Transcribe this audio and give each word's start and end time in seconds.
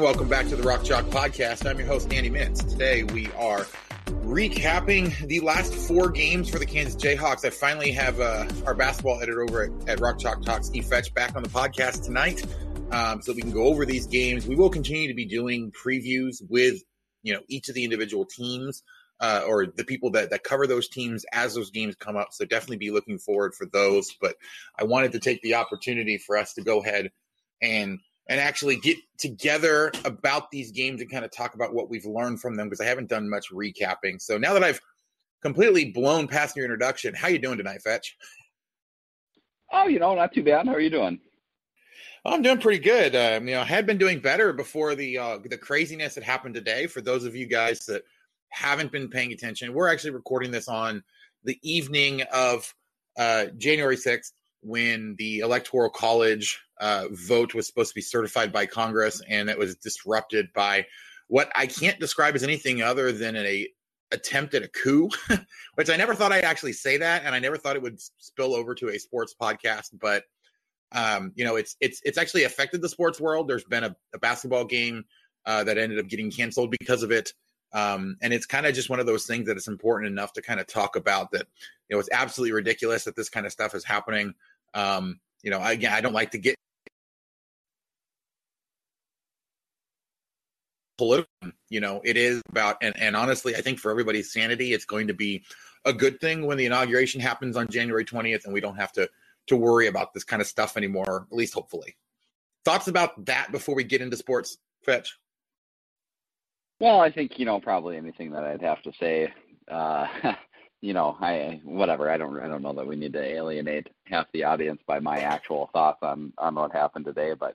And 0.00 0.06
welcome 0.06 0.28
back 0.28 0.48
to 0.48 0.56
the 0.56 0.62
Rock 0.62 0.82
Chalk 0.82 1.04
Podcast. 1.08 1.68
I'm 1.68 1.78
your 1.78 1.86
host, 1.86 2.10
Andy 2.10 2.30
Mitts. 2.30 2.64
Today 2.64 3.02
we 3.02 3.30
are 3.32 3.66
recapping 4.06 5.14
the 5.28 5.40
last 5.40 5.74
four 5.74 6.08
games 6.08 6.48
for 6.48 6.58
the 6.58 6.64
Kansas 6.64 6.96
Jayhawks. 6.96 7.44
I 7.44 7.50
finally 7.50 7.90
have 7.90 8.18
uh, 8.18 8.46
our 8.64 8.72
basketball 8.72 9.20
editor 9.20 9.42
over 9.42 9.64
at, 9.64 9.90
at 9.90 10.00
Rock 10.00 10.18
Chalk 10.18 10.42
Talks, 10.42 10.68
Steve 10.68 10.86
Fetch, 10.86 11.12
back 11.12 11.36
on 11.36 11.42
the 11.42 11.50
podcast 11.50 12.02
tonight 12.02 12.42
um, 12.92 13.20
so 13.20 13.34
we 13.34 13.42
can 13.42 13.50
go 13.50 13.64
over 13.64 13.84
these 13.84 14.06
games. 14.06 14.46
We 14.46 14.56
will 14.56 14.70
continue 14.70 15.06
to 15.08 15.12
be 15.12 15.26
doing 15.26 15.70
previews 15.70 16.36
with 16.48 16.82
you 17.22 17.34
know 17.34 17.40
each 17.48 17.68
of 17.68 17.74
the 17.74 17.84
individual 17.84 18.24
teams 18.24 18.82
uh, 19.20 19.42
or 19.46 19.66
the 19.66 19.84
people 19.84 20.12
that, 20.12 20.30
that 20.30 20.44
cover 20.44 20.66
those 20.66 20.88
teams 20.88 21.26
as 21.30 21.54
those 21.54 21.70
games 21.70 21.94
come 21.94 22.16
up. 22.16 22.28
So 22.30 22.46
definitely 22.46 22.78
be 22.78 22.90
looking 22.90 23.18
forward 23.18 23.54
for 23.54 23.66
those. 23.66 24.16
But 24.18 24.36
I 24.78 24.84
wanted 24.84 25.12
to 25.12 25.18
take 25.18 25.42
the 25.42 25.56
opportunity 25.56 26.16
for 26.16 26.38
us 26.38 26.54
to 26.54 26.62
go 26.62 26.80
ahead 26.80 27.10
and 27.60 27.98
and 28.30 28.38
actually 28.38 28.76
get 28.76 28.96
together 29.18 29.90
about 30.04 30.52
these 30.52 30.70
games 30.70 31.00
and 31.00 31.10
kind 31.10 31.24
of 31.24 31.32
talk 31.32 31.54
about 31.54 31.74
what 31.74 31.90
we've 31.90 32.06
learned 32.06 32.40
from 32.40 32.54
them 32.54 32.68
because 32.68 32.80
I 32.80 32.84
haven't 32.84 33.08
done 33.08 33.28
much 33.28 33.50
recapping. 33.52 34.22
So 34.22 34.38
now 34.38 34.54
that 34.54 34.62
I've 34.62 34.80
completely 35.42 35.86
blown 35.90 36.28
past 36.28 36.54
your 36.54 36.64
introduction, 36.64 37.12
how 37.12 37.26
you 37.26 37.40
doing 37.40 37.58
tonight, 37.58 37.82
Fetch? 37.82 38.16
Oh, 39.72 39.88
you 39.88 39.98
know, 39.98 40.14
not 40.14 40.32
too 40.32 40.44
bad. 40.44 40.66
How 40.66 40.74
are 40.74 40.80
you 40.80 40.90
doing? 40.90 41.18
Oh, 42.24 42.32
I'm 42.32 42.42
doing 42.42 42.58
pretty 42.58 42.78
good. 42.78 43.16
Um, 43.16 43.48
you 43.48 43.54
know, 43.54 43.62
I 43.62 43.64
had 43.64 43.84
been 43.84 43.98
doing 43.98 44.20
better 44.20 44.52
before 44.52 44.94
the 44.94 45.18
uh, 45.18 45.38
the 45.44 45.58
craziness 45.58 46.14
that 46.14 46.22
happened 46.22 46.54
today. 46.54 46.86
For 46.86 47.00
those 47.00 47.24
of 47.24 47.34
you 47.34 47.46
guys 47.46 47.80
that 47.86 48.02
haven't 48.50 48.92
been 48.92 49.08
paying 49.08 49.32
attention, 49.32 49.72
we're 49.72 49.88
actually 49.88 50.10
recording 50.10 50.52
this 50.52 50.68
on 50.68 51.02
the 51.42 51.58
evening 51.62 52.22
of 52.32 52.72
uh, 53.18 53.46
January 53.58 53.96
6th 53.96 54.32
when 54.62 55.14
the 55.18 55.40
Electoral 55.40 55.90
College 55.90 56.60
uh, 56.80 57.06
vote 57.12 57.54
was 57.54 57.66
supposed 57.66 57.90
to 57.90 57.94
be 57.94 58.00
certified 58.00 58.52
by 58.52 58.66
Congress, 58.66 59.22
and 59.28 59.48
it 59.48 59.58
was 59.58 59.76
disrupted 59.76 60.52
by 60.54 60.86
what 61.28 61.50
I 61.54 61.66
can't 61.66 62.00
describe 62.00 62.34
as 62.34 62.42
anything 62.42 62.82
other 62.82 63.12
than 63.12 63.36
a 63.36 63.68
attempt 64.12 64.54
at 64.54 64.62
a 64.62 64.68
coup, 64.68 65.08
which 65.76 65.88
I 65.88 65.96
never 65.96 66.14
thought 66.14 66.32
I'd 66.32 66.44
actually 66.44 66.72
say 66.72 66.96
that, 66.98 67.22
and 67.24 67.34
I 67.34 67.38
never 67.38 67.56
thought 67.56 67.76
it 67.76 67.82
would 67.82 68.00
spill 68.18 68.54
over 68.54 68.74
to 68.76 68.88
a 68.88 68.98
sports 68.98 69.34
podcast. 69.40 69.90
But 70.00 70.24
um, 70.92 71.32
you 71.36 71.44
know, 71.44 71.56
it's 71.56 71.76
it's 71.80 72.00
it's 72.04 72.18
actually 72.18 72.44
affected 72.44 72.82
the 72.82 72.88
sports 72.88 73.20
world. 73.20 73.48
There's 73.48 73.64
been 73.64 73.84
a, 73.84 73.96
a 74.14 74.18
basketball 74.18 74.64
game 74.64 75.04
uh, 75.46 75.64
that 75.64 75.78
ended 75.78 75.98
up 75.98 76.08
getting 76.08 76.30
canceled 76.30 76.74
because 76.78 77.02
of 77.02 77.10
it. 77.10 77.32
Um, 77.72 78.16
and 78.20 78.32
it's 78.32 78.46
kind 78.46 78.66
of 78.66 78.74
just 78.74 78.90
one 78.90 78.98
of 78.98 79.06
those 79.06 79.26
things 79.26 79.46
that 79.46 79.56
it's 79.56 79.68
important 79.68 80.10
enough 80.10 80.32
to 80.32 80.42
kind 80.42 80.58
of 80.58 80.66
talk 80.66 80.96
about 80.96 81.30
that, 81.30 81.46
you 81.88 81.96
know, 81.96 82.00
it's 82.00 82.08
absolutely 82.12 82.52
ridiculous 82.52 83.04
that 83.04 83.14
this 83.14 83.28
kind 83.28 83.46
of 83.46 83.52
stuff 83.52 83.74
is 83.74 83.84
happening. 83.84 84.34
Um, 84.74 85.20
you 85.42 85.50
know, 85.50 85.62
again, 85.62 85.92
I 85.92 86.00
don't 86.00 86.12
like 86.12 86.32
to 86.32 86.38
get 86.38 86.56
political. 90.98 91.30
You 91.70 91.80
know, 91.80 92.00
it 92.04 92.16
is 92.16 92.42
about, 92.50 92.76
and, 92.82 92.96
and 92.98 93.16
honestly, 93.16 93.56
I 93.56 93.62
think 93.62 93.78
for 93.78 93.90
everybody's 93.90 94.32
sanity, 94.32 94.72
it's 94.72 94.84
going 94.84 95.06
to 95.08 95.14
be 95.14 95.44
a 95.84 95.92
good 95.92 96.20
thing 96.20 96.46
when 96.46 96.58
the 96.58 96.66
inauguration 96.66 97.20
happens 97.20 97.56
on 97.56 97.68
January 97.68 98.04
20th 98.04 98.44
and 98.44 98.52
we 98.52 98.60
don't 98.60 98.76
have 98.76 98.92
to 98.92 99.08
to 99.46 99.56
worry 99.56 99.86
about 99.86 100.12
this 100.12 100.22
kind 100.22 100.42
of 100.42 100.46
stuff 100.46 100.76
anymore, 100.76 101.26
at 101.30 101.36
least 101.36 101.54
hopefully. 101.54 101.96
Thoughts 102.64 102.88
about 102.88 103.24
that 103.24 103.50
before 103.50 103.74
we 103.74 103.84
get 103.84 104.02
into 104.02 104.16
sports, 104.16 104.58
Fetch? 104.84 105.18
Well, 106.78 107.00
I 107.00 107.10
think, 107.10 107.38
you 107.38 107.46
know, 107.46 107.58
probably 107.58 107.96
anything 107.96 108.32
that 108.32 108.44
I'd 108.44 108.62
have 108.62 108.82
to 108.82 108.92
say 109.00 109.32
uh 109.70 110.06
you 110.80 110.94
know, 110.94 111.16
I 111.20 111.60
whatever. 111.64 112.10
I 112.10 112.16
don't 112.16 112.40
I 112.40 112.48
don't 112.48 112.62
know 112.62 112.72
that 112.72 112.86
we 112.86 112.96
need 112.96 113.12
to 113.12 113.22
alienate 113.22 113.88
half 114.04 114.26
the 114.32 114.44
audience 114.44 114.80
by 114.86 114.98
my 114.98 115.20
actual 115.20 115.68
thoughts 115.72 115.98
on 116.02 116.32
on 116.38 116.54
what 116.54 116.72
happened 116.72 117.04
today, 117.04 117.34
but 117.34 117.54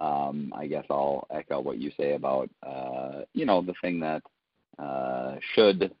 um, 0.00 0.52
I 0.54 0.66
guess 0.66 0.84
I'll 0.90 1.26
echo 1.30 1.60
what 1.60 1.78
you 1.78 1.90
say 1.98 2.12
about 2.12 2.50
uh, 2.62 3.22
you 3.32 3.46
know 3.46 3.62
the 3.62 3.74
thing 3.80 4.00
that 4.00 4.22
uh, 4.78 5.36
should 5.54 5.94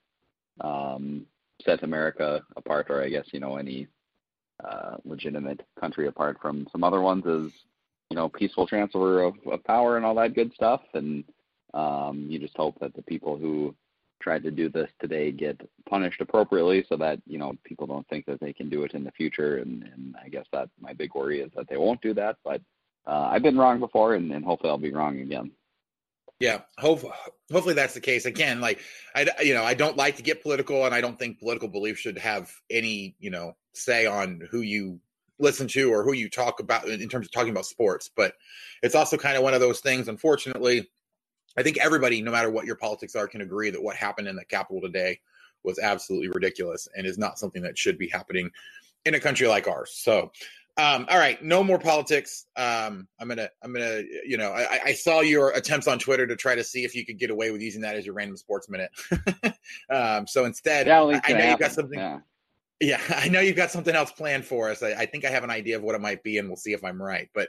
um, 0.60 1.26
set 1.64 1.82
America 1.82 2.42
apart, 2.56 2.86
or 2.90 3.02
I 3.02 3.08
guess 3.08 3.26
you 3.32 3.40
know 3.40 3.56
any 3.56 3.86
uh, 4.62 4.96
legitimate 5.04 5.62
country 5.80 6.08
apart 6.08 6.38
from 6.42 6.66
some 6.72 6.84
other 6.84 7.00
ones 7.00 7.24
is 7.24 7.52
you 8.10 8.16
know 8.16 8.28
peaceful 8.28 8.66
transfer 8.66 9.22
of, 9.22 9.34
of 9.50 9.64
power 9.64 9.96
and 9.96 10.04
all 10.04 10.14
that 10.16 10.34
good 10.34 10.52
stuff, 10.52 10.82
and 10.92 11.24
um, 11.72 12.26
you 12.28 12.38
just 12.38 12.56
hope 12.56 12.78
that 12.80 12.94
the 12.94 13.02
people 13.02 13.38
who 13.38 13.74
tried 14.20 14.42
to 14.42 14.50
do 14.50 14.68
this 14.68 14.90
today 15.00 15.30
get 15.30 15.60
punished 15.88 16.20
appropriately 16.20 16.84
so 16.88 16.96
that 16.96 17.20
you 17.26 17.38
know 17.38 17.54
people 17.64 17.86
don't 17.86 18.06
think 18.08 18.26
that 18.26 18.40
they 18.40 18.52
can 18.52 18.68
do 18.68 18.82
it 18.84 18.94
in 18.94 19.04
the 19.04 19.12
future. 19.12 19.58
And, 19.58 19.82
and 19.82 20.14
i 20.22 20.28
guess 20.28 20.46
that 20.52 20.68
my 20.80 20.92
big 20.92 21.14
worry 21.14 21.40
is 21.40 21.50
that 21.56 21.68
they 21.68 21.76
won't 21.76 22.00
do 22.00 22.14
that. 22.14 22.36
But 22.44 22.60
uh, 23.06 23.28
i've 23.30 23.42
been 23.42 23.58
wrong 23.58 23.80
before 23.80 24.14
and, 24.14 24.30
and 24.32 24.44
hopefully 24.44 24.70
i'll 24.70 24.78
be 24.78 24.92
wrong 24.92 25.20
again. 25.20 25.50
Yeah. 26.38 26.60
Hope, 26.76 27.00
hopefully 27.50 27.72
that's 27.72 27.94
the 27.94 28.00
case. 28.00 28.26
Again 28.26 28.60
like 28.60 28.80
i 29.14 29.26
you 29.42 29.54
know 29.54 29.64
i 29.64 29.74
don't 29.74 29.96
like 29.96 30.16
to 30.16 30.22
get 30.22 30.42
political 30.42 30.84
and 30.84 30.94
i 30.94 31.00
don't 31.00 31.18
think 31.18 31.38
political 31.38 31.68
belief 31.68 31.98
should 31.98 32.18
have 32.18 32.52
any 32.70 33.16
you 33.18 33.30
know 33.30 33.56
say 33.72 34.06
on 34.06 34.42
who 34.50 34.60
you 34.60 35.00
listen 35.38 35.68
to 35.68 35.92
or 35.92 36.02
who 36.02 36.12
you 36.12 36.28
talk 36.28 36.60
about 36.60 36.88
in 36.88 37.08
terms 37.08 37.26
of 37.26 37.32
talking 37.32 37.50
about 37.50 37.66
sports. 37.66 38.10
But 38.14 38.34
it's 38.82 38.94
also 38.94 39.16
kind 39.16 39.36
of 39.36 39.42
one 39.42 39.54
of 39.54 39.60
those 39.60 39.80
things 39.80 40.08
unfortunately 40.08 40.88
I 41.56 41.62
think 41.62 41.78
everybody, 41.78 42.20
no 42.20 42.30
matter 42.30 42.50
what 42.50 42.66
your 42.66 42.76
politics 42.76 43.14
are, 43.14 43.26
can 43.26 43.40
agree 43.40 43.70
that 43.70 43.82
what 43.82 43.96
happened 43.96 44.28
in 44.28 44.36
the 44.36 44.44
Capitol 44.44 44.80
today 44.80 45.20
was 45.64 45.78
absolutely 45.78 46.28
ridiculous 46.28 46.86
and 46.96 47.06
is 47.06 47.18
not 47.18 47.38
something 47.38 47.62
that 47.62 47.78
should 47.78 47.98
be 47.98 48.08
happening 48.08 48.50
in 49.04 49.14
a 49.14 49.20
country 49.20 49.46
like 49.46 49.66
ours. 49.66 49.92
So, 49.94 50.30
um, 50.78 51.06
all 51.08 51.18
right, 51.18 51.42
no 51.42 51.64
more 51.64 51.78
politics. 51.78 52.46
Um, 52.56 53.08
I'm 53.18 53.28
gonna, 53.28 53.48
I'm 53.62 53.72
gonna, 53.72 54.02
you 54.26 54.36
know, 54.36 54.52
I, 54.52 54.80
I, 54.86 54.92
saw 54.92 55.20
your 55.20 55.50
attempts 55.52 55.88
on 55.88 55.98
Twitter 55.98 56.26
to 56.26 56.36
try 56.36 56.54
to 56.54 56.62
see 56.62 56.84
if 56.84 56.94
you 56.94 57.06
could 57.06 57.18
get 57.18 57.30
away 57.30 57.50
with 57.50 57.62
using 57.62 57.80
that 57.80 57.96
as 57.96 58.04
your 58.04 58.14
random 58.14 58.36
sports 58.36 58.68
minute. 58.68 58.90
um, 59.90 60.26
so 60.26 60.44
instead, 60.44 60.86
I, 60.88 61.22
I 61.24 61.32
know 61.32 61.50
you've 61.50 61.58
got 61.58 61.72
something. 61.72 61.98
Yeah. 61.98 62.18
yeah. 62.78 63.00
I 63.16 63.28
know 63.28 63.40
you've 63.40 63.56
got 63.56 63.70
something 63.70 63.94
else 63.94 64.12
planned 64.12 64.44
for 64.44 64.68
us. 64.68 64.82
I, 64.82 64.92
I 64.92 65.06
think 65.06 65.24
I 65.24 65.30
have 65.30 65.44
an 65.44 65.50
idea 65.50 65.76
of 65.76 65.82
what 65.82 65.94
it 65.94 66.02
might 66.02 66.22
be, 66.22 66.36
and 66.36 66.46
we'll 66.46 66.56
see 66.56 66.74
if 66.74 66.84
I'm 66.84 67.00
right. 67.00 67.30
But 67.32 67.48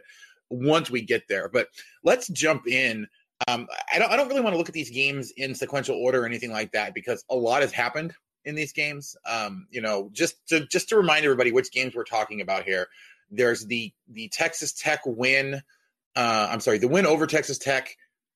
once 0.50 0.90
we 0.90 1.02
get 1.02 1.28
there. 1.28 1.50
But 1.50 1.68
let's 2.04 2.28
jump 2.30 2.68
in. 2.68 3.08
Um, 3.48 3.68
I 3.94 4.00
don't 4.00 4.12
I 4.12 4.16
don't 4.16 4.28
really 4.28 4.42
want 4.42 4.54
to 4.54 4.58
look 4.58 4.70
at 4.70 4.74
these 4.74 4.90
games 4.90 5.32
in 5.38 5.54
sequential 5.54 5.96
order 5.96 6.24
or 6.24 6.26
anything 6.26 6.52
like 6.52 6.72
that 6.72 6.94
because 6.94 7.24
a 7.30 7.36
lot 7.36 7.62
has 7.62 7.72
happened 7.72 8.14
in 8.46 8.56
these 8.56 8.74
games. 8.74 9.16
Um, 9.30 9.68
you 9.70 9.82
know, 9.82 10.10
just 10.12 10.36
to 10.48 10.66
just 10.66 10.90
to 10.90 10.98
remind 10.98 11.26
everybody 11.26 11.52
which 11.52 11.72
games 11.72 11.94
we're 11.96 12.04
talking 12.04 12.42
about 12.42 12.64
here. 12.64 12.88
There's 13.30 13.66
the 13.66 13.94
the 14.08 14.30
Texas 14.30 14.74
Tech 14.74 15.02
win. 15.06 15.62
Uh, 16.16 16.48
I'm 16.50 16.62
sorry, 16.62 16.80
the 16.80 16.88
win 16.88 17.06
over 17.06 17.28
Texas 17.28 17.60
Tech 17.60 17.96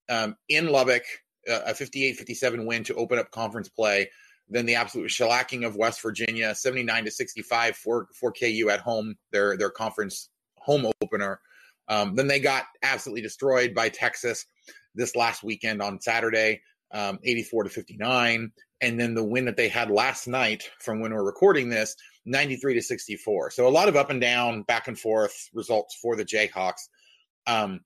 um, 0.10 0.36
in 0.50 0.68
Lubbock, 0.68 1.04
uh, 1.50 1.62
a 1.68 1.74
58-57 1.74 2.66
win 2.68 2.84
to 2.84 2.94
open 2.94 3.18
up 3.18 3.32
conference 3.32 3.70
play. 3.70 4.12
Then 4.50 4.66
the 4.66 4.76
absolute 4.76 5.10
shellacking 5.10 5.66
of 5.66 5.78
West 5.78 6.02
Virginia, 6.02 6.54
79 6.54 7.06
to 7.06 7.12
65 7.12 7.76
for 7.76 8.08
for 8.14 8.32
KU 8.32 8.70
at 8.70 8.82
home, 8.82 9.16
their 9.32 9.58
their 9.58 9.72
conference 9.72 10.30
home 10.58 10.92
opener. 11.02 11.40
Um, 11.88 12.16
then 12.16 12.28
they 12.28 12.40
got 12.40 12.66
absolutely 12.84 13.22
destroyed 13.22 13.74
by 13.74 13.90
Texas 13.90 14.46
this 14.96 15.16
last 15.16 15.44
weekend 15.44 15.82
on 15.82 16.02
Saturday, 16.02 16.62
um, 16.92 17.20
84 17.24 17.64
to 17.64 17.70
59. 17.70 18.52
And 18.82 19.00
then 19.00 19.14
the 19.14 19.24
win 19.24 19.46
that 19.46 19.58
they 19.58 19.68
had 19.68 19.92
last 19.92 20.28
night 20.28 20.70
from 20.80 21.00
when 21.00 21.14
we're 21.14 21.24
recording 21.24 21.70
this, 21.70 21.96
93 22.26 22.74
to 22.76 22.82
64. 22.82 23.52
So 23.52 23.68
a 23.68 23.70
lot 23.70 23.88
of 23.88 23.96
up 23.96 24.10
and 24.10 24.20
down, 24.20 24.64
back 24.64 24.88
and 24.88 24.98
forth 24.98 25.50
results 25.54 25.98
for 26.02 26.16
the 26.16 26.26
Jayhawks. 26.26 26.88
Um, 27.48 27.82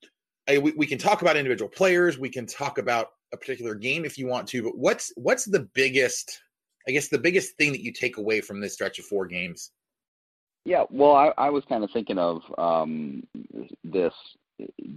I, 0.48 0.58
we, 0.58 0.74
we 0.74 0.86
can 0.86 0.98
talk 0.98 1.22
about 1.22 1.38
individual 1.38 1.70
players. 1.70 2.18
We 2.18 2.30
can 2.30 2.46
talk 2.46 2.78
about 2.78 3.08
a 3.34 3.38
particular 3.38 3.76
game 3.76 4.06
if 4.06 4.18
you 4.18 4.28
want 4.28 4.48
to. 4.50 4.64
But 4.64 4.78
what's 4.78 5.12
what's 5.16 5.46
the 5.46 5.68
biggest, 5.74 6.42
I 6.88 6.92
guess, 6.92 7.10
the 7.10 7.18
biggest 7.18 7.58
thing 7.58 7.72
that 7.72 7.82
you 7.82 7.92
take 7.92 8.18
away 8.18 8.42
from 8.42 8.60
this 8.60 8.74
stretch 8.74 9.00
of 9.00 9.06
four 9.06 9.26
games? 9.26 9.72
Yeah, 10.66 10.86
well, 10.90 11.16
I, 11.16 11.32
I 11.38 11.50
was 11.52 11.64
kind 11.70 11.84
of 11.84 11.92
thinking 11.92 12.18
of 12.18 12.42
um, 12.58 13.24
this 13.84 14.14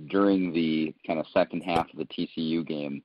during 0.08 0.52
the 0.52 0.94
kind 1.06 1.19
of 1.19 1.26
second 1.32 1.62
half 1.62 1.87
of 1.93 1.99
the 1.99 2.05
TCU 2.06 2.66
game 2.66 3.02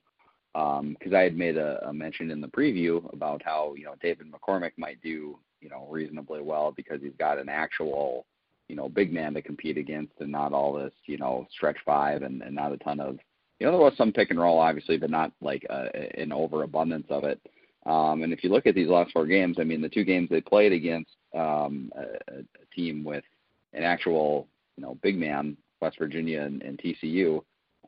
because 0.52 1.12
um, 1.12 1.14
I 1.14 1.20
had 1.20 1.36
made 1.36 1.56
a, 1.56 1.84
a 1.88 1.92
mention 1.92 2.30
in 2.30 2.40
the 2.40 2.46
preview 2.48 3.12
about 3.12 3.42
how 3.44 3.74
you 3.76 3.84
know 3.84 3.94
David 4.00 4.28
McCormack 4.30 4.72
might 4.76 5.02
do 5.02 5.38
you 5.60 5.68
know 5.68 5.86
reasonably 5.90 6.40
well 6.42 6.72
because 6.72 7.00
he's 7.02 7.16
got 7.18 7.38
an 7.38 7.48
actual 7.48 8.24
you 8.68 8.76
know 8.76 8.88
big 8.88 9.12
man 9.12 9.34
to 9.34 9.42
compete 9.42 9.76
against 9.76 10.12
and 10.20 10.30
not 10.30 10.52
all 10.52 10.72
this 10.72 10.92
you 11.06 11.18
know 11.18 11.46
stretch 11.50 11.78
five 11.84 12.22
and, 12.22 12.40
and 12.42 12.54
not 12.54 12.72
a 12.72 12.76
ton 12.78 13.00
of 13.00 13.18
you 13.58 13.66
know 13.66 13.72
there 13.72 13.80
was 13.80 13.96
some 13.96 14.12
pick 14.12 14.30
and 14.30 14.38
roll 14.38 14.60
obviously 14.60 14.96
but 14.96 15.10
not 15.10 15.32
like 15.40 15.64
a, 15.70 16.20
an 16.20 16.32
overabundance 16.32 17.06
of 17.10 17.24
it. 17.24 17.40
Um, 17.86 18.22
and 18.22 18.32
if 18.32 18.42
you 18.42 18.48
look 18.48 18.66
at 18.66 18.74
these 18.74 18.88
last 18.88 19.12
four 19.12 19.26
games, 19.26 19.56
I 19.60 19.64
mean 19.64 19.82
the 19.82 19.90
two 19.90 20.04
games 20.04 20.30
they 20.30 20.40
played 20.40 20.72
against 20.72 21.10
um, 21.34 21.92
a, 21.94 22.38
a 22.38 22.66
team 22.74 23.04
with 23.04 23.24
an 23.72 23.82
actual 23.82 24.46
you 24.76 24.84
know 24.84 24.96
big 25.02 25.16
man 25.16 25.56
West 25.80 25.98
Virginia 25.98 26.42
and, 26.42 26.62
and 26.62 26.78
TCU. 26.78 27.36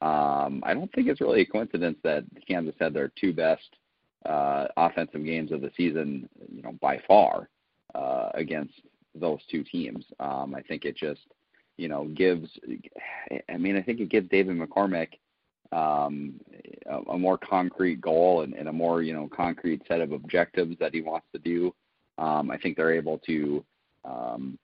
Um, 0.02 0.62
I 0.64 0.74
don't 0.74 0.92
think 0.92 1.08
it's 1.08 1.20
really 1.20 1.40
a 1.40 1.46
coincidence 1.46 1.98
that 2.02 2.24
Kansas 2.46 2.74
had 2.78 2.92
their 2.92 3.10
two 3.18 3.32
best 3.32 3.76
uh, 4.26 4.66
offensive 4.76 5.24
games 5.24 5.52
of 5.52 5.60
the 5.60 5.70
season, 5.76 6.28
you 6.52 6.62
know, 6.62 6.72
by 6.80 7.00
far 7.06 7.48
uh, 7.94 8.30
against 8.34 8.74
those 9.14 9.40
two 9.50 9.64
teams. 9.64 10.04
Um, 10.20 10.54
I 10.54 10.62
think 10.62 10.84
it 10.84 10.96
just, 10.96 11.22
you 11.76 11.88
know, 11.88 12.06
gives. 12.14 12.48
I 13.48 13.56
mean, 13.56 13.76
I 13.76 13.82
think 13.82 14.00
it 14.00 14.10
gives 14.10 14.28
David 14.28 14.56
McCormack 14.58 15.08
um, 15.72 16.34
a, 16.86 16.98
a 17.12 17.18
more 17.18 17.38
concrete 17.38 18.00
goal 18.00 18.42
and, 18.42 18.54
and, 18.54 18.68
a 18.68 18.72
more, 18.72 19.02
you 19.02 19.12
know, 19.12 19.28
concrete 19.34 19.82
set 19.88 20.00
of 20.00 20.12
objectives 20.12 20.76
that 20.78 20.94
he 20.94 21.00
wants 21.00 21.26
to 21.32 21.38
do. 21.38 21.74
Um, 22.18 22.50
I 22.50 22.58
think 22.58 22.76
they're 22.76 22.94
able 22.94 23.18
to, 23.26 23.64
um, 24.04 24.58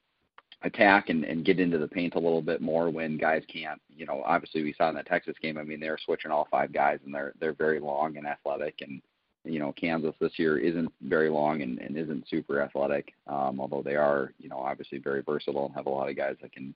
attack 0.65 1.09
and, 1.09 1.25
and 1.25 1.45
get 1.45 1.61
into 1.61 1.79
the 1.79 1.89
paint 1.89 2.15
a 2.15 2.21
little 2.21 2.43
bit 2.43 2.61
more 2.61 2.91
when 2.91 3.17
guys 3.17 3.43
can't. 3.53 3.81
You 3.95 4.07
know, 4.07 4.23
obviously 4.25 4.63
we 4.63 4.75
saw 4.75 4.89
in 4.89 4.95
that 4.97 5.07
Texas 5.07 5.37
game. 5.41 5.59
I 5.59 5.63
mean, 5.63 5.81
they're 5.81 5.99
switching 6.05 6.31
all 6.31 6.49
five 6.51 6.73
guys, 6.73 6.99
and 7.05 7.15
they're 7.15 7.33
they're 7.41 7.53
very 7.53 7.81
long 7.81 8.17
and 8.17 8.27
athletic. 8.27 8.77
And 8.81 9.01
you 9.45 9.59
know, 9.59 9.73
Kansas 9.73 10.15
this 10.21 10.39
year 10.39 10.59
isn't 10.59 10.93
very 11.03 11.29
long 11.29 11.63
and, 11.63 11.79
and 11.81 11.97
isn't 11.97 12.29
super 12.29 12.63
athletic. 12.63 13.13
Um, 13.27 13.61
although 13.61 13.83
they 13.83 13.97
are, 13.97 14.33
you 14.39 14.49
know, 14.49 14.59
obviously 14.59 14.99
very 14.99 15.23
versatile 15.23 15.67
and 15.67 15.75
have 15.75 15.87
a 15.87 15.91
lot 15.91 16.09
of 16.09 16.17
guys 16.17 16.37
that 16.43 16.53
can 16.53 16.75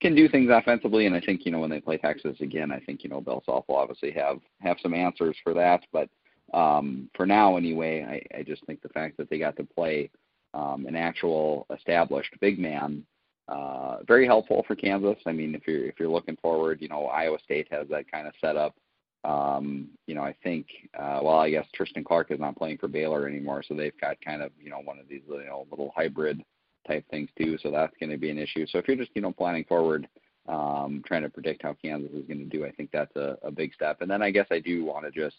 can 0.00 0.14
do 0.14 0.28
things 0.28 0.50
offensively. 0.52 1.06
And 1.06 1.14
I 1.14 1.20
think 1.20 1.44
you 1.44 1.52
know 1.52 1.60
when 1.60 1.70
they 1.70 1.80
play 1.80 1.98
Texas 1.98 2.36
again, 2.40 2.72
I 2.72 2.80
think 2.80 3.04
you 3.04 3.10
know 3.10 3.20
Bill 3.20 3.42
Self 3.46 3.66
will 3.68 3.76
obviously 3.76 4.10
have 4.12 4.40
have 4.60 4.78
some 4.82 4.94
answers 4.94 5.36
for 5.44 5.54
that. 5.54 5.84
But 5.92 6.08
um, 6.52 7.08
for 7.14 7.26
now, 7.26 7.56
anyway, 7.56 8.02
I, 8.34 8.38
I 8.38 8.42
just 8.42 8.64
think 8.66 8.82
the 8.82 8.88
fact 8.88 9.16
that 9.18 9.30
they 9.30 9.38
got 9.38 9.56
to 9.56 9.64
play 9.64 10.10
um, 10.54 10.86
an 10.86 10.96
actual 10.96 11.66
established 11.72 12.34
big 12.40 12.58
man 12.58 13.04
uh, 13.50 13.96
very 14.06 14.26
helpful 14.26 14.64
for 14.66 14.76
Kansas. 14.76 15.16
I 15.26 15.32
mean, 15.32 15.54
if 15.54 15.66
you're 15.66 15.84
if 15.86 15.98
you're 15.98 16.08
looking 16.08 16.36
forward, 16.36 16.80
you 16.80 16.88
know 16.88 17.06
Iowa 17.06 17.38
State 17.44 17.66
has 17.70 17.88
that 17.88 18.10
kind 18.10 18.28
of 18.28 18.34
setup. 18.40 18.76
Um, 19.24 19.88
you 20.06 20.14
know, 20.14 20.22
I 20.22 20.34
think 20.42 20.66
uh, 20.96 21.20
well, 21.22 21.38
I 21.38 21.50
guess 21.50 21.66
Tristan 21.74 22.04
Clark 22.04 22.30
is 22.30 22.38
not 22.38 22.56
playing 22.56 22.78
for 22.78 22.86
Baylor 22.88 23.26
anymore, 23.26 23.64
so 23.66 23.74
they've 23.74 24.00
got 24.00 24.20
kind 24.24 24.40
of 24.42 24.52
you 24.62 24.70
know 24.70 24.80
one 24.84 25.00
of 25.00 25.08
these 25.08 25.22
you 25.28 25.44
know 25.44 25.66
little 25.68 25.92
hybrid 25.96 26.42
type 26.86 27.04
things 27.10 27.28
too. 27.36 27.58
So 27.58 27.72
that's 27.72 27.94
going 27.98 28.10
to 28.10 28.18
be 28.18 28.30
an 28.30 28.38
issue. 28.38 28.66
So 28.68 28.78
if 28.78 28.86
you're 28.86 28.96
just 28.96 29.10
you 29.14 29.22
know 29.22 29.32
planning 29.32 29.64
forward, 29.64 30.06
um, 30.48 31.02
trying 31.04 31.22
to 31.22 31.28
predict 31.28 31.62
how 31.62 31.74
Kansas 31.82 32.12
is 32.12 32.26
going 32.26 32.38
to 32.38 32.56
do, 32.56 32.64
I 32.64 32.70
think 32.70 32.90
that's 32.92 33.14
a, 33.16 33.36
a 33.42 33.50
big 33.50 33.74
step. 33.74 34.00
And 34.00 34.10
then 34.10 34.22
I 34.22 34.30
guess 34.30 34.46
I 34.52 34.60
do 34.60 34.84
want 34.84 35.06
to 35.06 35.10
just 35.10 35.36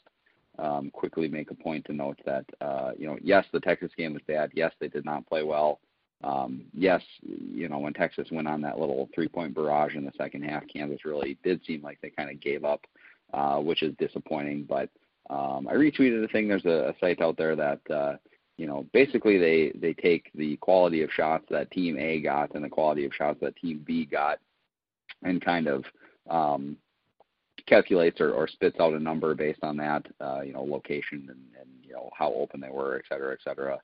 um, 0.60 0.92
quickly 0.92 1.30
make 1.30 1.50
a 1.50 1.56
point 1.56 1.86
to 1.86 1.94
note 1.94 2.20
that 2.26 2.46
uh, 2.60 2.92
you 2.98 3.08
know 3.08 3.18
yes, 3.22 3.46
the 3.54 3.62
Texas 3.62 3.92
game 3.98 4.14
was 4.14 4.24
bad. 4.28 4.52
Yes, 4.54 4.74
they 4.82 4.90
did 4.90 5.06
not 5.06 5.26
play 5.28 5.44
well. 5.44 5.80
Um, 6.24 6.66
yes, 6.74 7.02
you 7.24 7.68
know, 7.68 7.80
when 7.80 7.94
Texas 7.94 8.28
went 8.32 8.48
on 8.48 8.62
that 8.62 8.80
little 8.80 9.10
three 9.14 9.28
point 9.28 9.56
barrage 9.56 9.96
in 9.96 10.06
the 10.06 10.12
second 10.18 10.44
half, 10.44 10.64
Kansas 10.68 11.06
really 11.06 11.38
did 11.44 11.62
seem 11.66 11.82
like 11.82 12.00
they 12.02 12.10
kind 12.10 12.30
of 12.30 12.40
gave 12.40 12.64
up, 12.64 12.86
uh, 13.34 13.58
which 13.58 13.82
is 13.82 13.96
disappointing. 13.98 14.66
But 14.68 14.90
um, 15.30 15.68
I 15.68 15.74
retweeted 15.74 16.24
a 16.24 16.28
thing. 16.28 16.48
There's 16.48 16.66
a, 16.66 16.90
a 16.90 16.96
site 17.00 17.22
out 17.22 17.38
there 17.38 17.56
that, 17.56 17.80
uh, 17.90 18.18
you 18.58 18.68
know, 18.68 18.86
basically 18.94 19.40
they, 19.40 19.72
they 19.76 19.94
take 19.94 20.30
the 20.36 20.58
quality 20.58 21.02
of 21.02 21.10
shots 21.12 21.46
that 21.50 21.72
team 21.72 21.98
A 21.98 22.22
got 22.22 22.54
and 22.54 22.64
the 22.64 22.70
quality 22.70 23.06
of 23.06 23.14
shots 23.14 23.40
that 23.42 23.56
team 23.56 23.84
B 23.86 24.06
got 24.06 24.38
and 25.24 25.44
kind 25.44 25.68
of 25.68 25.84
um, 26.30 26.78
calculates 27.66 28.22
or, 28.22 28.32
or 28.32 28.48
spits 28.48 28.78
out 28.80 28.94
a 28.94 29.00
number 29.00 29.34
based 29.34 29.64
on 29.64 29.78
that, 29.78 30.06
uh, 30.20 30.42
you 30.42 30.54
know, 30.54 30.64
location 30.64 31.28
and, 31.30 31.40
and, 31.60 31.70
you 31.82 31.94
know, 31.94 32.12
how 32.14 32.32
open 32.34 32.60
they 32.62 32.70
were, 32.70 32.98
et 32.98 33.06
cetera, 33.10 33.34
et 33.34 33.40
cetera 33.44 33.80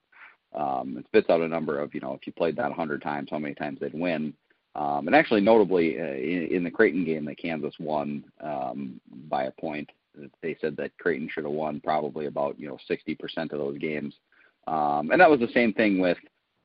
um, 0.55 0.97
it 0.97 1.05
spits 1.05 1.29
out 1.29 1.41
a 1.41 1.47
number 1.47 1.79
of 1.79 1.93
you 1.93 1.99
know 1.99 2.13
if 2.13 2.25
you 2.25 2.33
played 2.33 2.55
that 2.57 2.69
100 2.69 3.01
times, 3.01 3.29
how 3.31 3.39
many 3.39 3.53
times 3.53 3.79
they'd 3.79 3.93
win. 3.93 4.33
Um, 4.75 5.07
and 5.07 5.15
actually, 5.15 5.41
notably, 5.41 5.99
uh, 5.99 6.03
in, 6.03 6.49
in 6.51 6.63
the 6.63 6.71
Creighton 6.71 7.03
game 7.03 7.25
that 7.25 7.39
Kansas 7.39 7.73
won 7.79 8.23
um, 8.41 9.01
by 9.27 9.45
a 9.45 9.51
point, 9.51 9.89
they 10.41 10.55
said 10.61 10.77
that 10.77 10.97
Creighton 10.99 11.29
should 11.31 11.45
have 11.45 11.53
won 11.53 11.81
probably 11.81 12.27
about 12.27 12.59
you 12.59 12.67
know 12.67 12.77
60% 12.89 13.17
of 13.51 13.59
those 13.59 13.77
games. 13.79 14.13
Um, 14.67 15.11
and 15.11 15.19
that 15.19 15.29
was 15.29 15.39
the 15.39 15.51
same 15.53 15.73
thing 15.73 15.99
with 15.99 16.17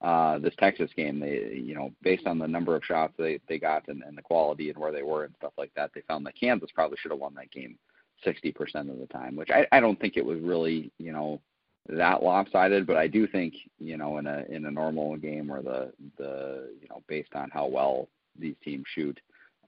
uh, 0.03 0.39
this 0.39 0.55
Texas 0.59 0.91
game. 0.97 1.21
They, 1.21 1.63
you 1.65 1.75
know, 1.75 1.93
based 2.03 2.27
on 2.27 2.39
the 2.39 2.49
number 2.49 2.77
of 2.77 2.85
shots 2.85 3.15
they 3.17 3.41
they 3.49 3.59
got 3.59 3.89
and, 3.89 4.03
and 4.03 4.19
the 4.19 4.23
quality 4.23 4.69
and 4.69 4.79
where 4.79 4.93
they 4.93 5.03
were 5.03 5.25
and 5.25 5.35
stuff 5.39 5.53
like 5.57 5.73
that, 5.77 5.91
they 5.95 6.03
found 6.03 6.27
that 6.27 6.39
Kansas 6.39 6.71
probably 6.75 6.99
should 7.01 7.13
have 7.13 7.21
won 7.21 7.35
that 7.35 7.51
game 7.51 7.79
60% 8.27 8.91
of 8.91 8.99
the 8.99 9.07
time. 9.07 9.37
Which 9.37 9.51
I, 9.51 9.67
I 9.73 9.81
don't 9.81 9.99
think 10.01 10.17
it 10.17 10.25
was 10.25 10.41
really, 10.41 10.91
you 10.99 11.13
know, 11.13 11.41
that 11.89 12.23
lopsided, 12.23 12.87
but 12.87 12.97
I 12.97 13.09
do 13.09 13.27
think 13.27 13.55
you 13.79 13.97
know 13.97 14.19
in 14.19 14.27
a 14.27 14.45
in 14.49 14.67
a 14.67 14.71
normal 14.71 15.17
game 15.17 15.49
where 15.49 15.63
the 15.63 15.93
the 16.17 16.71
you 16.81 16.89
know 16.89 17.03
based 17.09 17.35
on 17.35 17.51
how 17.51 17.67
well 17.67 18.09
these 18.39 18.55
teams 18.63 18.85
shoot, 18.95 19.19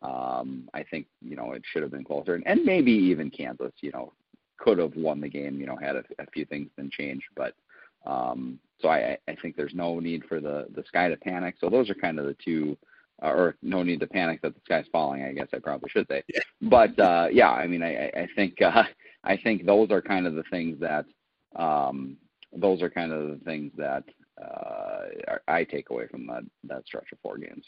um, 0.02 0.68
I 0.74 0.84
think 0.84 1.06
you 1.20 1.36
know 1.36 1.52
it 1.52 1.62
should 1.64 1.82
have 1.82 1.90
been 1.90 2.04
closer, 2.04 2.34
and, 2.34 2.46
and 2.46 2.64
maybe 2.64 2.92
even 2.92 3.30
Kansas 3.30 3.72
you 3.80 3.90
know 3.90 4.12
could 4.58 4.78
have 4.78 4.94
won 4.96 5.20
the 5.20 5.28
game. 5.28 5.58
You 5.58 5.66
know 5.66 5.76
had 5.76 5.96
a, 5.96 6.04
a 6.18 6.26
few 6.32 6.44
things 6.44 6.70
been 6.76 6.90
changed, 6.90 7.26
but 7.36 7.54
um, 8.06 8.60
so 8.80 8.88
I 8.88 9.18
I 9.26 9.34
think 9.42 9.56
there's 9.56 9.74
no 9.74 9.98
need 9.98 10.24
for 10.28 10.40
the 10.40 10.66
the 10.74 10.84
sky 10.86 11.08
to 11.08 11.16
panic. 11.16 11.56
So 11.60 11.68
those 11.68 11.90
are 11.90 11.94
kind 11.94 12.18
of 12.18 12.26
the 12.26 12.36
two. 12.44 12.76
Uh, 13.22 13.28
or 13.28 13.56
no 13.62 13.84
need 13.84 14.00
to 14.00 14.08
panic 14.08 14.42
that 14.42 14.52
the 14.56 14.60
sky's 14.64 14.86
falling. 14.90 15.22
I 15.22 15.32
guess 15.32 15.46
I 15.54 15.60
probably 15.60 15.88
should 15.88 16.08
say, 16.08 16.24
yeah. 16.26 16.40
but 16.62 16.98
uh, 16.98 17.28
yeah, 17.30 17.48
I 17.48 17.68
mean, 17.68 17.80
I, 17.80 18.06
I 18.08 18.28
think 18.34 18.60
uh, 18.60 18.82
I 19.22 19.36
think 19.36 19.64
those 19.64 19.92
are 19.92 20.02
kind 20.02 20.26
of 20.26 20.34
the 20.34 20.42
things 20.50 20.80
that 20.80 21.06
um, 21.56 22.16
those 22.52 22.82
are 22.82 22.90
kind 22.90 23.12
of 23.12 23.30
the 23.30 23.44
things 23.44 23.72
that 23.76 24.04
uh, 24.42 25.36
I 25.46 25.64
take 25.64 25.90
away 25.90 26.06
from 26.08 26.26
that 26.26 26.42
that 26.64 26.86
stretch 26.86 27.12
of 27.12 27.18
four 27.20 27.38
games. 27.38 27.66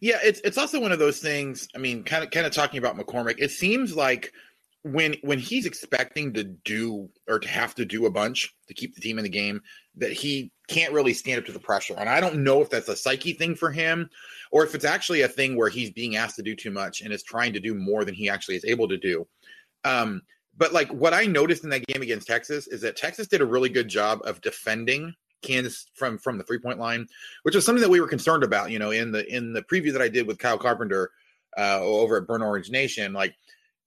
Yeah, 0.00 0.18
it's 0.22 0.40
it's 0.40 0.58
also 0.58 0.80
one 0.80 0.92
of 0.92 0.98
those 0.98 1.20
things. 1.20 1.68
I 1.74 1.78
mean, 1.78 2.02
kind 2.02 2.24
of 2.24 2.30
kind 2.30 2.46
of 2.46 2.52
talking 2.52 2.78
about 2.78 2.96
McCormack, 2.96 3.36
It 3.38 3.50
seems 3.50 3.94
like 3.94 4.32
when 4.82 5.14
when 5.22 5.38
he's 5.38 5.66
expecting 5.66 6.32
to 6.34 6.44
do 6.44 7.08
or 7.28 7.38
to 7.38 7.48
have 7.48 7.74
to 7.76 7.84
do 7.84 8.06
a 8.06 8.10
bunch 8.10 8.54
to 8.68 8.74
keep 8.74 8.94
the 8.94 9.00
team 9.00 9.18
in 9.18 9.24
the 9.24 9.30
game, 9.30 9.60
that 9.96 10.12
he 10.12 10.50
can't 10.68 10.92
really 10.92 11.12
stand 11.12 11.38
up 11.38 11.46
to 11.46 11.52
the 11.52 11.58
pressure. 11.58 11.94
And 11.98 12.08
I 12.08 12.20
don't 12.20 12.42
know 12.42 12.62
if 12.62 12.70
that's 12.70 12.88
a 12.88 12.96
psyche 12.96 13.32
thing 13.32 13.54
for 13.54 13.70
him, 13.70 14.08
or 14.50 14.64
if 14.64 14.74
it's 14.74 14.84
actually 14.84 15.22
a 15.22 15.28
thing 15.28 15.56
where 15.56 15.68
he's 15.68 15.90
being 15.90 16.16
asked 16.16 16.36
to 16.36 16.42
do 16.42 16.56
too 16.56 16.70
much 16.70 17.02
and 17.02 17.12
is 17.12 17.22
trying 17.22 17.52
to 17.52 17.60
do 17.60 17.74
more 17.74 18.04
than 18.04 18.14
he 18.14 18.30
actually 18.30 18.56
is 18.56 18.64
able 18.64 18.88
to 18.88 18.96
do. 18.96 19.26
Um, 19.84 20.22
but 20.60 20.72
like 20.72 20.88
what 20.90 21.12
I 21.12 21.24
noticed 21.26 21.64
in 21.64 21.70
that 21.70 21.86
game 21.86 22.02
against 22.02 22.28
Texas 22.28 22.68
is 22.68 22.82
that 22.82 22.96
Texas 22.96 23.26
did 23.26 23.40
a 23.40 23.46
really 23.46 23.68
good 23.68 23.88
job 23.88 24.20
of 24.24 24.40
defending 24.40 25.14
Kansas 25.42 25.86
from 25.94 26.18
from 26.18 26.38
the 26.38 26.44
three 26.44 26.58
point 26.60 26.78
line, 26.78 27.08
which 27.42 27.56
was 27.56 27.66
something 27.66 27.82
that 27.82 27.90
we 27.90 28.00
were 28.00 28.06
concerned 28.06 28.44
about. 28.44 28.70
You 28.70 28.78
know, 28.78 28.92
in 28.92 29.10
the 29.10 29.26
in 29.26 29.52
the 29.52 29.62
preview 29.62 29.92
that 29.94 30.02
I 30.02 30.08
did 30.08 30.28
with 30.28 30.38
Kyle 30.38 30.58
Carpenter, 30.58 31.10
uh, 31.56 31.80
over 31.80 32.18
at 32.18 32.26
Burn 32.26 32.42
Orange 32.42 32.70
Nation. 32.70 33.12
Like 33.12 33.34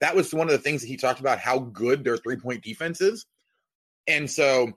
that 0.01 0.15
was 0.15 0.33
one 0.33 0.47
of 0.47 0.51
the 0.51 0.59
things 0.59 0.81
that 0.81 0.87
he 0.87 0.97
talked 0.97 1.19
about 1.19 1.39
how 1.39 1.59
good 1.59 2.03
their 2.03 2.17
three 2.17 2.37
point 2.37 2.63
defense 2.63 3.01
is. 3.01 3.25
And 4.07 4.29
so 4.29 4.71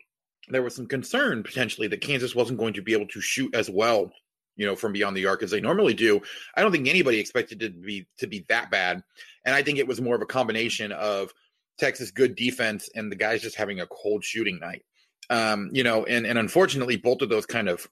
there 0.49 0.63
was 0.63 0.77
some 0.77 0.87
concern 0.87 1.43
potentially 1.43 1.89
that 1.89 2.01
Kansas 2.01 2.35
wasn't 2.35 2.59
going 2.59 2.75
to 2.75 2.83
be 2.83 2.93
able 2.93 3.09
to 3.09 3.21
shoot 3.21 3.55
as 3.55 3.69
well, 3.69 4.13
you 4.57 4.67
know, 4.67 4.77
from 4.77 4.93
beyond 4.93 5.17
the 5.17 5.27
arc 5.27 5.43
as 5.43 5.51
they 5.51 5.61
normally 5.61 5.95
do. 5.95 6.21
I 6.55 6.63
don't 6.63 6.71
think 6.71 6.87
anybody 6.89 7.19
expected 7.19 7.63
it 7.63 7.75
to 7.75 7.81
be 7.81 8.07
to 8.19 8.27
be 8.27 8.45
that 8.49 8.71
bad. 8.71 9.03
And 9.45 9.55
I 9.55 9.63
think 9.63 9.79
it 9.79 9.89
was 9.89 10.01
more 10.01 10.15
of 10.15 10.23
a 10.23 10.27
combination 10.27 10.93
of 10.93 11.33
Texas 11.79 12.11
good 12.11 12.35
defense 12.35 12.89
and 12.95 13.11
the 13.11 13.17
guys 13.17 13.43
just 13.43 13.57
having 13.57 13.81
a 13.81 13.87
cold 13.87 14.25
shooting 14.25 14.59
night. 14.59 14.85
Um, 15.29 15.71
you 15.73 15.83
know, 15.83 16.05
and 16.05 16.27
and 16.27 16.39
unfortunately 16.39 16.97
both 16.97 17.23
of 17.23 17.29
those 17.29 17.47
kind 17.47 17.69
of 17.69 17.89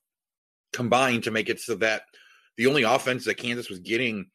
combined 0.72 1.24
to 1.24 1.30
make 1.30 1.48
it 1.48 1.60
so 1.60 1.74
that 1.76 2.02
the 2.56 2.66
only 2.66 2.82
offense 2.82 3.24
that 3.24 3.36
Kansas 3.36 3.68
was 3.68 3.80
getting 3.80 4.26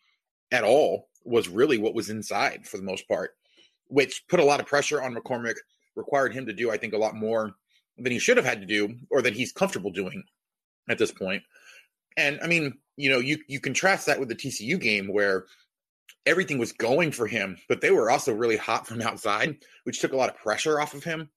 at 0.51 0.63
all 0.63 1.09
was 1.23 1.47
really 1.47 1.77
what 1.77 1.93
was 1.93 2.09
inside 2.09 2.65
for 2.65 2.77
the 2.77 2.83
most 2.83 3.07
part, 3.07 3.31
which 3.87 4.27
put 4.27 4.39
a 4.39 4.45
lot 4.45 4.59
of 4.59 4.65
pressure 4.65 5.01
on 5.01 5.15
McCormack, 5.15 5.55
required 5.95 6.33
him 6.33 6.45
to 6.45 6.53
do, 6.53 6.71
I 6.71 6.77
think, 6.77 6.93
a 6.93 6.97
lot 6.97 7.15
more 7.15 7.53
than 7.97 8.11
he 8.11 8.19
should 8.19 8.37
have 8.37 8.45
had 8.45 8.61
to 8.61 8.67
do 8.67 8.95
or 9.09 9.21
than 9.21 9.33
he's 9.33 9.51
comfortable 9.51 9.91
doing 9.91 10.23
at 10.89 10.97
this 10.97 11.11
point. 11.11 11.43
And 12.17 12.39
I 12.41 12.47
mean, 12.47 12.77
you 12.97 13.09
know, 13.09 13.19
you 13.19 13.37
you 13.47 13.59
contrast 13.59 14.05
that 14.07 14.19
with 14.19 14.29
the 14.29 14.35
TCU 14.35 14.79
game 14.79 15.11
where 15.11 15.45
everything 16.29 16.59
was 16.59 16.71
going 16.71 17.11
for 17.11 17.25
him, 17.27 17.57
but 17.67 17.81
they 17.81 17.91
were 17.91 18.11
also 18.11 18.33
really 18.33 18.55
hot 18.55 18.87
from 18.87 19.01
outside, 19.01 19.57
which 19.83 19.99
took 19.99 20.13
a 20.13 20.17
lot 20.17 20.29
of 20.29 20.37
pressure 20.37 20.79
off 20.79 20.93
of 20.93 21.03
him. 21.03 21.29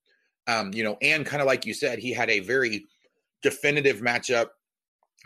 Um, 0.47 0.73
you 0.75 0.85
know, 0.85 0.99
and 1.01 1.25
kind 1.25 1.41
of 1.41 1.47
like 1.47 1.65
you 1.67 1.73
said, 1.73 1.99
he 1.99 2.13
had 2.13 2.29
a 2.29 2.41
very 2.41 2.87
definitive 3.43 4.01
matchup, 4.01 4.49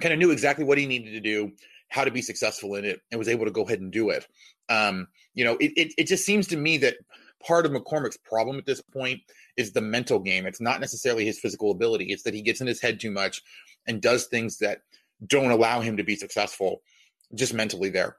kind 0.01 0.13
of 0.13 0.19
knew 0.19 0.31
exactly 0.31 0.65
what 0.65 0.79
he 0.79 0.87
needed 0.87 1.13
to 1.13 1.21
do, 1.21 1.53
how 1.89 2.05
to 2.05 2.11
be 2.11 2.23
successful 2.23 2.77
in 2.77 2.85
it, 2.85 3.01
and 3.11 3.19
was 3.19 3.29
able 3.29 3.45
to 3.45 3.51
go 3.51 3.63
ahead 3.63 3.81
and 3.81 3.93
do 3.93 4.11
it. 4.11 4.27
Um, 4.69 5.09
you 5.35 5.45
know, 5.45 5.57
it, 5.57 5.73
it, 5.77 5.95
it 5.99 6.07
just 6.07 6.25
seems 6.25 6.47
to 6.49 6.57
me 6.57 6.79
that 6.79 6.97
part 7.45 7.67
of 7.67 7.73
McCormack's 7.73 8.19
problem 8.19 8.59
at 8.59 8.67
this 8.67 8.81
point 8.81 9.21
is 9.57 9.73
the 9.73 9.81
mental 9.81 10.19
game. 10.19 10.47
It's 10.47 10.61
not 10.61 10.81
necessarily 10.81 11.25
his 11.25 11.41
physical 11.41 11.71
ability, 11.73 12.07
it's 12.07 12.23
that 12.23 12.35
he 12.35 12.43
gets 12.43 12.61
in 12.61 12.67
his 12.67 12.81
head 12.81 13.01
too 13.01 13.11
much 13.11 13.43
and 13.87 14.01
does 14.01 14.27
things 14.27 14.59
that 14.59 14.83
don't 15.27 15.51
allow 15.51 15.81
him 15.81 15.97
to 15.97 16.05
be 16.05 16.15
successful 16.15 16.83
just 17.35 17.55
mentally 17.55 17.89
there. 17.89 18.17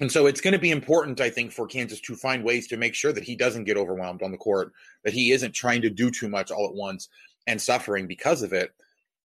And 0.00 0.10
so 0.10 0.26
it's 0.26 0.40
going 0.40 0.52
to 0.52 0.60
be 0.60 0.70
important, 0.70 1.20
I 1.20 1.28
think, 1.28 1.50
for 1.50 1.66
Kansas 1.66 2.00
to 2.02 2.14
find 2.14 2.44
ways 2.44 2.68
to 2.68 2.76
make 2.76 2.94
sure 2.94 3.12
that 3.12 3.24
he 3.24 3.34
doesn't 3.34 3.64
get 3.64 3.76
overwhelmed 3.76 4.22
on 4.22 4.30
the 4.30 4.36
court, 4.36 4.72
that 5.04 5.12
he 5.12 5.32
isn't 5.32 5.52
trying 5.52 5.82
to 5.82 5.90
do 5.90 6.10
too 6.10 6.28
much 6.28 6.50
all 6.50 6.68
at 6.68 6.74
once 6.74 7.08
and 7.46 7.60
suffering 7.60 8.06
because 8.06 8.42
of 8.42 8.52
it. 8.52 8.72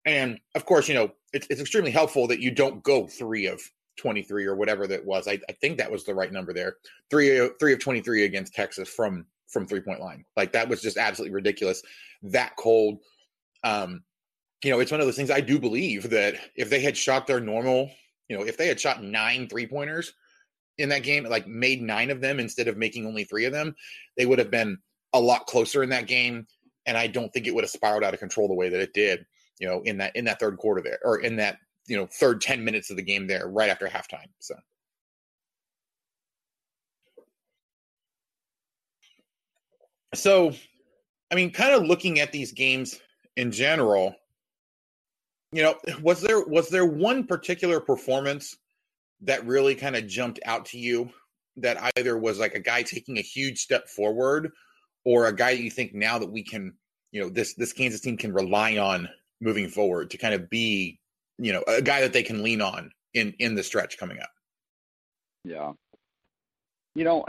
And 0.06 0.40
of 0.54 0.64
course, 0.64 0.88
you 0.88 0.94
know, 0.94 1.12
it's, 1.32 1.46
it's 1.50 1.60
extremely 1.60 1.90
helpful 1.90 2.26
that 2.28 2.40
you 2.40 2.50
don't 2.50 2.82
go 2.82 3.06
three 3.06 3.46
of 3.46 3.60
23 3.98 4.46
or 4.46 4.56
whatever 4.56 4.86
that 4.86 5.04
was. 5.04 5.28
I, 5.28 5.38
I 5.48 5.52
think 5.52 5.76
that 5.78 5.90
was 5.90 6.04
the 6.04 6.14
right 6.14 6.32
number 6.32 6.54
there. 6.54 6.76
Three, 7.10 7.50
three 7.60 7.74
of 7.74 7.78
23 7.78 8.24
against 8.24 8.54
Texas 8.54 8.88
from 8.88 9.26
from 9.48 9.66
three 9.66 9.80
point 9.80 10.00
line. 10.00 10.24
Like 10.34 10.52
that 10.52 10.68
was 10.68 10.80
just 10.80 10.96
absolutely 10.96 11.34
ridiculous. 11.34 11.82
That 12.22 12.56
cold. 12.56 13.00
Um, 13.62 14.02
you 14.64 14.70
know, 14.70 14.80
it's 14.80 14.90
one 14.90 15.00
of 15.00 15.06
those 15.06 15.16
things 15.16 15.30
I 15.30 15.40
do 15.40 15.58
believe 15.58 16.08
that 16.10 16.36
if 16.56 16.70
they 16.70 16.80
had 16.80 16.96
shot 16.96 17.26
their 17.26 17.40
normal, 17.40 17.90
you 18.28 18.36
know, 18.36 18.44
if 18.44 18.56
they 18.56 18.66
had 18.66 18.80
shot 18.80 19.02
nine 19.02 19.48
three 19.48 19.66
pointers 19.66 20.14
in 20.78 20.88
that 20.88 21.02
game, 21.02 21.24
like 21.24 21.46
made 21.46 21.82
nine 21.82 22.10
of 22.10 22.20
them 22.20 22.40
instead 22.40 22.68
of 22.68 22.76
making 22.76 23.06
only 23.06 23.24
three 23.24 23.44
of 23.44 23.52
them, 23.52 23.74
they 24.16 24.26
would 24.26 24.38
have 24.38 24.50
been 24.50 24.78
a 25.12 25.20
lot 25.20 25.46
closer 25.46 25.82
in 25.82 25.90
that 25.90 26.06
game. 26.06 26.46
And 26.86 26.96
I 26.96 27.06
don't 27.06 27.32
think 27.32 27.46
it 27.46 27.54
would 27.54 27.64
have 27.64 27.70
spiraled 27.70 28.02
out 28.02 28.14
of 28.14 28.20
control 28.20 28.48
the 28.48 28.54
way 28.54 28.68
that 28.68 28.80
it 28.80 28.92
did, 28.92 29.24
you 29.60 29.68
know, 29.68 29.82
in 29.82 29.98
that 29.98 30.16
in 30.16 30.24
that 30.24 30.40
third 30.40 30.56
quarter 30.58 30.82
there 30.82 30.98
or 31.04 31.20
in 31.20 31.36
that, 31.36 31.58
you 31.86 31.96
know, 31.96 32.06
third 32.06 32.40
10 32.40 32.64
minutes 32.64 32.90
of 32.90 32.96
the 32.96 33.02
game 33.02 33.26
there 33.26 33.46
right 33.46 33.70
after 33.70 33.86
halftime. 33.86 34.28
So 34.40 34.54
so 40.14 40.52
I 41.30 41.34
mean, 41.34 41.50
kind 41.50 41.74
of 41.74 41.84
looking 41.84 42.20
at 42.20 42.32
these 42.32 42.52
games 42.52 43.00
in 43.36 43.52
general, 43.52 44.14
you 45.52 45.62
know, 45.62 45.76
was 46.02 46.20
there 46.20 46.44
was 46.44 46.68
there 46.68 46.84
one 46.84 47.24
particular 47.26 47.80
performance 47.80 48.56
that 49.22 49.46
really 49.46 49.74
kind 49.74 49.96
of 49.96 50.06
jumped 50.06 50.40
out 50.44 50.66
to 50.66 50.78
you 50.78 51.10
that 51.56 51.92
either 51.96 52.16
was 52.16 52.38
like 52.38 52.54
a 52.54 52.60
guy 52.60 52.82
taking 52.82 53.18
a 53.18 53.22
huge 53.22 53.58
step 53.58 53.88
forward 53.88 54.52
or 55.04 55.26
a 55.26 55.34
guy 55.34 55.54
that 55.54 55.62
you 55.62 55.70
think 55.70 55.94
now 55.94 56.18
that 56.18 56.30
we 56.30 56.42
can, 56.42 56.74
you 57.10 57.20
know, 57.20 57.28
this 57.28 57.54
this 57.54 57.72
Kansas 57.72 58.00
team 58.00 58.16
can 58.16 58.32
rely 58.32 58.78
on 58.78 59.08
moving 59.40 59.68
forward 59.68 60.10
to 60.10 60.18
kind 60.18 60.34
of 60.34 60.48
be, 60.48 60.98
you 61.38 61.52
know, 61.52 61.62
a 61.66 61.82
guy 61.82 62.00
that 62.00 62.12
they 62.12 62.22
can 62.22 62.42
lean 62.42 62.60
on 62.60 62.90
in 63.14 63.34
in 63.38 63.54
the 63.54 63.62
stretch 63.62 63.98
coming 63.98 64.18
up. 64.18 64.30
Yeah. 65.44 65.72
You 66.94 67.04
know, 67.04 67.24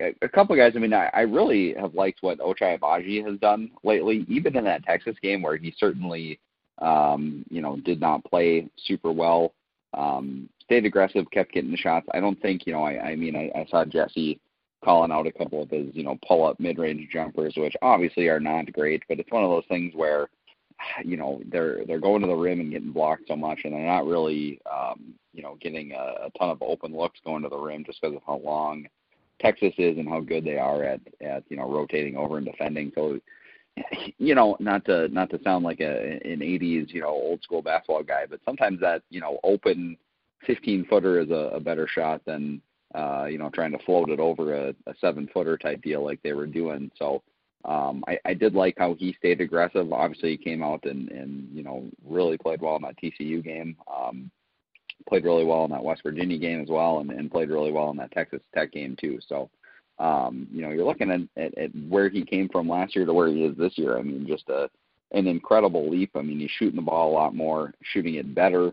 a, 0.00 0.28
couple 0.28 0.54
of 0.54 0.58
guys. 0.58 0.72
I 0.74 0.80
mean, 0.80 0.92
I, 0.92 1.08
I 1.12 1.20
really 1.20 1.72
have 1.74 1.94
liked 1.94 2.18
what 2.20 2.40
Ochai 2.40 2.78
Agbaji 2.78 3.24
has 3.24 3.38
done 3.38 3.70
lately, 3.84 4.26
even 4.28 4.56
in 4.56 4.64
that 4.64 4.84
Texas 4.84 5.14
game 5.22 5.40
where 5.40 5.56
he 5.56 5.72
certainly, 5.78 6.40
um, 6.82 7.44
you 7.48 7.60
know, 7.60 7.76
did 7.76 8.00
not 8.00 8.24
play 8.24 8.68
super 8.76 9.12
well. 9.12 9.54
Um, 9.96 10.48
stayed 10.64 10.84
aggressive, 10.84 11.30
kept 11.30 11.52
getting 11.52 11.70
the 11.70 11.76
shots. 11.76 12.06
I 12.12 12.20
don't 12.20 12.40
think, 12.40 12.66
you 12.66 12.72
know, 12.72 12.82
I, 12.82 13.10
I 13.10 13.16
mean, 13.16 13.36
I, 13.36 13.50
I 13.58 13.66
saw 13.70 13.84
Jesse 13.84 14.40
calling 14.84 15.10
out 15.10 15.26
a 15.26 15.32
couple 15.32 15.62
of 15.62 15.70
his, 15.70 15.88
you 15.94 16.04
know, 16.04 16.18
pull 16.26 16.46
up 16.46 16.60
mid 16.60 16.78
range 16.78 17.08
jumpers, 17.10 17.54
which 17.56 17.74
obviously 17.82 18.28
are 18.28 18.40
not 18.40 18.72
great, 18.72 19.02
but 19.08 19.18
it's 19.18 19.30
one 19.30 19.44
of 19.44 19.50
those 19.50 19.64
things 19.68 19.92
where, 19.94 20.28
you 21.04 21.16
know, 21.16 21.40
they're 21.46 21.84
they're 21.86 22.00
going 22.00 22.20
to 22.22 22.28
the 22.28 22.34
rim 22.34 22.60
and 22.60 22.70
getting 22.70 22.92
blocked 22.92 23.24
so 23.28 23.36
much, 23.36 23.60
and 23.64 23.72
they're 23.72 23.86
not 23.86 24.06
really, 24.06 24.60
um, 24.70 25.14
you 25.32 25.42
know, 25.42 25.56
getting 25.60 25.92
a, 25.92 26.26
a 26.26 26.30
ton 26.38 26.50
of 26.50 26.62
open 26.62 26.96
looks 26.96 27.20
going 27.24 27.42
to 27.42 27.48
the 27.48 27.56
rim 27.56 27.84
just 27.84 28.00
because 28.00 28.16
of 28.16 28.22
how 28.26 28.38
long 28.38 28.86
Texas 29.40 29.74
is 29.78 29.98
and 29.98 30.08
how 30.08 30.20
good 30.20 30.44
they 30.44 30.58
are 30.58 30.84
at 30.84 31.00
at 31.20 31.44
you 31.48 31.56
know 31.56 31.68
rotating 31.68 32.16
over 32.16 32.38
and 32.38 32.46
defending. 32.46 32.92
So 32.94 33.20
you 34.18 34.34
know, 34.34 34.56
not 34.60 34.84
to 34.86 35.08
not 35.08 35.30
to 35.30 35.42
sound 35.42 35.64
like 35.64 35.80
a 35.80 36.20
an 36.24 36.40
'80s 36.40 36.92
you 36.92 37.00
know 37.00 37.08
old 37.08 37.42
school 37.42 37.62
basketball 37.62 38.02
guy, 38.02 38.26
but 38.28 38.40
sometimes 38.44 38.80
that 38.80 39.02
you 39.10 39.20
know 39.20 39.38
open 39.42 39.96
15 40.46 40.86
footer 40.86 41.20
is 41.20 41.30
a, 41.30 41.52
a 41.54 41.60
better 41.60 41.86
shot 41.86 42.22
than 42.24 42.60
uh, 42.94 43.26
you 43.28 43.38
know 43.38 43.50
trying 43.50 43.72
to 43.72 43.84
float 43.84 44.10
it 44.10 44.20
over 44.20 44.54
a, 44.54 44.74
a 44.86 44.94
seven 45.00 45.28
footer 45.32 45.58
type 45.58 45.82
deal 45.82 46.04
like 46.04 46.20
they 46.22 46.32
were 46.32 46.46
doing. 46.46 46.90
So 46.96 47.22
um, 47.64 48.04
I, 48.06 48.18
I 48.24 48.34
did 48.34 48.54
like 48.54 48.74
how 48.78 48.94
he 48.94 49.14
stayed 49.18 49.40
aggressive. 49.40 49.92
Obviously, 49.92 50.30
he 50.30 50.36
came 50.36 50.62
out 50.62 50.84
and 50.84 51.10
and 51.10 51.48
you 51.52 51.62
know 51.62 51.84
really 52.04 52.38
played 52.38 52.60
well 52.60 52.76
in 52.76 52.82
that 52.82 52.98
TCU 52.98 53.42
game. 53.42 53.76
Um, 53.92 54.30
played 55.08 55.24
really 55.24 55.44
well 55.44 55.64
in 55.64 55.70
that 55.70 55.84
West 55.84 56.02
Virginia 56.02 56.38
game 56.38 56.62
as 56.62 56.68
well, 56.68 57.00
and, 57.00 57.10
and 57.10 57.30
played 57.30 57.50
really 57.50 57.72
well 57.72 57.90
in 57.90 57.96
that 57.98 58.12
Texas 58.12 58.40
Tech 58.54 58.72
game 58.72 58.96
too. 58.98 59.18
So, 59.26 59.50
um, 59.98 60.46
you 60.50 60.62
know, 60.62 60.70
you're 60.70 60.86
looking 60.86 61.10
at, 61.10 61.20
at, 61.42 61.56
at 61.58 61.70
where 61.88 62.08
he 62.08 62.24
came 62.24 62.48
from 62.48 62.68
last 62.68 62.96
year 62.96 63.04
to 63.04 63.12
where 63.12 63.28
he 63.28 63.44
is 63.44 63.56
this 63.56 63.76
year. 63.76 63.98
I 63.98 64.02
mean, 64.02 64.26
just 64.26 64.48
a 64.48 64.70
an 65.12 65.26
incredible 65.26 65.88
leap. 65.88 66.10
I 66.16 66.22
mean, 66.22 66.40
he's 66.40 66.50
shooting 66.50 66.76
the 66.76 66.82
ball 66.82 67.10
a 67.10 67.14
lot 67.14 67.34
more, 67.34 67.72
shooting 67.82 68.14
it 68.14 68.34
better, 68.34 68.72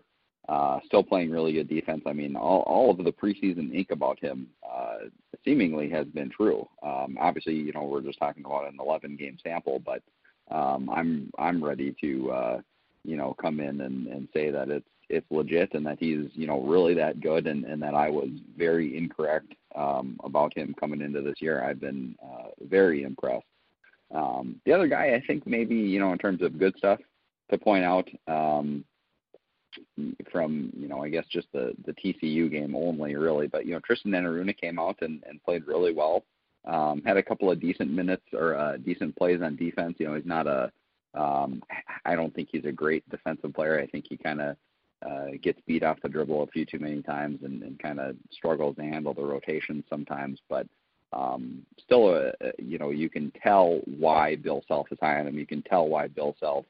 uh, 0.51 0.81
still 0.85 1.01
playing 1.01 1.31
really 1.31 1.53
good 1.53 1.69
defense. 1.69 2.01
I 2.05 2.11
mean, 2.11 2.35
all 2.35 2.61
all 2.67 2.91
of 2.91 2.97
the 2.97 3.11
preseason 3.11 3.73
ink 3.73 3.87
about 3.89 4.19
him 4.19 4.47
uh, 4.69 4.97
seemingly 5.45 5.89
has 5.91 6.07
been 6.07 6.29
true. 6.29 6.67
Um, 6.83 7.17
obviously, 7.21 7.53
you 7.53 7.71
know, 7.71 7.83
we're 7.83 8.01
just 8.01 8.19
talking 8.19 8.43
about 8.43 8.67
an 8.67 8.77
11 8.77 9.15
game 9.15 9.37
sample, 9.41 9.79
but 9.79 10.03
um, 10.53 10.89
I'm 10.89 11.31
I'm 11.39 11.63
ready 11.63 11.95
to 12.01 12.31
uh, 12.31 12.61
you 13.05 13.15
know 13.15 13.33
come 13.41 13.61
in 13.61 13.79
and, 13.79 14.07
and 14.07 14.27
say 14.33 14.51
that 14.51 14.69
it's 14.69 14.85
it's 15.07 15.25
legit 15.31 15.73
and 15.73 15.85
that 15.85 15.99
he's 16.01 16.27
you 16.33 16.47
know 16.47 16.59
really 16.59 16.95
that 16.95 17.21
good 17.21 17.47
and, 17.47 17.63
and 17.63 17.81
that 17.81 17.93
I 17.93 18.09
was 18.09 18.29
very 18.57 18.97
incorrect 18.97 19.53
um, 19.75 20.19
about 20.25 20.57
him 20.57 20.75
coming 20.77 20.99
into 20.99 21.21
this 21.21 21.39
year. 21.41 21.63
I've 21.63 21.79
been 21.79 22.13
uh, 22.21 22.49
very 22.67 23.03
impressed. 23.03 23.45
Um, 24.13 24.59
the 24.65 24.73
other 24.73 24.87
guy, 24.87 25.13
I 25.13 25.23
think 25.25 25.47
maybe 25.47 25.75
you 25.75 26.01
know 26.01 26.11
in 26.11 26.17
terms 26.17 26.41
of 26.41 26.59
good 26.59 26.77
stuff 26.77 26.99
to 27.51 27.57
point 27.57 27.85
out 27.85 28.09
um, 28.27 28.83
from 30.31 30.71
you 30.75 30.87
know 30.87 31.03
I 31.03 31.09
guess 31.09 31.25
just 31.29 31.47
the 31.53 31.73
the 31.85 31.93
TCU 31.93 32.49
game 32.49 32.75
only 32.75 33.15
really, 33.15 33.47
but 33.47 33.65
you 33.65 33.73
know 33.73 33.79
Tristan 33.79 34.11
Enaruna 34.11 34.57
came 34.57 34.79
out 34.79 34.97
and, 35.01 35.23
and 35.27 35.43
played 35.43 35.67
really 35.67 35.93
well. 35.93 36.23
Um, 36.65 37.01
had 37.05 37.17
a 37.17 37.23
couple 37.23 37.49
of 37.49 37.59
decent 37.59 37.89
minutes 37.91 38.25
or 38.33 38.55
uh, 38.55 38.77
decent 38.77 39.15
plays 39.15 39.41
on 39.41 39.55
defense. 39.55 39.95
You 39.97 40.07
know 40.07 40.15
he's 40.15 40.25
not 40.25 40.47
a 40.47 40.71
um, 41.13 41.61
I 42.05 42.15
don't 42.15 42.33
think 42.33 42.49
he's 42.51 42.65
a 42.65 42.71
great 42.71 43.07
defensive 43.09 43.53
player. 43.53 43.79
I 43.79 43.87
think 43.87 44.05
he 44.07 44.17
kind 44.17 44.41
of 44.41 44.55
uh, 45.05 45.31
gets 45.41 45.59
beat 45.65 45.83
off 45.83 46.01
the 46.01 46.09
dribble 46.09 46.43
a 46.43 46.47
few 46.47 46.65
too 46.65 46.79
many 46.79 47.01
times 47.01 47.39
and, 47.43 47.61
and 47.63 47.79
kind 47.79 47.99
of 47.99 48.15
struggles 48.31 48.75
to 48.75 48.83
handle 48.83 49.13
the 49.13 49.23
rotation 49.23 49.83
sometimes. 49.89 50.39
But 50.47 50.67
um, 51.13 51.65
still, 51.83 52.09
a, 52.09 52.27
uh, 52.27 52.31
uh, 52.45 52.51
you 52.57 52.77
know, 52.77 52.91
you 52.91 53.09
can 53.09 53.31
tell 53.43 53.81
why 53.85 54.35
Bill 54.35 54.63
Self 54.67 54.91
is 54.91 54.97
high 55.01 55.19
on 55.19 55.27
him. 55.27 55.37
You 55.37 55.47
can 55.47 55.61
tell 55.63 55.87
why 55.87 56.07
Bill 56.07 56.35
Self 56.39 56.65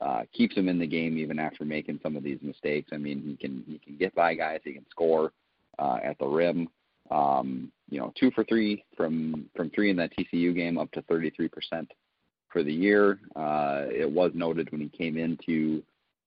uh, 0.00 0.22
keeps 0.32 0.56
him 0.56 0.68
in 0.68 0.78
the 0.78 0.86
game 0.86 1.16
even 1.18 1.38
after 1.38 1.64
making 1.64 2.00
some 2.02 2.16
of 2.16 2.22
these 2.22 2.38
mistakes. 2.42 2.90
I 2.92 2.96
mean, 2.96 3.22
he 3.22 3.36
can 3.36 3.64
he 3.66 3.78
can 3.78 3.96
get 3.96 4.14
by 4.14 4.34
guys. 4.34 4.60
He 4.64 4.72
can 4.72 4.86
score 4.90 5.32
uh, 5.78 5.98
at 6.02 6.18
the 6.18 6.26
rim. 6.26 6.68
Um, 7.10 7.70
you 7.90 8.00
know, 8.00 8.12
two 8.18 8.30
for 8.30 8.44
three 8.44 8.84
from 8.96 9.48
from 9.54 9.70
three 9.70 9.90
in 9.90 9.96
that 9.96 10.12
TCU 10.16 10.54
game, 10.54 10.78
up 10.78 10.90
to 10.92 11.02
33% 11.02 11.86
for 12.48 12.62
the 12.62 12.72
year. 12.72 13.18
Uh, 13.36 13.84
it 13.90 14.10
was 14.10 14.32
noted 14.34 14.70
when 14.72 14.80
he 14.80 14.88
came 14.88 15.16
into 15.16 15.82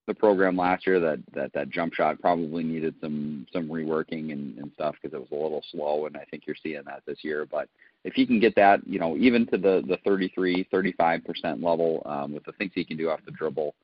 the 0.07 0.13
program 0.13 0.55
last 0.55 0.88
year 0.88 1.00
that 1.00 1.19
that 1.33 1.51
that 1.53 1.69
jump 1.69 1.93
shot 1.93 2.19
probably 2.21 2.63
needed 2.63 2.95
some 3.01 3.45
some 3.51 3.67
reworking 3.67 4.31
and, 4.31 4.57
and 4.57 4.71
stuff 4.74 4.95
because 5.01 5.13
it 5.13 5.19
was 5.19 5.31
a 5.31 5.36
little 5.36 5.63
slow, 5.71 6.05
and 6.05 6.15
I 6.15 6.25
think 6.31 6.43
you're 6.45 6.55
seeing 6.62 6.83
that 6.86 7.03
this 7.05 7.24
year. 7.24 7.45
But 7.45 7.69
if 8.04 8.13
he 8.13 8.25
can 8.25 8.39
get 8.39 8.56
that, 8.56 8.80
you 8.86 9.00
know, 9.00 9.18
even 9.18 9.46
to 9.48 9.58
the 9.58 9.84
the 9.88 9.98
33, 10.06 10.68
35 10.72 11.25
percent 11.25 11.62
level 11.62 12.01
um, 12.06 12.34
with 12.34 12.44
the 12.46 12.54
things 12.54 12.72
he 12.74 12.86
can 12.86 12.98
do 12.98 13.10
off 13.10 13.20
the 13.25 13.32
dribble, 13.32 13.75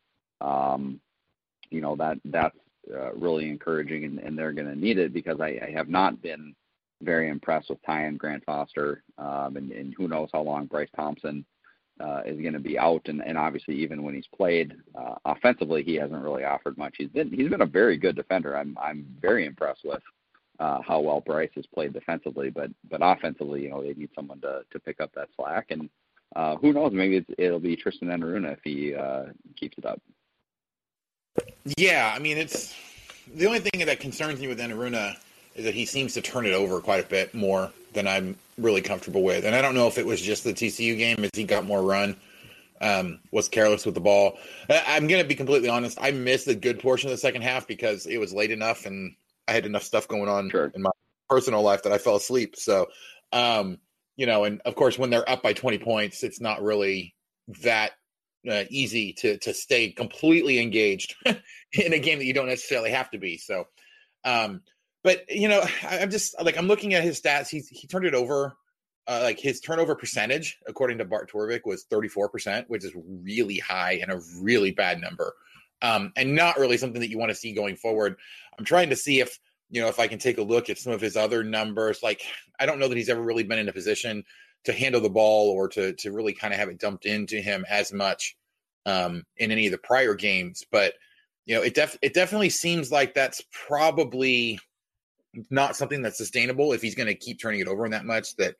um, 0.42 1.00
you 1.70 1.82
know 1.82 1.96
that 1.96 2.18
that's 2.26 2.58
uh, 2.94 3.14
really 3.14 3.50
encouraging, 3.50 4.04
and, 4.04 4.20
and 4.20 4.38
they're 4.38 4.54
going 4.54 4.68
to 4.68 4.76
need 4.76 4.98
it 4.98 5.14
because 5.14 5.40
I, 5.40 5.60
I 5.68 5.72
have 5.76 5.90
not 5.90 6.22
been 6.22 6.56
very 7.02 7.30
impressed 7.30 7.70
with 7.70 7.82
Tyon 7.84 8.18
Grant-Foster, 8.18 9.04
um, 9.18 9.58
and, 9.58 9.72
and 9.72 9.94
who 9.98 10.08
knows 10.08 10.30
how 10.32 10.42
long 10.42 10.68
Bryce 10.68 10.90
Thompson 10.96 11.46
uh, 12.00 12.22
is 12.26 12.40
going 12.40 12.54
to 12.54 12.60
be 12.60 12.78
out, 12.78 13.02
and, 13.06 13.22
and 13.24 13.38
obviously 13.38 13.76
even 13.76 14.04
when 14.04 14.16
he's 14.16 14.28
played 14.36 14.74
uh, 14.98 15.16
offensively, 15.26 15.84
he 15.84 15.96
hasn't 15.96 16.24
really 16.24 16.44
offered 16.44 16.78
much. 16.78 16.96
He's 16.98 17.10
been 17.10 17.32
he's 17.32 17.50
been 17.50 17.62
a 17.62 17.68
very 17.68 17.98
good 17.98 18.16
defender. 18.16 18.58
I'm 18.58 18.78
I'm 18.82 19.06
very 19.22 19.46
impressed 19.46 19.82
with 19.84 20.02
uh, 20.60 20.82
how 20.82 21.00
well 21.00 21.22
Bryce 21.22 21.52
has 21.56 21.66
played 21.66 21.94
defensively, 21.94 22.50
but 22.50 22.72
but 22.90 23.00
offensively, 23.02 23.64
you 23.64 23.70
know, 23.70 23.82
they 23.82 23.94
need 23.94 24.10
someone 24.16 24.42
to 24.42 24.64
to 24.72 24.80
pick 24.80 25.02
up 25.02 25.12
that 25.16 25.30
slack, 25.36 25.68
and 25.70 25.90
uh, 26.36 26.56
who 26.58 26.74
knows, 26.74 26.94
maybe 26.94 27.26
it'll 27.38 27.60
be 27.60 27.76
Tristan 27.76 28.10
Enaruna 28.10 28.54
if 28.54 28.60
he 28.64 28.96
uh, 28.96 29.26
keeps 29.56 29.78
it 29.78 29.86
up. 29.86 30.02
Yeah, 31.78 32.14
I 32.16 32.20
mean, 32.20 32.38
it's 32.38 32.76
the 33.34 33.46
only 33.48 33.60
thing 33.60 33.86
that 33.86 34.00
concerns 34.00 34.40
me 34.40 34.48
with 34.48 34.60
Enaruna 34.60 35.16
is 35.56 35.66
that 35.66 35.74
he 35.74 35.86
seems 35.86 36.14
to 36.16 36.22
turn 36.22 36.46
it 36.46 36.54
over 36.54 36.80
quite 36.82 37.04
a 37.04 37.08
bit 37.08 37.34
more 37.34 37.72
than 37.94 38.08
I'm 38.08 38.36
really 38.58 38.82
comfortable 38.82 39.24
with. 39.24 39.46
And 39.46 39.56
I 39.56 39.62
don't 39.62 39.76
know 39.76 39.88
if 39.88 39.98
it 39.98 40.06
was 40.06 40.22
just 40.22 40.44
the 40.44 40.54
TCU 40.54 40.98
game 40.98 41.24
as 41.24 41.30
he 41.34 41.44
got 41.44 41.64
more 41.66 41.82
run, 41.82 42.16
um, 42.82 43.20
was 43.32 43.48
careless 43.48 43.86
with 43.86 43.96
the 43.96 44.02
ball. 44.02 44.38
I'm 44.70 45.08
going 45.08 45.22
to 45.22 45.28
be 45.28 45.36
completely 45.36 45.70
honest. 45.70 45.98
I 46.02 46.12
missed 46.12 46.48
a 46.48 46.56
good 46.56 46.80
portion 46.80 47.10
of 47.10 47.12
the 47.12 47.18
second 47.18 47.44
half 47.44 47.68
because 47.68 48.08
it 48.08 48.18
was 48.18 48.34
late 48.34 48.52
enough 48.52 48.86
and 48.86 49.16
I 49.48 49.54
had 49.54 49.66
enough 49.66 49.84
stuff 49.84 50.08
going 50.08 50.30
on 50.30 50.50
sure. 50.50 50.72
in 50.74 50.82
my 50.82 50.92
personal 51.30 51.62
life 51.62 51.84
that 51.84 51.94
I 51.94 51.98
fell 51.98 52.16
asleep. 52.16 52.56
So, 52.56 52.88
um, 53.32 53.80
you 54.16 54.26
know, 54.26 54.44
and 54.44 54.62
of 54.62 54.76
course, 54.76 54.98
when 54.98 55.10
they're 55.10 55.30
up 55.30 55.42
by 55.42 55.54
20 55.54 55.80
points, 55.80 56.24
it's 56.24 56.40
not 56.40 56.62
really 56.62 57.16
that 57.62 57.92
uh, 58.50 58.64
easy 58.70 59.14
to 59.14 59.38
to 59.38 59.54
stay 59.54 59.92
completely 59.92 60.60
engaged 60.60 61.16
in 61.26 61.94
a 61.94 62.00
game 62.00 62.20
that 62.20 62.26
you 62.26 62.34
don't 62.34 62.48
necessarily 62.48 62.92
have 62.92 63.10
to 63.12 63.18
be. 63.18 63.38
So, 63.38 63.68
um, 64.26 64.62
but 65.04 65.30
you 65.30 65.48
know, 65.48 65.64
I, 65.84 65.98
am 65.98 66.12
just 66.12 66.42
like 66.42 66.58
I'm 66.58 66.68
looking 66.68 66.94
at 66.94 67.04
his 67.04 67.22
stats. 67.22 67.50
He's 67.50 67.68
he 67.68 67.88
turned 67.88 68.06
it 68.06 68.16
over. 68.16 68.56
Uh, 69.06 69.20
like 69.22 69.38
his 69.38 69.60
turnover 69.60 69.96
percentage, 69.96 70.58
according 70.66 70.98
to 70.98 71.04
Bart 71.04 71.30
Torvik, 71.30 71.66
was 71.66 71.84
34%, 71.92 72.64
which 72.70 72.86
is 72.86 72.94
really 72.96 73.58
high 73.58 74.00
and 74.02 74.10
a 74.10 74.22
really 74.40 74.72
bad 74.72 75.02
number, 75.02 75.34
um, 75.84 76.12
and 76.16 76.34
not 76.34 76.58
really 76.58 76.78
something 76.78 77.02
that 77.02 77.10
you 77.10 77.20
want 77.20 77.30
to 77.30 77.36
see 77.36 77.54
going 77.54 77.76
forward. 77.76 78.16
I'm 78.58 78.66
trying 78.66 78.90
to 78.90 78.96
see 78.96 79.20
if 79.20 79.38
you 79.70 79.82
know 79.82 79.90
if 79.90 80.00
I 80.00 80.08
can 80.08 80.18
take 80.18 80.38
a 80.40 80.44
look 80.44 80.70
at 80.70 80.80
some 80.80 80.94
of 80.94 81.02
his 81.02 81.16
other 81.16 81.44
numbers. 81.44 82.02
Like 82.02 82.22
I 82.60 82.66
don't 82.66 82.80
know 82.80 82.88
that 82.88 82.98
he's 82.98 83.10
ever 83.10 83.22
really 83.22 83.44
been 83.44 83.60
in 83.60 83.70
a 83.70 83.74
position 83.74 84.24
to 84.64 84.74
handle 84.74 85.02
the 85.02 85.10
ball 85.10 85.52
or 85.52 85.68
to 85.70 85.94
to 85.94 86.12
really 86.12 86.34
kind 86.34 86.54
of 86.54 86.60
have 86.60 86.70
it 86.70 86.80
dumped 86.80 87.06
into 87.06 87.40
him 87.40 87.66
as 87.70 87.94
much 87.94 88.36
um, 88.86 89.24
in 89.38 89.52
any 89.52 89.68
of 89.68 89.72
the 89.72 89.78
prior 89.78 90.16
games, 90.16 90.64
but 90.72 90.94
you 91.46 91.54
know 91.54 91.62
it 91.62 91.76
def 91.76 91.98
it 92.02 92.14
definitely 92.14 92.50
seems 92.50 92.92
like 92.92 93.14
that's 93.14 93.44
probably 93.52 94.60
not 95.50 95.76
something 95.76 96.02
that's 96.02 96.18
sustainable 96.18 96.74
if 96.74 96.82
he's 96.82 96.96
going 96.96 97.08
to 97.08 97.16
keep 97.16 97.42
turning 97.42 97.60
it 97.60 97.68
over 97.68 97.86
in 97.86 97.92
that 97.92 98.06
much. 98.06 98.36
That 98.38 98.56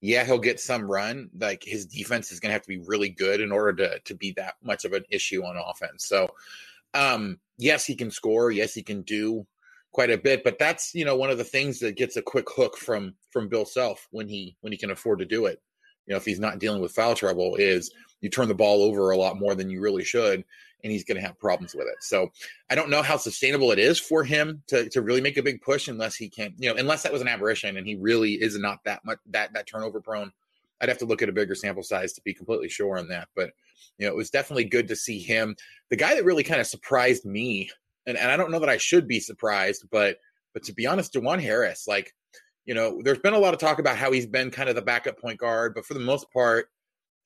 yeah, 0.00 0.24
he'll 0.24 0.38
get 0.38 0.60
some 0.60 0.90
run. 0.90 1.30
Like 1.38 1.62
his 1.64 1.86
defense 1.86 2.30
is 2.30 2.40
going 2.40 2.50
to 2.50 2.54
have 2.54 2.62
to 2.62 2.68
be 2.68 2.78
really 2.78 3.08
good 3.08 3.40
in 3.40 3.50
order 3.50 3.72
to 3.74 3.98
to 4.00 4.14
be 4.14 4.32
that 4.32 4.54
much 4.62 4.84
of 4.84 4.92
an 4.92 5.04
issue 5.10 5.42
on 5.44 5.56
offense. 5.56 6.06
So, 6.06 6.28
um, 6.94 7.38
yes, 7.56 7.84
he 7.84 7.94
can 7.94 8.10
score. 8.10 8.50
Yes, 8.50 8.74
he 8.74 8.82
can 8.82 9.02
do 9.02 9.46
quite 9.92 10.10
a 10.10 10.18
bit. 10.18 10.44
But 10.44 10.58
that's 10.58 10.94
you 10.94 11.04
know 11.04 11.16
one 11.16 11.30
of 11.30 11.38
the 11.38 11.44
things 11.44 11.80
that 11.80 11.96
gets 11.96 12.16
a 12.16 12.22
quick 12.22 12.46
hook 12.48 12.76
from 12.76 13.14
from 13.30 13.48
Bill 13.48 13.64
Self 13.64 14.06
when 14.10 14.28
he 14.28 14.56
when 14.60 14.72
he 14.72 14.78
can 14.78 14.90
afford 14.90 15.18
to 15.18 15.24
do 15.24 15.46
it. 15.46 15.60
You 16.06 16.12
know, 16.12 16.18
if 16.18 16.24
he's 16.24 16.40
not 16.40 16.58
dealing 16.58 16.80
with 16.80 16.92
foul 16.92 17.14
trouble, 17.14 17.56
is 17.56 17.90
you 18.20 18.30
turn 18.30 18.48
the 18.48 18.54
ball 18.54 18.82
over 18.82 19.10
a 19.10 19.16
lot 19.16 19.38
more 19.38 19.54
than 19.54 19.70
you 19.70 19.80
really 19.80 20.04
should, 20.04 20.44
and 20.82 20.92
he's 20.92 21.04
going 21.04 21.16
to 21.16 21.26
have 21.26 21.38
problems 21.38 21.74
with 21.74 21.86
it. 21.86 21.96
So 22.00 22.30
I 22.70 22.74
don't 22.74 22.90
know 22.90 23.02
how 23.02 23.16
sustainable 23.16 23.72
it 23.72 23.78
is 23.78 23.98
for 23.98 24.24
him 24.24 24.62
to, 24.68 24.88
to 24.90 25.02
really 25.02 25.20
make 25.20 25.36
a 25.36 25.42
big 25.42 25.60
push 25.60 25.88
unless 25.88 26.16
he 26.16 26.28
can, 26.28 26.54
you 26.58 26.68
know, 26.68 26.76
unless 26.78 27.02
that 27.02 27.12
was 27.12 27.22
an 27.22 27.28
aberration 27.28 27.76
and 27.76 27.86
he 27.86 27.96
really 27.96 28.34
is 28.34 28.58
not 28.58 28.84
that 28.84 29.04
much 29.04 29.18
that 29.30 29.52
that 29.54 29.66
turnover 29.66 30.00
prone. 30.00 30.32
I'd 30.80 30.88
have 30.88 30.98
to 30.98 31.06
look 31.06 31.22
at 31.22 31.28
a 31.28 31.32
bigger 31.32 31.56
sample 31.56 31.82
size 31.82 32.12
to 32.12 32.20
be 32.22 32.32
completely 32.32 32.68
sure 32.68 32.98
on 32.98 33.08
that. 33.08 33.28
But 33.34 33.50
you 33.98 34.06
know, 34.06 34.12
it 34.12 34.16
was 34.16 34.30
definitely 34.30 34.64
good 34.64 34.88
to 34.88 34.96
see 34.96 35.18
him. 35.18 35.56
The 35.90 35.96
guy 35.96 36.14
that 36.14 36.24
really 36.24 36.44
kind 36.44 36.60
of 36.60 36.68
surprised 36.68 37.24
me, 37.24 37.70
and, 38.06 38.16
and 38.16 38.30
I 38.30 38.36
don't 38.36 38.52
know 38.52 38.60
that 38.60 38.68
I 38.68 38.76
should 38.76 39.08
be 39.08 39.20
surprised, 39.20 39.86
but 39.90 40.18
but 40.54 40.62
to 40.64 40.72
be 40.72 40.86
honest, 40.86 41.12
Dajuan 41.12 41.40
Harris, 41.40 41.86
like, 41.86 42.14
you 42.64 42.74
know, 42.74 43.00
there's 43.02 43.18
been 43.18 43.34
a 43.34 43.38
lot 43.38 43.54
of 43.54 43.60
talk 43.60 43.78
about 43.78 43.96
how 43.96 44.12
he's 44.12 44.26
been 44.26 44.50
kind 44.50 44.68
of 44.68 44.76
the 44.76 44.82
backup 44.82 45.18
point 45.20 45.38
guard, 45.38 45.74
but 45.74 45.84
for 45.84 45.94
the 45.94 46.00
most 46.00 46.30
part, 46.32 46.68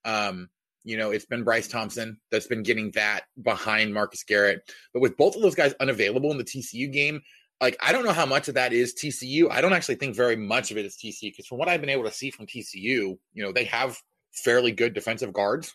um, 0.05 0.49
you 0.85 0.97
know, 0.97 1.11
it's 1.11 1.27
been 1.27 1.45
Bryce 1.45 1.69
Thompson 1.69 2.19
that's 2.31 2.47
been 2.47 2.63
getting 2.63 2.91
that 2.93 3.25
behind 3.41 3.95
Marcus 3.95 4.25
Garrett. 4.25 4.71
But 4.93 5.01
with 5.01 5.17
both 5.17 5.37
of 5.37 5.43
those 5.43 5.55
guys 5.55 5.75
unavailable 5.81 6.31
in 6.31 6.39
the 6.39 6.45
TCU 6.45 6.93
game, 6.93 7.23
like 7.61 7.77
I 7.81 7.93
don't 7.93 8.05
know 8.05 8.13
how 8.13 8.27
much 8.27 8.49
of 8.49 8.55
that 8.55 8.73
is 8.73 8.95
TCU. 8.95 9.51
I 9.51 9.61
don't 9.61 9.73
actually 9.73 9.95
think 9.95 10.17
very 10.17 10.37
much 10.37 10.71
of 10.71 10.79
it 10.79 10.85
is 10.85 10.97
TCU 10.97 11.31
because 11.31 11.47
from 11.47 11.59
what 11.59 11.69
I've 11.69 11.81
been 11.81 11.91
able 11.91 12.05
to 12.05 12.13
see 12.13 12.31
from 12.31 12.47
TCU, 12.47 12.75
you 12.75 13.19
know, 13.35 13.53
they 13.53 13.65
have 13.65 13.97
fairly 14.33 14.73
good 14.73 14.95
defensive 14.95 15.33
guards, 15.33 15.75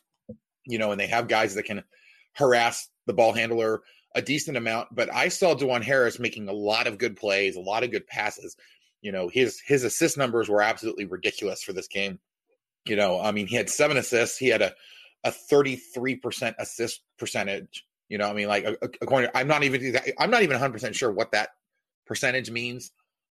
you 0.66 0.78
know, 0.78 0.92
and 0.92 1.00
they 1.00 1.08
have 1.08 1.30
guys 1.30 1.56
that 1.56 1.64
can 1.64 1.84
harass 2.34 2.90
the 3.06 3.14
ball 3.14 3.34
handler 3.34 3.82
a 4.16 4.22
decent 4.22 4.58
amount. 4.58 4.90
But 4.94 5.14
I 5.14 5.30
saw 5.30 5.56
Dajuan 5.56 5.84
Harris 5.84 6.20
making 6.20 6.50
a 6.50 6.54
lot 6.54 6.88
of 6.88 6.98
good 6.98 7.16
plays, 7.16 7.56
a 7.56 7.62
lot 7.62 7.84
of 7.84 7.92
good 7.92 8.06
passes. 8.06 8.58
You 9.02 9.14
know, 9.14 9.30
his 9.30 9.62
his 9.66 9.86
assist 9.86 10.18
numbers 10.18 10.50
were 10.50 10.62
absolutely 10.62 11.06
ridiculous 11.06 11.64
for 11.64 11.72
this 11.72 11.88
game. 11.88 12.20
You 12.86 12.98
know, 12.98 13.20
I 13.20 13.32
mean, 13.32 13.48
he 13.48 13.56
had 13.56 13.70
seven 13.70 13.96
assists. 13.96 14.38
He 14.38 14.48
had 14.48 14.62
a 14.62 14.74
a 15.28 15.32
33% 15.52 16.56
assist 16.58 17.02
percentage. 17.20 17.86
You 18.10 18.18
know, 18.18 18.30
I 18.30 18.34
mean, 18.34 18.48
like 18.48 18.66
according, 19.02 19.30
I'm 19.36 19.48
not 19.48 19.64
even, 19.64 19.98
I'm 20.18 20.32
not 20.32 20.44
even 20.44 20.54
100 20.54 20.72
percent 20.72 20.96
sure 20.96 21.12
what 21.12 21.32
that 21.34 21.50
percentage 22.06 22.50
means 22.50 22.92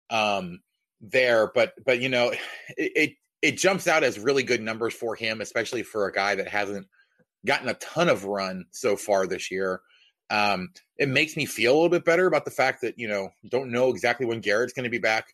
um, 0.09 0.59
there, 1.01 1.51
but 1.53 1.73
but 1.83 1.99
you 1.99 2.09
know, 2.09 2.29
it, 2.29 2.91
it 2.95 3.13
it 3.41 3.57
jumps 3.57 3.87
out 3.87 4.03
as 4.03 4.19
really 4.19 4.43
good 4.43 4.61
numbers 4.61 4.93
for 4.93 5.15
him, 5.15 5.41
especially 5.41 5.83
for 5.83 6.07
a 6.07 6.11
guy 6.11 6.35
that 6.35 6.47
hasn't 6.47 6.87
gotten 7.45 7.69
a 7.69 7.73
ton 7.75 8.09
of 8.09 8.25
run 8.25 8.65
so 8.71 8.95
far 8.95 9.25
this 9.25 9.49
year. 9.49 9.81
Um, 10.29 10.69
it 10.97 11.09
makes 11.09 11.35
me 11.35 11.45
feel 11.45 11.71
a 11.71 11.75
little 11.75 11.89
bit 11.89 12.05
better 12.05 12.27
about 12.27 12.45
the 12.45 12.51
fact 12.51 12.81
that 12.81 12.99
you 12.99 13.07
know 13.07 13.29
don't 13.49 13.71
know 13.71 13.89
exactly 13.89 14.27
when 14.27 14.41
Garrett's 14.41 14.73
going 14.73 14.83
to 14.83 14.89
be 14.89 14.99
back. 14.99 15.33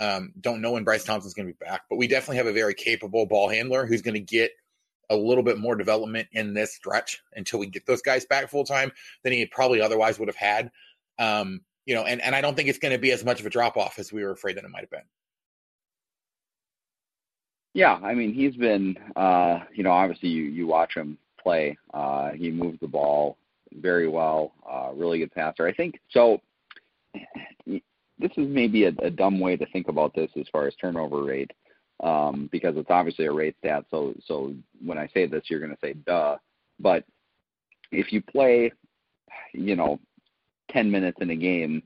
Um, 0.00 0.32
don't 0.38 0.60
know 0.60 0.72
when 0.72 0.84
Bryce 0.84 1.04
Thompson's 1.04 1.34
going 1.34 1.46
to 1.46 1.54
be 1.54 1.64
back, 1.64 1.82
but 1.88 1.96
we 1.96 2.08
definitely 2.08 2.38
have 2.38 2.48
a 2.48 2.52
very 2.52 2.74
capable 2.74 3.26
ball 3.26 3.48
handler 3.48 3.86
who's 3.86 4.02
going 4.02 4.14
to 4.14 4.20
get 4.20 4.50
a 5.10 5.16
little 5.16 5.42
bit 5.42 5.58
more 5.58 5.74
development 5.74 6.28
in 6.32 6.54
this 6.54 6.74
stretch 6.74 7.22
until 7.34 7.58
we 7.58 7.66
get 7.66 7.86
those 7.86 8.02
guys 8.02 8.24
back 8.24 8.48
full 8.48 8.64
time 8.64 8.92
than 9.22 9.32
he 9.32 9.46
probably 9.46 9.80
otherwise 9.80 10.18
would 10.18 10.28
have 10.28 10.36
had. 10.36 10.70
Um, 11.18 11.60
you 11.86 11.94
know, 11.94 12.04
and, 12.04 12.20
and 12.22 12.34
I 12.34 12.40
don't 12.40 12.56
think 12.56 12.68
it's 12.68 12.78
going 12.78 12.94
to 12.94 12.98
be 12.98 13.12
as 13.12 13.24
much 13.24 13.40
of 13.40 13.46
a 13.46 13.50
drop 13.50 13.76
off 13.76 13.98
as 13.98 14.12
we 14.12 14.24
were 14.24 14.30
afraid 14.30 14.56
that 14.56 14.64
it 14.64 14.70
might 14.70 14.80
have 14.80 14.90
been. 14.90 15.02
Yeah, 17.74 17.98
I 18.02 18.14
mean, 18.14 18.32
he's 18.32 18.54
been, 18.54 18.96
uh, 19.16 19.60
you 19.74 19.82
know, 19.82 19.90
obviously 19.90 20.28
you, 20.28 20.44
you 20.44 20.66
watch 20.66 20.94
him 20.94 21.18
play. 21.40 21.76
Uh, 21.92 22.30
he 22.30 22.50
moves 22.50 22.78
the 22.80 22.86
ball 22.86 23.36
very 23.72 24.08
well, 24.08 24.52
uh, 24.70 24.90
really 24.94 25.18
good 25.18 25.32
passer. 25.32 25.66
I 25.66 25.72
think 25.74 26.00
so. 26.10 26.40
This 27.66 28.30
is 28.36 28.48
maybe 28.48 28.84
a, 28.84 28.92
a 29.02 29.10
dumb 29.10 29.40
way 29.40 29.56
to 29.56 29.66
think 29.66 29.88
about 29.88 30.14
this 30.14 30.30
as 30.38 30.46
far 30.52 30.66
as 30.66 30.74
turnover 30.76 31.24
rate 31.24 31.50
um, 32.04 32.48
because 32.52 32.76
it's 32.76 32.90
obviously 32.90 33.24
a 33.24 33.32
rate 33.32 33.56
stat. 33.58 33.86
So 33.90 34.14
so 34.26 34.54
when 34.84 34.98
I 34.98 35.08
say 35.08 35.26
this, 35.26 35.44
you're 35.48 35.58
going 35.60 35.72
to 35.72 35.78
say 35.80 35.94
duh. 36.06 36.36
But 36.78 37.04
if 37.90 38.12
you 38.12 38.22
play, 38.22 38.70
you 39.52 39.74
know, 39.74 39.98
10 40.70 40.90
minutes 40.90 41.18
in 41.20 41.30
a 41.30 41.36
game 41.36 41.82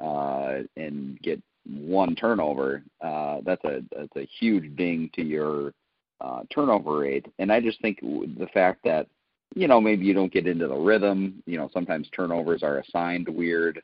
uh, 0.00 0.58
and 0.76 1.20
get 1.22 1.42
one 1.66 2.14
turnover, 2.14 2.82
uh, 3.00 3.38
that's 3.44 3.64
a 3.64 3.82
that's 3.96 4.16
a 4.16 4.28
huge 4.38 4.76
ding 4.76 5.10
to 5.14 5.22
your 5.22 5.72
uh, 6.20 6.42
turnover 6.54 6.98
rate. 6.98 7.26
And 7.38 7.50
I 7.50 7.60
just 7.60 7.80
think 7.80 8.00
the 8.00 8.48
fact 8.52 8.80
that 8.84 9.06
you 9.54 9.68
know 9.68 9.80
maybe 9.80 10.04
you 10.04 10.14
don't 10.14 10.32
get 10.32 10.46
into 10.46 10.68
the 10.68 10.76
rhythm. 10.76 11.42
You 11.46 11.56
know, 11.56 11.70
sometimes 11.72 12.08
turnovers 12.14 12.62
are 12.62 12.78
assigned 12.78 13.28
weird. 13.28 13.80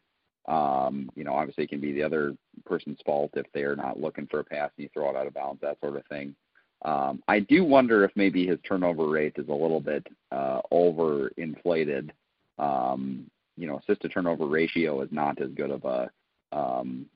Um, 0.50 1.08
you 1.14 1.22
know, 1.22 1.32
obviously 1.32 1.64
it 1.64 1.70
can 1.70 1.80
be 1.80 1.92
the 1.92 2.02
other 2.02 2.34
person's 2.66 2.98
fault 3.06 3.30
if 3.34 3.46
they're 3.54 3.76
not 3.76 4.00
looking 4.00 4.26
for 4.26 4.40
a 4.40 4.44
pass 4.44 4.70
and 4.76 4.82
you 4.82 4.90
throw 4.92 5.08
it 5.08 5.16
out 5.16 5.28
of 5.28 5.34
bounds, 5.34 5.60
that 5.60 5.78
sort 5.80 5.96
of 5.96 6.04
thing. 6.06 6.34
Um, 6.82 7.22
I 7.28 7.38
do 7.40 7.64
wonder 7.64 8.04
if 8.04 8.10
maybe 8.16 8.46
his 8.46 8.58
turnover 8.66 9.08
rate 9.08 9.34
is 9.36 9.48
a 9.48 9.52
little 9.52 9.80
bit 9.80 10.04
uh, 10.32 10.60
overinflated. 10.72 12.10
Um, 12.58 13.30
you 13.56 13.68
know, 13.68 13.78
assist 13.78 14.02
to 14.02 14.08
turnover 14.08 14.46
ratio 14.46 15.02
is 15.02 15.08
not 15.12 15.40
as 15.40 15.50
good 15.50 15.70
of 15.70 15.84
a 15.84 16.10
um, 16.56 17.06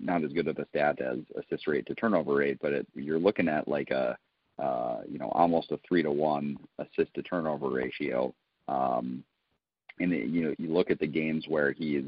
not 0.00 0.24
as 0.24 0.32
good 0.32 0.48
of 0.48 0.58
a 0.58 0.66
stat 0.68 1.00
as 1.00 1.18
assist 1.36 1.68
rate 1.68 1.86
to 1.86 1.94
turnover 1.94 2.34
rate, 2.34 2.58
but 2.60 2.72
it, 2.72 2.86
you're 2.94 3.18
looking 3.20 3.48
at 3.48 3.68
like 3.68 3.90
a 3.90 4.16
uh, 4.58 5.02
you 5.08 5.18
know 5.18 5.28
almost 5.28 5.70
a 5.70 5.78
three 5.86 6.02
to 6.02 6.10
one 6.10 6.56
assist 6.78 7.14
to 7.14 7.22
turnover 7.22 7.68
ratio. 7.68 8.34
Um, 8.66 9.22
and 10.00 10.12
it, 10.12 10.28
you 10.28 10.44
know 10.44 10.54
you 10.58 10.72
look 10.72 10.90
at 10.90 10.98
the 10.98 11.06
games 11.06 11.44
where 11.46 11.72
he's 11.72 12.04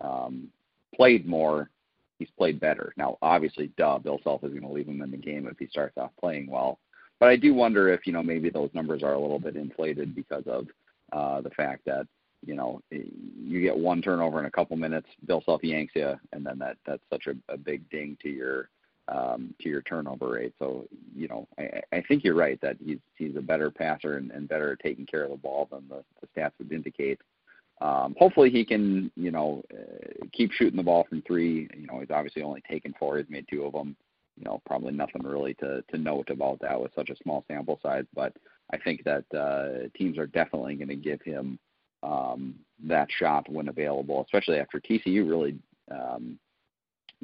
um, 0.00 0.48
played 0.94 1.26
more, 1.26 1.70
he's 2.18 2.30
played 2.36 2.60
better. 2.60 2.92
Now, 2.96 3.18
obviously, 3.22 3.72
duh, 3.76 3.98
Bill 3.98 4.20
Self 4.22 4.44
is 4.44 4.50
going 4.50 4.62
to 4.62 4.68
leave 4.68 4.88
him 4.88 5.02
in 5.02 5.10
the 5.10 5.16
game 5.16 5.46
if 5.46 5.58
he 5.58 5.66
starts 5.66 5.96
off 5.96 6.10
playing 6.20 6.48
well. 6.48 6.78
But 7.18 7.28
I 7.28 7.36
do 7.36 7.54
wonder 7.54 7.92
if 7.92 8.06
you 8.06 8.12
know 8.12 8.22
maybe 8.22 8.50
those 8.50 8.70
numbers 8.72 9.02
are 9.02 9.12
a 9.12 9.20
little 9.20 9.38
bit 9.38 9.56
inflated 9.56 10.14
because 10.14 10.44
of 10.46 10.66
uh, 11.12 11.40
the 11.42 11.50
fact 11.50 11.84
that 11.84 12.06
you 12.44 12.54
know 12.54 12.80
you 12.90 13.60
get 13.60 13.76
one 13.76 14.00
turnover 14.00 14.40
in 14.40 14.46
a 14.46 14.50
couple 14.50 14.76
minutes, 14.76 15.06
Bill 15.26 15.42
Self 15.44 15.62
yanks 15.62 15.92
you, 15.94 16.14
and 16.32 16.44
then 16.44 16.58
that 16.58 16.78
that's 16.86 17.02
such 17.10 17.26
a, 17.26 17.52
a 17.52 17.58
big 17.58 17.88
ding 17.90 18.16
to 18.22 18.30
your 18.30 18.70
um, 19.08 19.54
to 19.60 19.68
your 19.68 19.82
turnover 19.82 20.30
rate. 20.30 20.54
So 20.58 20.86
you 21.14 21.28
know 21.28 21.46
I, 21.58 21.82
I 21.92 22.02
think 22.08 22.24
you're 22.24 22.34
right 22.34 22.58
that 22.62 22.76
he's 22.82 22.98
he's 23.16 23.36
a 23.36 23.42
better 23.42 23.70
passer 23.70 24.16
and, 24.16 24.30
and 24.30 24.48
better 24.48 24.72
at 24.72 24.80
taking 24.80 25.04
care 25.04 25.24
of 25.24 25.30
the 25.30 25.36
ball 25.36 25.68
than 25.70 25.86
the, 25.88 26.02
the 26.20 26.40
stats 26.40 26.52
would 26.58 26.72
indicate. 26.72 27.20
Um, 27.80 28.14
hopefully 28.18 28.50
he 28.50 28.64
can, 28.64 29.10
you 29.16 29.30
know, 29.30 29.62
uh, 29.72 30.26
keep 30.32 30.52
shooting 30.52 30.76
the 30.76 30.82
ball 30.82 31.06
from 31.08 31.22
three. 31.22 31.68
You 31.74 31.86
know, 31.86 32.00
he's 32.00 32.10
obviously 32.10 32.42
only 32.42 32.62
taken 32.68 32.94
four. 32.98 33.16
He's 33.18 33.30
made 33.30 33.46
two 33.48 33.64
of 33.64 33.72
them. 33.72 33.96
You 34.36 34.44
know, 34.44 34.60
probably 34.66 34.92
nothing 34.92 35.22
really 35.22 35.54
to 35.54 35.82
to 35.82 35.98
note 35.98 36.30
about 36.30 36.60
that 36.60 36.80
with 36.80 36.92
such 36.94 37.10
a 37.10 37.16
small 37.22 37.44
sample 37.48 37.78
size. 37.82 38.04
But 38.14 38.34
I 38.72 38.78
think 38.78 39.04
that 39.04 39.24
uh, 39.34 39.88
teams 39.96 40.18
are 40.18 40.26
definitely 40.26 40.76
going 40.76 40.88
to 40.88 40.96
give 40.96 41.20
him 41.22 41.58
um, 42.02 42.54
that 42.84 43.08
shot 43.10 43.50
when 43.50 43.68
available, 43.68 44.22
especially 44.22 44.58
after 44.58 44.80
TCU 44.80 45.28
really 45.28 45.58
um, 45.90 46.38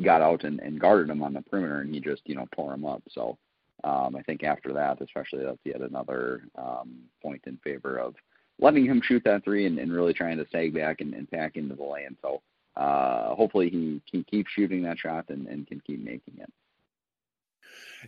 got 0.03 0.21
out 0.21 0.45
and, 0.45 0.61
and 0.61 0.81
guarded 0.81 1.11
him 1.11 1.23
on 1.23 1.33
the 1.33 1.43
perimeter, 1.43 1.81
and 1.81 1.95
he 1.95 2.01
just 2.01 2.23
you 2.25 2.35
know 2.35 2.47
tore 2.55 2.75
him 2.75 2.85
up. 2.85 3.03
So 3.11 3.39
um, 3.85 4.17
I 4.17 4.23
think 4.23 4.43
after 4.43 4.73
that, 4.73 5.01
especially 5.01 5.45
that's 5.45 5.59
yet 5.65 5.81
another 5.81 6.43
um, 6.57 6.97
point 7.23 7.43
in 7.47 7.59
favor 7.59 7.99
of 7.99 8.15
letting 8.59 8.85
him 8.85 9.03
shoot 9.03 9.23
that 9.25 9.45
three 9.45 9.67
and, 9.67 9.79
and 9.79 9.93
really 9.93 10.15
trying 10.15 10.39
to 10.39 10.47
sag 10.51 10.75
back 10.75 11.01
and, 11.01 11.15
and 11.15 11.31
pack 11.31 11.57
into 11.57 11.75
the 11.75 11.85
lane. 11.85 12.17
So 12.23 12.43
uh, 12.77 13.35
hopefully 13.35 13.71
he 13.71 14.03
can 14.11 14.25
keep 14.25 14.47
shooting 14.49 14.83
that 14.83 14.99
shot 14.99 15.27
and, 15.29 15.47
and 15.47 15.67
can 15.67 15.81
keep 15.81 16.03
making 16.03 16.39
it. 16.39 16.53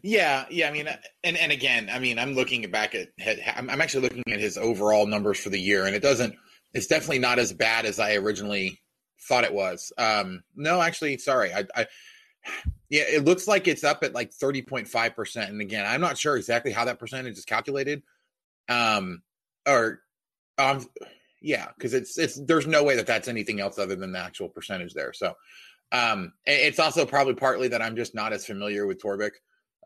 Yeah, 0.02 0.44
yeah. 0.50 0.68
I 0.68 0.70
mean, 0.70 0.88
and 1.24 1.36
and 1.36 1.50
again, 1.50 1.88
I 1.90 1.98
mean, 1.98 2.18
I'm 2.18 2.34
looking 2.34 2.70
back 2.70 2.94
at. 2.94 3.08
I'm, 3.56 3.80
actually 3.80 4.02
looking 4.02 4.22
at 4.32 4.38
his 4.38 4.56
overall 4.56 5.06
numbers 5.06 5.40
for 5.40 5.48
the 5.48 5.58
year, 5.58 5.86
and 5.86 5.96
it 5.96 6.02
doesn't. 6.02 6.34
It's 6.72 6.86
definitely 6.86 7.18
not 7.18 7.38
as 7.38 7.52
bad 7.52 7.84
as 7.84 7.98
I 7.98 8.14
originally 8.14 8.80
thought 9.22 9.44
it 9.44 9.52
was. 9.52 9.92
Um, 9.98 10.42
no, 10.54 10.80
actually, 10.80 11.18
sorry. 11.18 11.52
I, 11.52 11.64
I 11.74 11.86
yeah, 12.90 13.04
it 13.08 13.24
looks 13.24 13.48
like 13.48 13.66
it's 13.66 13.84
up 13.84 14.04
at 14.04 14.14
like 14.14 14.30
30.5 14.30 15.14
percent. 15.14 15.50
And 15.50 15.60
again, 15.60 15.84
I'm 15.86 16.00
not 16.00 16.18
sure 16.18 16.36
exactly 16.36 16.70
how 16.70 16.84
that 16.84 16.98
percentage 16.98 17.36
is 17.36 17.44
calculated. 17.44 18.02
Um, 18.68 19.22
or 19.66 20.00
um, 20.58 20.86
yeah, 21.40 21.68
because 21.76 21.94
it's 21.94 22.18
it's 22.18 22.40
there's 22.46 22.66
no 22.66 22.82
way 22.82 22.96
that 22.96 23.06
that's 23.06 23.28
anything 23.28 23.60
else 23.60 23.78
other 23.78 23.96
than 23.96 24.12
the 24.12 24.18
actual 24.18 24.48
percentage 24.48 24.92
there. 24.92 25.12
So, 25.12 25.34
um, 25.92 26.32
it's 26.46 26.80
also 26.80 27.06
probably 27.06 27.34
partly 27.34 27.68
that 27.68 27.82
I'm 27.82 27.96
just 27.96 28.14
not 28.14 28.32
as 28.32 28.44
familiar 28.44 28.86
with 28.86 29.00
Torvik 29.00 29.30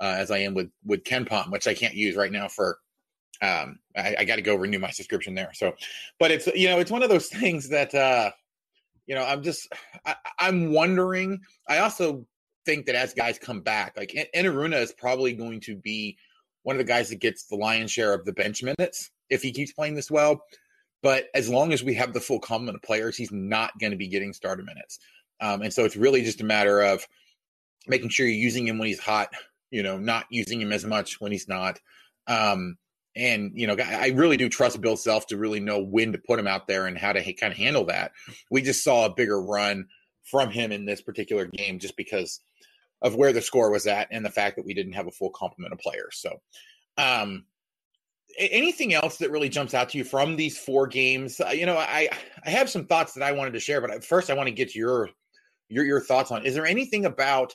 uh, 0.01 0.17
as 0.19 0.31
I 0.31 0.39
am 0.39 0.55
with 0.55 0.71
with 0.85 1.05
KenPom, 1.05 1.51
which 1.51 1.67
I 1.67 1.75
can't 1.75 1.95
use 1.95 2.17
right 2.17 2.33
now 2.33 2.49
for. 2.49 2.79
Um, 3.41 3.81
I, 3.97 4.15
I 4.21 4.25
got 4.25 4.37
to 4.37 4.43
go 4.43 4.55
renew 4.55 4.79
my 4.79 4.91
subscription 4.91 5.35
there. 5.35 5.51
So, 5.53 5.75
but 6.21 6.31
it's 6.31 6.47
you 6.49 6.69
know 6.69 6.79
it's 6.79 6.91
one 6.91 7.03
of 7.03 7.11
those 7.11 7.29
things 7.29 7.69
that 7.69 7.95
uh, 7.95 8.31
you 9.07 9.15
know 9.15 9.25
I'm 9.25 9.43
just 9.43 9.71
I, 10.07 10.17
I'm 10.39 10.73
wondering. 10.73 11.41
I 11.69 11.79
also 11.79 12.27
think 12.65 12.87
that 12.87 12.95
as 12.95 13.13
guys 13.13 13.39
come 13.39 13.61
back, 13.61 13.97
like 13.97 14.31
Enaruna 14.35 14.81
is 14.81 14.93
probably 14.93 15.35
going 15.35 15.61
to 15.61 15.77
be 15.77 16.17
one 16.63 16.77
of 16.77 16.79
the 16.79 16.91
guys 16.91 17.11
that 17.11 17.21
gets 17.21 17.45
the 17.45 17.57
lion's 17.57 17.91
share 17.91 18.15
of 18.15 18.25
the 18.25 18.33
bench 18.33 18.63
minutes 18.63 19.11
if 19.31 19.43
he 19.43 19.53
keeps 19.53 19.73
playing 19.73 19.95
this 19.95 20.11
well. 20.11 20.43
But 21.03 21.27
as 21.35 21.49
long 21.49 21.73
as 21.73 21.83
we 21.83 21.95
have 21.95 22.13
the 22.13 22.21
full 22.21 22.39
complement 22.39 22.77
of 22.77 22.83
players, 22.83 23.17
he's 23.17 23.33
not 23.33 23.73
going 23.81 23.91
to 23.91 23.97
be 23.97 24.09
getting 24.09 24.33
starter 24.33 24.63
minutes. 24.63 24.99
Um, 25.41 25.63
and 25.63 25.73
so 25.73 25.85
it's 25.85 25.97
really 25.97 26.23
just 26.23 26.41
a 26.41 26.45
matter 26.45 26.81
of 26.81 27.07
making 27.89 28.11
sure 28.11 28.27
you're 28.27 28.35
using 28.37 28.67
him 28.69 28.79
when 28.79 28.87
he's 28.87 29.01
hot, 29.01 29.31
you 29.71 29.83
know, 29.83 29.99
not 29.99 30.27
using 30.31 30.61
him 30.61 30.73
as 30.73 30.85
much 30.85 31.21
when 31.21 31.33
he's 31.33 31.49
not. 31.49 31.81
Um, 32.29 32.77
and 33.17 33.53
you 33.55 33.67
know, 33.67 33.77
I 33.79 34.09
really 34.15 34.37
do 34.37 34.49
trust 34.49 34.81
Bill 34.81 34.97
Self 34.97 35.27
to 35.27 35.37
really 35.37 35.61
know 35.61 35.83
when 35.83 36.13
to 36.13 36.19
put 36.19 36.39
him 36.39 36.47
out 36.47 36.67
there 36.67 36.87
and 36.87 36.97
how 36.97 37.13
to 37.13 37.33
kind 37.35 37.53
of 37.53 37.59
handle 37.59 37.85
that. 37.87 38.13
We 38.51 38.63
just 38.63 38.85
saw 38.85 39.07
a 39.07 39.15
bigger 39.15 39.43
run 39.43 39.87
from 40.31 40.51
him 40.51 40.73
in 40.73 40.87
this 40.87 41.03
particular 41.03 41.47
game 41.47 41.79
just 41.79 41.97
because 41.97 42.41
of 43.03 43.17
where 43.17 43.33
the 43.33 43.43
score 43.43 43.71
was 43.71 43.87
at 43.87 44.09
and 44.11 44.25
the 44.25 44.31
fact 44.31 44.57
that 44.57 44.65
we 44.65 44.75
didn't 44.75 44.93
have 44.93 45.09
a 45.09 45.13
full 45.13 45.31
complement 45.31 45.73
of 45.73 45.81
players. 45.81 46.19
So, 46.21 46.41
um, 46.97 47.45
anything 48.39 48.95
else 48.95 49.19
that 49.19 49.31
really 49.31 49.49
jumps 49.49 49.75
out 49.75 49.91
to 49.91 49.99
you 49.99 50.05
from 50.05 50.37
these 50.37 50.59
four 50.59 50.87
games? 50.87 51.41
Uh, 51.41 51.49
you 51.49 51.67
know, 51.67 51.77
I 51.77 52.09
I 52.45 52.51
have 52.51 52.71
some 52.71 52.87
thoughts 52.87 53.15
that 53.15 53.23
I 53.23 53.33
wanted 53.33 53.53
to 53.55 53.61
share, 53.61 53.81
but 53.81 54.05
first 54.05 54.31
I 54.31 54.35
want 54.35 54.49
to 54.49 54.55
get 54.55 54.75
your 54.75 55.11
your 55.69 55.85
your 55.85 56.01
thoughts 56.01 56.31
on. 56.31 56.45
Is 56.45 56.55
there 56.55 56.67
anything 56.67 57.05
about 57.05 57.55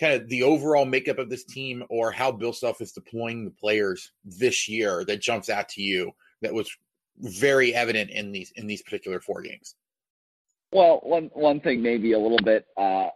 kind 0.00 0.14
of 0.14 0.28
the 0.28 0.42
overall 0.42 0.84
makeup 0.84 1.18
of 1.18 1.28
this 1.28 1.44
team 1.44 1.84
or 1.90 2.10
how 2.10 2.32
Bill 2.32 2.52
Self 2.52 2.80
is 2.80 2.92
deploying 2.92 3.44
the 3.44 3.50
players 3.50 4.12
this 4.24 4.68
year 4.68 5.04
that 5.04 5.20
jumps 5.20 5.50
out 5.50 5.68
to 5.70 5.82
you 5.82 6.12
that 6.42 6.54
was 6.54 6.70
very 7.18 7.74
evident 7.74 8.10
in 8.10 8.32
these 8.32 8.52
in 8.56 8.66
these 8.66 8.82
particular 8.82 9.20
four 9.20 9.42
games? 9.42 9.74
Well, 10.72 11.00
one 11.02 11.30
one 11.34 11.60
thing 11.60 11.82
maybe 11.82 12.12
a 12.12 12.18
little 12.18 12.38
bit 12.44 12.66
uh, 12.76 13.08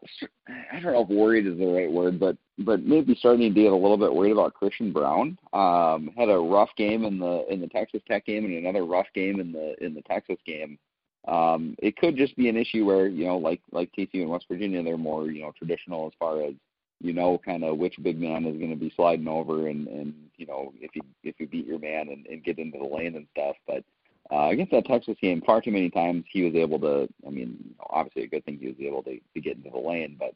I 0.73 0.81
don't 0.81 0.93
know 0.93 1.03
if 1.03 1.09
worried 1.09 1.47
is 1.47 1.57
the 1.57 1.67
right 1.67 1.91
word, 1.91 2.19
but 2.19 2.37
but 2.59 2.85
maybe 2.85 3.15
starting 3.15 3.53
to 3.53 3.61
get 3.61 3.73
a 3.73 3.77
little 3.77 3.97
bit 3.97 4.13
worried 4.13 4.33
about 4.33 4.55
Christian 4.55 4.93
Braun. 4.93 5.39
Um, 5.53 6.11
had 6.17 6.29
a 6.29 6.39
rough 6.39 6.71
game 6.77 7.05
in 7.05 7.19
the 7.19 7.45
in 7.51 7.61
the 7.61 7.69
Texas 7.69 8.03
Tech 8.09 8.27
game 8.27 8.45
and 8.45 8.55
another 8.55 8.85
rough 8.85 9.07
game 9.15 9.41
in 9.41 9.53
the 9.53 9.75
in 9.85 9.95
the 9.95 10.03
Texas 10.03 10.39
game. 10.45 10.79
Um, 11.29 11.75
it 11.79 11.97
could 11.97 12.17
just 12.17 12.37
be 12.37 12.49
an 12.49 12.57
issue 12.57 12.85
where 12.85 13.07
you 13.07 13.25
know, 13.25 13.39
like 13.39 13.61
like 13.73 13.91
TCU 13.97 14.23
and 14.23 14.31
West 14.31 14.47
Virginia, 14.49 14.83
they're 14.83 14.99
more 14.99 15.31
you 15.31 15.43
know 15.43 15.53
traditional 15.57 16.07
as 16.07 16.13
far 16.19 16.43
as 16.43 16.55
you 17.01 17.13
know 17.13 17.39
kind 17.45 17.65
of 17.65 17.79
which 17.79 17.95
big 18.03 18.21
man 18.21 18.47
is 18.47 18.57
going 18.57 18.71
to 18.71 18.77
be 18.77 18.93
sliding 18.95 19.29
over 19.29 19.69
and 19.69 19.87
and 19.89 20.15
you 20.37 20.47
know 20.47 20.73
if 20.81 20.95
you 20.95 21.03
if 21.23 21.37
you 21.39 21.47
beat 21.47 21.67
your 21.67 21.79
man 21.79 22.09
and, 22.09 22.27
and 22.27 22.45
get 22.45 22.59
into 22.59 22.79
the 22.79 22.85
lane 22.85 23.15
and 23.15 23.27
stuff, 23.33 23.57
but 23.67 23.85
uh, 24.33 24.49
against 24.49 24.73
that 24.73 24.87
Texas 24.87 25.17
game, 25.21 25.43
far 25.43 25.61
too 25.61 25.71
many 25.71 25.91
times 25.91 26.25
he 26.31 26.43
was 26.43 26.55
able 26.55 26.79
to. 26.81 27.09
I 27.27 27.31
mean, 27.31 27.75
obviously 27.91 28.25
a 28.25 28.29
good 28.29 28.45
thing 28.45 28.59
he 28.59 28.69
was 28.69 28.77
able 28.81 29.03
to, 29.03 29.19
to 29.35 29.41
get 29.41 29.57
into 29.57 29.71
the 29.71 29.79
lane, 29.79 30.17
but 30.19 30.35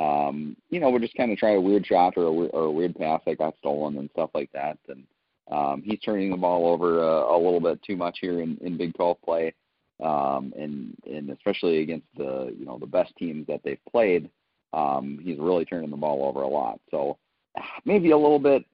um, 0.00 0.56
you 0.68 0.80
know, 0.80 0.90
we're 0.90 0.98
just 0.98 1.16
kind 1.16 1.32
of 1.32 1.38
trying 1.38 1.56
a 1.56 1.60
weird 1.60 1.86
shot 1.86 2.14
or 2.16 2.24
a, 2.24 2.30
or 2.30 2.64
a 2.66 2.70
weird 2.70 2.94
pass 2.96 3.20
that 3.26 3.38
got 3.38 3.56
stolen 3.58 3.96
and 3.98 4.10
stuff 4.10 4.30
like 4.34 4.50
that. 4.52 4.78
And 4.88 5.04
um, 5.50 5.82
he's 5.84 6.00
turning 6.00 6.30
the 6.30 6.36
ball 6.36 6.66
over 6.66 7.02
uh, 7.02 7.34
a 7.34 7.38
little 7.38 7.60
bit 7.60 7.82
too 7.82 7.96
much 7.96 8.18
here 8.20 8.40
in, 8.40 8.58
in 8.60 8.76
Big 8.76 8.94
12 8.94 9.16
play, 9.22 9.54
um, 10.02 10.52
and 10.56 10.94
and 11.10 11.30
especially 11.30 11.78
against 11.82 12.06
the 12.16 12.54
you 12.58 12.66
know 12.66 12.78
the 12.78 12.86
best 12.86 13.14
teams 13.16 13.46
that 13.46 13.60
they've 13.64 13.84
played. 13.90 14.28
Um, 14.72 15.18
he's 15.22 15.38
really 15.38 15.64
turning 15.64 15.90
the 15.90 15.96
ball 15.96 16.26
over 16.26 16.42
a 16.42 16.48
lot. 16.48 16.80
So 16.90 17.16
maybe 17.84 18.10
a 18.10 18.18
little 18.18 18.38
bit. 18.38 18.64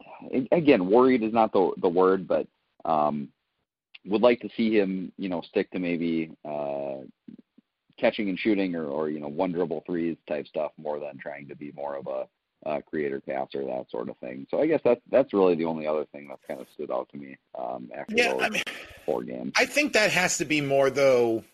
Again, 0.51 0.90
worried 0.90 1.22
is 1.22 1.33
not 1.33 1.53
the 1.53 1.72
the 1.81 1.88
word, 1.88 2.27
but 2.27 2.46
um, 2.85 3.29
would 4.05 4.23
like 4.23 4.41
to 4.41 4.49
see 4.57 4.77
him, 4.77 5.12
you 5.17 5.29
know, 5.29 5.43
stick 5.43 5.71
to 5.71 5.79
maybe 5.79 6.31
uh, 6.45 7.05
catching 7.99 8.29
and 8.29 8.38
shooting 8.38 8.75
or, 8.75 8.87
or 8.87 9.09
you 9.09 9.21
know 9.21 9.29
one 9.29 9.53
dribble 9.53 9.85
threes 9.87 10.17
type 10.29 10.47
stuff 10.47 10.73
more 10.77 10.99
than 10.99 11.19
trying 11.19 11.49
to 11.49 11.57
be 11.57 11.73
more 11.73 11.97
of 11.97 12.07
a 12.07 12.27
uh, 12.69 12.81
creator 12.81 13.21
passer 13.21 13.65
that 13.65 13.87
sort 13.91 14.09
of 14.09 14.17
thing. 14.19 14.47
So 14.51 14.61
I 14.61 14.67
guess 14.67 14.81
that's 14.85 15.01
that's 15.11 15.33
really 15.33 15.55
the 15.55 15.65
only 15.65 15.87
other 15.87 16.05
thing 16.07 16.29
that's 16.29 16.43
kind 16.47 16.61
of 16.61 16.67
stood 16.75 16.91
out 16.91 17.09
to 17.11 17.17
me 17.17 17.37
um, 17.59 17.91
after 17.97 18.15
yeah, 18.17 18.33
those 18.33 18.43
I 18.43 18.49
mean, 18.51 18.62
four 19.07 19.23
games. 19.23 19.53
I 19.57 19.67
think 19.67 19.93
that 19.95 20.11
has 20.11 20.38
to 20.38 20.45
be 20.45 20.61
more 20.61 20.91
though. 20.91 21.45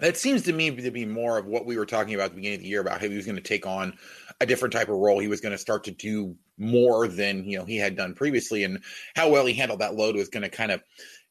That 0.00 0.16
seems 0.16 0.42
to 0.42 0.52
me 0.52 0.74
to 0.74 0.90
be 0.90 1.06
more 1.06 1.38
of 1.38 1.46
what 1.46 1.66
we 1.66 1.76
were 1.76 1.86
talking 1.86 2.14
about 2.14 2.24
at 2.24 2.30
the 2.30 2.36
beginning 2.36 2.56
of 2.56 2.62
the 2.62 2.68
year 2.68 2.80
about 2.80 3.00
how 3.00 3.08
he 3.08 3.14
was 3.14 3.26
going 3.26 3.36
to 3.36 3.42
take 3.42 3.64
on 3.64 3.96
a 4.40 4.46
different 4.46 4.72
type 4.72 4.88
of 4.88 4.96
role. 4.96 5.20
He 5.20 5.28
was 5.28 5.40
going 5.40 5.52
to 5.52 5.58
start 5.58 5.84
to 5.84 5.92
do 5.92 6.34
more 6.58 7.06
than 7.06 7.44
you 7.44 7.58
know 7.58 7.64
he 7.64 7.76
had 7.76 7.96
done 7.96 8.14
previously, 8.14 8.64
and 8.64 8.82
how 9.14 9.30
well 9.30 9.46
he 9.46 9.54
handled 9.54 9.80
that 9.80 9.94
load 9.94 10.16
was 10.16 10.28
going 10.28 10.42
to 10.42 10.48
kind 10.48 10.72
of 10.72 10.82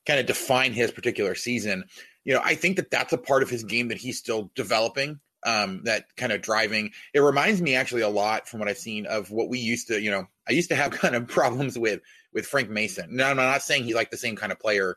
kind 0.06 0.20
of 0.20 0.26
define 0.26 0.74
his 0.74 0.92
particular 0.92 1.36
season. 1.36 1.86
You 2.24 2.34
know, 2.34 2.42
I 2.44 2.56
think 2.56 2.78
that 2.78 2.92
that's 2.92 3.14
a 3.14 3.18
part 3.18 3.44
of 3.44 3.50
his 3.50 3.64
game 3.64 3.90
that 3.90 3.98
he's 3.98 4.18
still 4.18 4.52
developing. 4.56 5.20
Um, 5.46 5.82
that 5.84 6.06
kind 6.16 6.32
of 6.32 6.42
driving. 6.42 6.92
It 7.14 7.20
reminds 7.20 7.62
me 7.62 7.76
actually 7.76 8.04
a 8.04 8.08
lot 8.08 8.48
from 8.48 8.62
what 8.62 8.70
I've 8.70 8.78
seen 8.78 9.06
of 9.06 9.30
what 9.30 9.50
we 9.50 9.60
used 9.60 9.88
to. 9.90 10.02
You 10.02 10.10
know, 10.10 10.26
I 10.48 10.54
used 10.54 10.70
to 10.70 10.76
have 10.76 10.92
kind 11.02 11.16
of 11.16 11.28
problems 11.28 11.78
with 11.78 12.00
with 12.34 12.46
Frank 12.46 12.70
Mason. 12.70 13.14
Now 13.14 13.30
I'm 13.30 13.36
not 13.36 13.62
saying 13.62 13.84
he's 13.84 13.96
like 13.96 14.10
the 14.10 14.18
same 14.18 14.38
kind 14.38 14.54
of 14.54 14.60
player 14.60 14.96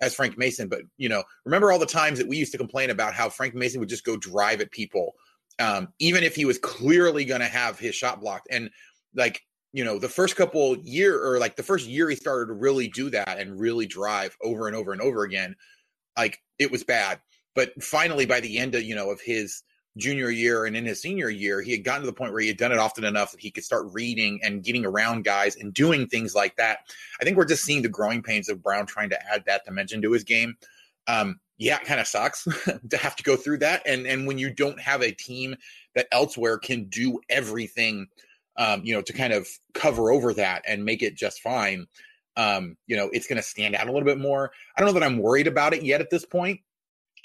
as 0.00 0.14
Frank 0.14 0.36
Mason, 0.36 0.68
but 0.68 0.82
you 0.98 1.08
know, 1.08 1.24
remember 1.44 1.72
all 1.72 1.78
the 1.78 1.86
times 1.86 2.18
that 2.18 2.28
we 2.28 2.36
used 2.36 2.52
to 2.52 2.58
complain 2.58 2.90
about 2.90 3.14
how 3.14 3.30
Frank 3.30 3.54
Mason 3.54 3.80
would 3.80 3.88
just 3.88 4.04
go 4.04 4.18
drive 4.18 4.60
at 4.60 4.70
people, 4.70 5.14
um, 5.58 5.88
even 5.98 6.22
if 6.22 6.34
he 6.36 6.44
was 6.44 6.58
clearly 6.58 7.24
going 7.24 7.40
to 7.40 7.46
have 7.46 7.78
his 7.78 7.94
shot 7.94 8.20
blocked. 8.20 8.48
And 8.50 8.70
like 9.14 9.42
you 9.76 9.84
know 9.84 9.98
the 9.98 10.08
first 10.08 10.36
couple 10.36 10.74
year 10.78 11.22
or 11.22 11.38
like 11.38 11.56
the 11.56 11.62
first 11.62 11.86
year 11.86 12.08
he 12.08 12.16
started 12.16 12.46
to 12.46 12.54
really 12.54 12.88
do 12.88 13.10
that 13.10 13.38
and 13.38 13.60
really 13.60 13.84
drive 13.84 14.34
over 14.42 14.66
and 14.66 14.74
over 14.74 14.90
and 14.90 15.02
over 15.02 15.22
again 15.22 15.54
like 16.16 16.42
it 16.58 16.70
was 16.70 16.82
bad. 16.82 17.20
But 17.54 17.82
finally 17.82 18.24
by 18.24 18.40
the 18.40 18.56
end 18.56 18.74
of 18.74 18.82
you 18.84 18.94
know 18.94 19.10
of 19.10 19.20
his 19.20 19.62
junior 19.98 20.30
year 20.30 20.64
and 20.64 20.78
in 20.78 20.86
his 20.86 21.02
senior 21.02 21.28
year 21.28 21.60
he 21.60 21.72
had 21.72 21.84
gotten 21.84 22.00
to 22.00 22.06
the 22.06 22.14
point 22.14 22.32
where 22.32 22.40
he 22.40 22.48
had 22.48 22.56
done 22.56 22.72
it 22.72 22.78
often 22.78 23.04
enough 23.04 23.32
that 23.32 23.40
he 23.40 23.50
could 23.50 23.64
start 23.64 23.86
reading 23.92 24.40
and 24.42 24.64
getting 24.64 24.86
around 24.86 25.24
guys 25.24 25.56
and 25.56 25.74
doing 25.74 26.06
things 26.06 26.34
like 26.34 26.56
that. 26.56 26.78
I 27.20 27.24
think 27.24 27.36
we're 27.36 27.44
just 27.44 27.64
seeing 27.64 27.82
the 27.82 27.90
growing 27.90 28.22
pains 28.22 28.48
of 28.48 28.62
Braun 28.62 28.86
trying 28.86 29.10
to 29.10 29.30
add 29.30 29.44
that 29.44 29.66
dimension 29.66 30.00
to 30.00 30.12
his 30.12 30.24
game. 30.24 30.56
Um, 31.06 31.38
yeah, 31.58 31.76
it 31.76 31.84
kind 31.84 32.00
of 32.00 32.06
sucks 32.06 32.44
to 32.90 32.96
have 32.96 33.16
to 33.16 33.22
go 33.22 33.36
through 33.36 33.58
that. 33.58 33.82
And 33.84 34.06
and 34.06 34.26
when 34.26 34.38
you 34.38 34.54
don't 34.54 34.80
have 34.80 35.02
a 35.02 35.12
team 35.12 35.54
that 35.94 36.08
elsewhere 36.12 36.56
can 36.56 36.84
do 36.84 37.20
everything, 37.28 38.06
um, 38.58 38.82
you 38.84 38.94
know, 38.94 39.02
to 39.02 39.12
kind 39.12 39.32
of 39.32 39.48
cover 39.74 40.10
over 40.10 40.32
that 40.34 40.62
and 40.66 40.84
make 40.84 41.02
it 41.02 41.14
just 41.14 41.40
fine, 41.40 41.86
um, 42.36 42.76
you 42.86 42.96
know, 42.96 43.08
it's 43.12 43.26
going 43.26 43.36
to 43.36 43.42
stand 43.42 43.74
out 43.74 43.88
a 43.88 43.92
little 43.92 44.06
bit 44.06 44.18
more. 44.18 44.50
I 44.76 44.80
don't 44.80 44.88
know 44.88 44.98
that 44.98 45.06
I'm 45.06 45.18
worried 45.18 45.46
about 45.46 45.74
it 45.74 45.82
yet 45.82 46.00
at 46.00 46.10
this 46.10 46.24
point. 46.24 46.60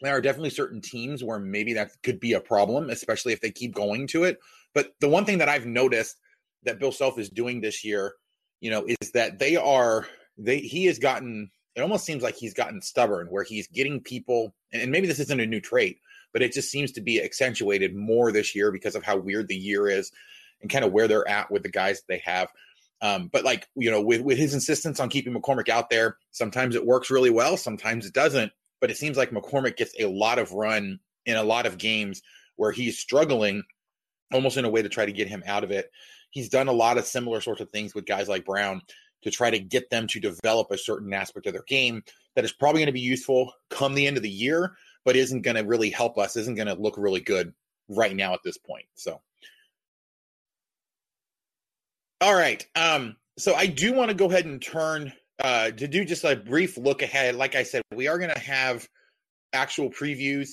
There 0.01 0.15
are 0.15 0.21
definitely 0.21 0.49
certain 0.49 0.81
teams 0.81 1.23
where 1.23 1.39
maybe 1.39 1.73
that 1.73 1.91
could 2.01 2.19
be 2.19 2.33
a 2.33 2.39
problem, 2.39 2.89
especially 2.89 3.33
if 3.33 3.41
they 3.41 3.51
keep 3.51 3.73
going 3.73 4.07
to 4.07 4.23
it. 4.23 4.39
But 4.73 4.93
the 4.99 5.09
one 5.09 5.25
thing 5.25 5.37
that 5.39 5.49
I've 5.49 5.65
noticed 5.65 6.17
that 6.63 6.79
Bill 6.79 6.91
Self 6.91 7.19
is 7.19 7.29
doing 7.29 7.61
this 7.61 7.83
year, 7.83 8.15
you 8.61 8.71
know, 8.71 8.85
is 8.87 9.11
that 9.11 9.39
they 9.39 9.55
are 9.55 10.07
they 10.37 10.59
he 10.59 10.85
has 10.85 10.97
gotten 10.97 11.51
it 11.75 11.81
almost 11.81 12.05
seems 12.05 12.23
like 12.23 12.35
he's 12.35 12.53
gotten 12.53 12.81
stubborn 12.81 13.27
where 13.27 13.43
he's 13.43 13.67
getting 13.67 14.01
people 14.01 14.55
and 14.73 14.91
maybe 14.91 15.07
this 15.07 15.19
isn't 15.19 15.39
a 15.39 15.45
new 15.45 15.61
trait, 15.61 15.99
but 16.33 16.41
it 16.41 16.53
just 16.53 16.71
seems 16.71 16.91
to 16.93 17.01
be 17.01 17.21
accentuated 17.21 17.95
more 17.95 18.31
this 18.31 18.55
year 18.55 18.71
because 18.71 18.95
of 18.95 19.03
how 19.03 19.17
weird 19.17 19.47
the 19.47 19.55
year 19.55 19.87
is 19.87 20.11
and 20.61 20.71
kind 20.71 20.85
of 20.85 20.91
where 20.91 21.07
they're 21.07 21.27
at 21.27 21.51
with 21.51 21.63
the 21.63 21.69
guys 21.69 21.97
that 21.97 22.07
they 22.07 22.21
have. 22.23 22.49
Um, 23.01 23.29
but 23.31 23.43
like 23.43 23.67
you 23.75 23.89
know, 23.89 24.01
with 24.01 24.21
with 24.21 24.37
his 24.37 24.53
insistence 24.53 24.99
on 24.99 25.09
keeping 25.09 25.33
McCormack 25.33 25.69
out 25.69 25.89
there, 25.89 26.17
sometimes 26.31 26.75
it 26.75 26.85
works 26.85 27.09
really 27.09 27.31
well, 27.31 27.57
sometimes 27.57 28.05
it 28.05 28.13
doesn't. 28.13 28.51
But 28.79 28.91
it 28.91 28.97
seems 28.97 29.17
like 29.17 29.31
McCormack 29.31 29.77
gets 29.77 29.93
a 29.99 30.07
lot 30.07 30.39
of 30.39 30.51
run 30.53 30.99
in 31.25 31.37
a 31.37 31.43
lot 31.43 31.65
of 31.65 31.77
games 31.77 32.21
where 32.55 32.71
he's 32.71 32.97
struggling, 32.97 33.63
almost 34.33 34.57
in 34.57 34.65
a 34.65 34.69
way 34.69 34.81
to 34.81 34.89
try 34.89 35.05
to 35.05 35.11
get 35.11 35.27
him 35.27 35.43
out 35.45 35.63
of 35.63 35.71
it. 35.71 35.89
He's 36.31 36.49
done 36.49 36.67
a 36.67 36.73
lot 36.73 36.97
of 36.97 37.05
similar 37.05 37.41
sorts 37.41 37.61
of 37.61 37.69
things 37.69 37.93
with 37.93 38.05
guys 38.05 38.29
like 38.29 38.45
Braun 38.45 38.81
to 39.23 39.31
try 39.31 39.49
to 39.51 39.59
get 39.59 39.89
them 39.89 40.07
to 40.07 40.19
develop 40.19 40.71
a 40.71 40.77
certain 40.77 41.13
aspect 41.13 41.45
of 41.45 41.53
their 41.53 41.63
game 41.67 42.03
that 42.35 42.45
is 42.45 42.51
probably 42.51 42.79
going 42.79 42.87
to 42.87 42.93
be 42.93 42.99
useful 42.99 43.53
come 43.69 43.93
the 43.93 44.07
end 44.07 44.17
of 44.17 44.23
the 44.23 44.29
year, 44.29 44.73
but 45.05 45.15
isn't 45.15 45.41
going 45.41 45.57
to 45.57 45.63
really 45.63 45.89
help 45.89 46.17
us, 46.17 46.35
isn't 46.35 46.55
going 46.55 46.67
to 46.67 46.75
look 46.75 46.95
really 46.97 47.19
good 47.19 47.53
right 47.87 48.15
now 48.15 48.33
at 48.33 48.39
this 48.43 48.57
point. 48.57 48.85
So, 48.95 49.21
all 52.21 52.35
right. 52.35 52.65
Um, 52.75 53.15
so 53.37 53.55
I 53.55 53.65
do 53.65 53.93
want 53.93 54.09
to 54.09 54.15
go 54.15 54.25
ahead 54.25 54.45
and 54.45 54.61
turn 54.61 55.11
uh, 55.43 55.71
to 55.71 55.87
do 55.87 56.05
just 56.05 56.23
a 56.23 56.35
brief 56.35 56.77
look 56.77 57.01
ahead. 57.01 57.35
Like 57.35 57.55
I 57.55 57.63
said, 57.63 57.81
we 57.93 58.07
are 58.07 58.19
going 58.19 58.33
to 58.33 58.39
have 58.39 58.87
actual 59.53 59.89
previews 59.89 60.51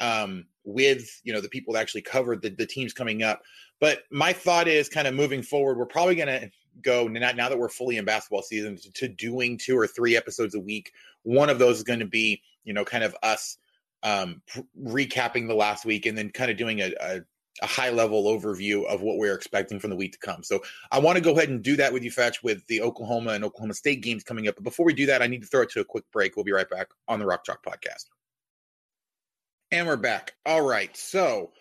um, 0.00 0.46
with 0.64 1.20
you 1.22 1.32
know 1.32 1.40
the 1.40 1.48
people 1.48 1.74
that 1.74 1.80
actually 1.80 2.02
covered 2.02 2.42
the, 2.42 2.50
the 2.50 2.66
teams 2.66 2.92
coming 2.92 3.22
up. 3.22 3.42
But 3.80 4.00
my 4.10 4.32
thought 4.32 4.68
is 4.68 4.88
kind 4.88 5.06
of 5.06 5.14
moving 5.14 5.42
forward, 5.42 5.78
we're 5.78 5.86
probably 5.86 6.14
going 6.14 6.28
to 6.28 6.50
go 6.82 7.08
now, 7.08 7.32
now 7.32 7.48
that 7.48 7.58
we're 7.58 7.68
fully 7.68 7.96
in 7.96 8.04
basketball 8.04 8.42
season 8.42 8.76
to, 8.76 8.92
to, 8.92 9.08
doing 9.08 9.58
two 9.58 9.76
or 9.78 9.86
three 9.86 10.16
episodes 10.16 10.54
a 10.54 10.60
week. 10.60 10.92
One 11.22 11.50
of 11.50 11.58
those 11.58 11.78
is 11.78 11.82
going 11.82 12.00
to 12.00 12.06
be, 12.06 12.42
you 12.64 12.72
know, 12.72 12.84
kind 12.84 13.04
of 13.04 13.16
us 13.22 13.58
um, 14.02 14.42
recapping 14.82 15.48
the 15.48 15.54
last 15.54 15.84
week 15.84 16.06
and 16.06 16.16
then 16.16 16.30
kind 16.30 16.50
of 16.50 16.56
doing 16.56 16.80
a, 16.80 16.92
a, 17.00 17.20
a, 17.62 17.66
high 17.66 17.90
level 17.90 18.24
overview 18.24 18.84
of 18.86 19.02
what 19.02 19.18
we're 19.18 19.34
expecting 19.34 19.78
from 19.78 19.90
the 19.90 19.96
week 19.96 20.12
to 20.12 20.18
come. 20.18 20.42
So 20.42 20.60
I 20.90 20.98
want 20.98 21.16
to 21.16 21.22
go 21.22 21.32
ahead 21.32 21.48
and 21.48 21.62
do 21.62 21.76
that 21.76 21.92
with 21.92 22.02
you, 22.02 22.10
Fetch, 22.10 22.42
with 22.42 22.66
the 22.66 22.82
Oklahoma 22.82 23.32
and 23.32 23.44
Oklahoma 23.44 23.74
State 23.74 24.02
games 24.02 24.24
coming 24.24 24.48
up. 24.48 24.56
But 24.56 24.64
before 24.64 24.86
we 24.86 24.94
do 24.94 25.06
that, 25.06 25.22
I 25.22 25.26
need 25.26 25.42
to 25.42 25.48
throw 25.48 25.62
it 25.62 25.70
to 25.70 25.80
a 25.80 25.84
quick 25.84 26.04
break. 26.12 26.36
We'll 26.36 26.44
be 26.44 26.52
right 26.52 26.68
back 26.68 26.88
on 27.08 27.18
the 27.18 27.26
Rock 27.26 27.44
Chalk 27.44 27.64
podcast. 27.64 28.06
And 29.72 29.86
we're 29.86 29.96
back. 29.96 30.34
All 30.46 30.62
right. 30.62 30.94
So, 30.96 31.52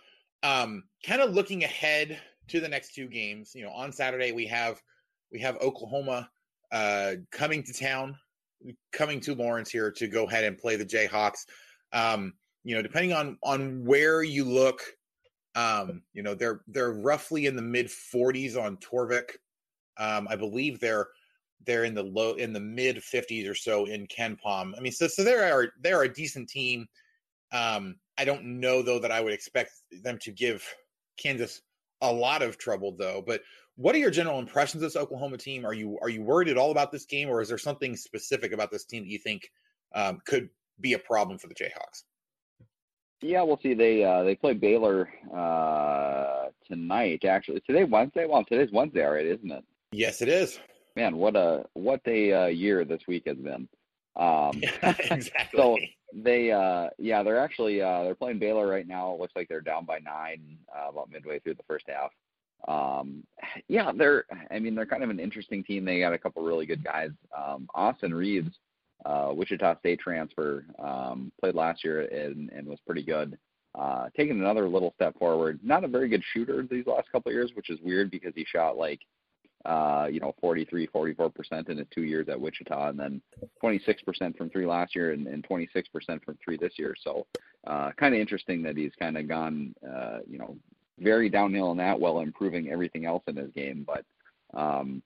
um, 0.41 0.83
kind 1.05 1.21
of 1.21 1.33
looking 1.33 1.63
ahead 1.63 2.19
to 2.47 2.59
the 2.59 2.67
next 2.67 2.95
two 2.95 3.07
games, 3.07 3.53
you 3.53 3.63
know, 3.63 3.71
on 3.71 3.91
Saturday 3.91 4.31
we 4.31 4.47
have 4.47 4.81
we 5.31 5.39
have 5.39 5.57
Oklahoma 5.57 6.29
uh, 6.71 7.15
coming 7.31 7.63
to 7.63 7.73
town, 7.73 8.17
coming 8.91 9.19
to 9.21 9.35
Lawrence 9.35 9.69
here 9.69 9.91
to 9.91 10.07
go 10.07 10.25
ahead 10.25 10.43
and 10.43 10.57
play 10.57 10.75
the 10.75 10.85
Jayhawks. 10.85 11.45
Um, 11.93 12.33
you 12.63 12.75
know, 12.75 12.81
depending 12.81 13.13
on 13.13 13.37
on 13.43 13.85
where 13.85 14.21
you 14.23 14.43
look, 14.43 14.81
um, 15.59 16.01
you 16.13 16.23
know, 16.23 16.33
they're 16.33 16.61
they're 16.67 16.93
roughly 16.93 17.45
in 17.45 17.55
the 17.55 17.61
mid 17.61 17.87
40s 17.87 18.55
on 18.55 18.77
Torvik. 18.77 19.31
Um, 19.97 20.27
I 20.29 20.35
believe 20.35 20.79
they're 20.79 21.07
they're 21.65 21.83
in 21.83 21.93
the 21.93 22.03
low 22.03 22.33
in 22.33 22.53
the 22.53 22.59
mid 22.59 22.97
50s 22.97 23.49
or 23.49 23.55
so 23.55 23.85
in 23.85 24.07
KenPom. 24.07 24.73
I 24.77 24.79
mean, 24.79 24.91
so 24.91 25.07
so 25.07 25.23
they 25.23 25.33
are 25.33 25.73
they're 25.81 26.03
a 26.03 26.13
decent 26.13 26.49
team. 26.49 26.87
Um, 27.51 27.95
I 28.17 28.25
don't 28.25 28.59
know 28.59 28.81
though 28.81 28.99
that 28.99 29.11
I 29.11 29.21
would 29.21 29.33
expect 29.33 29.71
them 30.03 30.17
to 30.21 30.31
give 30.31 30.65
Kansas 31.17 31.61
a 32.01 32.11
lot 32.11 32.41
of 32.41 32.57
trouble 32.57 32.95
though. 32.97 33.21
But 33.25 33.41
what 33.75 33.95
are 33.95 33.99
your 33.99 34.11
general 34.11 34.39
impressions 34.39 34.81
of 34.83 34.91
this 34.91 35.01
Oklahoma 35.01 35.37
team? 35.37 35.65
Are 35.65 35.73
you 35.73 35.99
are 36.01 36.09
you 36.09 36.21
worried 36.21 36.49
at 36.49 36.57
all 36.57 36.71
about 36.71 36.91
this 36.91 37.05
game, 37.05 37.27
or 37.27 37.41
is 37.41 37.49
there 37.49 37.57
something 37.57 37.97
specific 37.97 38.53
about 38.53 38.71
this 38.71 38.85
team 38.85 39.03
that 39.03 39.09
you 39.09 39.19
think 39.19 39.49
um, 39.93 40.21
could 40.25 40.49
be 40.79 40.93
a 40.93 40.99
problem 40.99 41.37
for 41.37 41.47
the 41.47 41.55
Jayhawks? 41.55 42.03
Yeah, 43.21 43.41
we'll 43.43 43.59
see. 43.61 43.73
They 43.73 44.03
uh, 44.03 44.23
they 44.23 44.35
play 44.35 44.53
Baylor 44.53 45.09
uh, 45.35 46.49
tonight. 46.67 47.25
Actually, 47.25 47.61
today 47.61 47.83
Wednesday. 47.83 48.25
Well, 48.25 48.43
today's 48.45 48.71
Wednesday 48.71 49.05
already, 49.05 49.29
isn't 49.29 49.51
it? 49.51 49.63
Yes, 49.91 50.21
it 50.21 50.29
is. 50.29 50.59
Man, 50.95 51.17
what 51.17 51.35
a 51.35 51.65
what 51.73 52.01
a 52.05 52.33
uh, 52.33 52.45
year 52.47 52.85
this 52.85 53.01
week 53.07 53.23
has 53.27 53.37
been. 53.37 53.67
Um, 54.15 54.61
exactly. 55.11 55.57
So 55.57 55.77
they, 56.13 56.51
uh, 56.51 56.89
yeah, 56.97 57.23
they're 57.23 57.39
actually 57.39 57.81
uh, 57.81 58.03
they're 58.03 58.15
playing 58.15 58.39
Baylor 58.39 58.67
right 58.67 58.87
now. 58.87 59.13
It 59.13 59.19
looks 59.19 59.33
like 59.35 59.47
they're 59.49 59.61
down 59.61 59.85
by 59.85 59.99
nine 59.99 60.57
uh, 60.73 60.89
about 60.89 61.11
midway 61.11 61.39
through 61.39 61.55
the 61.55 61.63
first 61.63 61.85
half 61.87 62.11
um, 62.67 63.23
yeah, 63.67 63.91
they're. 63.95 64.25
I 64.51 64.59
mean, 64.59 64.75
they're 64.75 64.85
kind 64.85 65.03
of 65.03 65.09
an 65.09 65.19
interesting 65.19 65.63
team. 65.63 65.85
They 65.85 65.99
got 65.99 66.13
a 66.13 66.17
couple 66.17 66.43
really 66.43 66.65
good 66.65 66.83
guys. 66.83 67.11
Um, 67.35 67.67
Austin 67.73 68.13
Reaves, 68.13 68.59
uh, 69.05 69.31
Wichita 69.33 69.79
State 69.79 69.99
transfer, 69.99 70.65
um, 70.79 71.31
played 71.39 71.55
last 71.55 71.83
year 71.83 72.01
and, 72.01 72.49
and 72.51 72.67
was 72.67 72.79
pretty 72.85 73.03
good. 73.03 73.37
Uh, 73.75 74.09
taking 74.17 74.39
another 74.39 74.67
little 74.67 74.93
step 74.95 75.17
forward. 75.17 75.59
Not 75.63 75.83
a 75.83 75.87
very 75.87 76.09
good 76.09 76.23
shooter 76.33 76.65
these 76.69 76.87
last 76.87 77.11
couple 77.11 77.29
of 77.29 77.35
years, 77.35 77.51
which 77.53 77.69
is 77.69 77.79
weird 77.81 78.09
because 78.09 78.33
he 78.35 78.43
shot 78.43 78.77
like, 78.77 78.99
uh, 79.65 80.07
you 80.11 80.19
know, 80.19 80.33
43, 80.41 80.87
44 80.87 81.29
percent 81.29 81.69
in 81.69 81.77
his 81.77 81.87
two 81.93 82.01
years 82.01 82.27
at 82.29 82.39
Wichita, 82.39 82.89
and 82.89 82.99
then 82.99 83.21
26 83.59 84.01
percent 84.01 84.37
from 84.37 84.49
three 84.49 84.65
last 84.65 84.95
year 84.95 85.11
and, 85.11 85.27
and 85.27 85.43
26 85.43 85.87
percent 85.89 86.23
from 86.25 86.37
three 86.43 86.57
this 86.57 86.73
year. 86.77 86.95
So, 87.03 87.27
uh, 87.67 87.91
kind 87.91 88.15
of 88.15 88.21
interesting 88.21 88.63
that 88.63 88.75
he's 88.75 88.93
kind 88.99 89.17
of 89.17 89.27
gone, 89.27 89.75
uh, 89.87 90.19
you 90.27 90.39
know, 90.39 90.57
very 90.97 91.29
downhill 91.29 91.71
in 91.71 91.77
that 91.77 91.99
while 91.99 92.21
improving 92.21 92.69
everything 92.69 93.05
else 93.05 93.23
in 93.27 93.35
his 93.35 93.51
game. 93.51 93.85
But 93.85 94.03
um, 94.59 95.03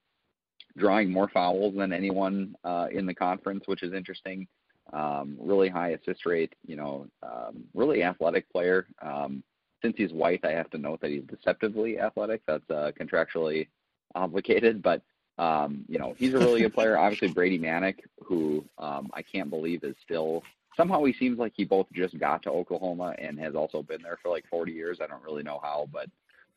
drawing 0.78 1.12
more 1.12 1.30
fouls 1.30 1.76
than 1.76 1.94
anyone 1.94 2.56
uh, 2.64 2.88
in 2.92 3.06
the 3.06 3.14
conference, 3.14 3.64
which 3.68 3.84
is 3.84 3.94
interesting. 3.94 4.48
Um, 4.92 5.38
really 5.40 5.70
high 5.70 5.90
assist 5.90 6.26
rate, 6.26 6.54
you 6.66 6.76
know, 6.76 7.08
um, 7.24 7.64
really 7.74 8.04
athletic 8.04 8.52
player. 8.52 8.86
Um, 9.02 9.44
since 9.82 9.96
he's 9.98 10.12
white, 10.14 10.44
I 10.44 10.52
have 10.52 10.70
to 10.72 10.78
note 10.78 11.02
that 11.02 11.12
he's 11.12 11.24
deceptively 11.24 12.00
athletic. 12.00 12.42
That's 12.48 12.70
uh, 12.70 12.92
contractually 13.00 13.68
obligated, 14.16 14.82
but 14.82 15.02
um, 15.38 15.84
you 15.88 15.98
know, 15.98 16.14
he's 16.18 16.34
a 16.34 16.40
really 16.40 16.62
good 16.62 16.74
player. 16.74 16.98
Obviously, 16.98 17.30
Brady 17.30 17.58
Manek, 17.58 17.96
who 18.24 18.64
um, 18.78 19.10
I 19.14 19.24
can't 19.24 19.50
believe 19.50 19.84
is 19.84 19.96
still 20.04 20.44
somehow 20.78 21.04
he 21.04 21.14
seems 21.14 21.40
like 21.40 21.54
he 21.56 21.64
both 21.64 21.88
just 21.94 22.18
got 22.20 22.44
to 22.44 22.52
Oklahoma 22.52 23.16
and 23.18 23.40
has 23.40 23.56
also 23.56 23.82
been 23.82 24.02
there 24.02 24.18
for 24.22 24.30
like 24.30 24.46
40 24.50 24.72
years. 24.72 25.00
I 25.02 25.08
don't 25.08 25.24
really 25.24 25.44
know 25.44 25.60
how, 25.62 25.88
but 25.92 26.08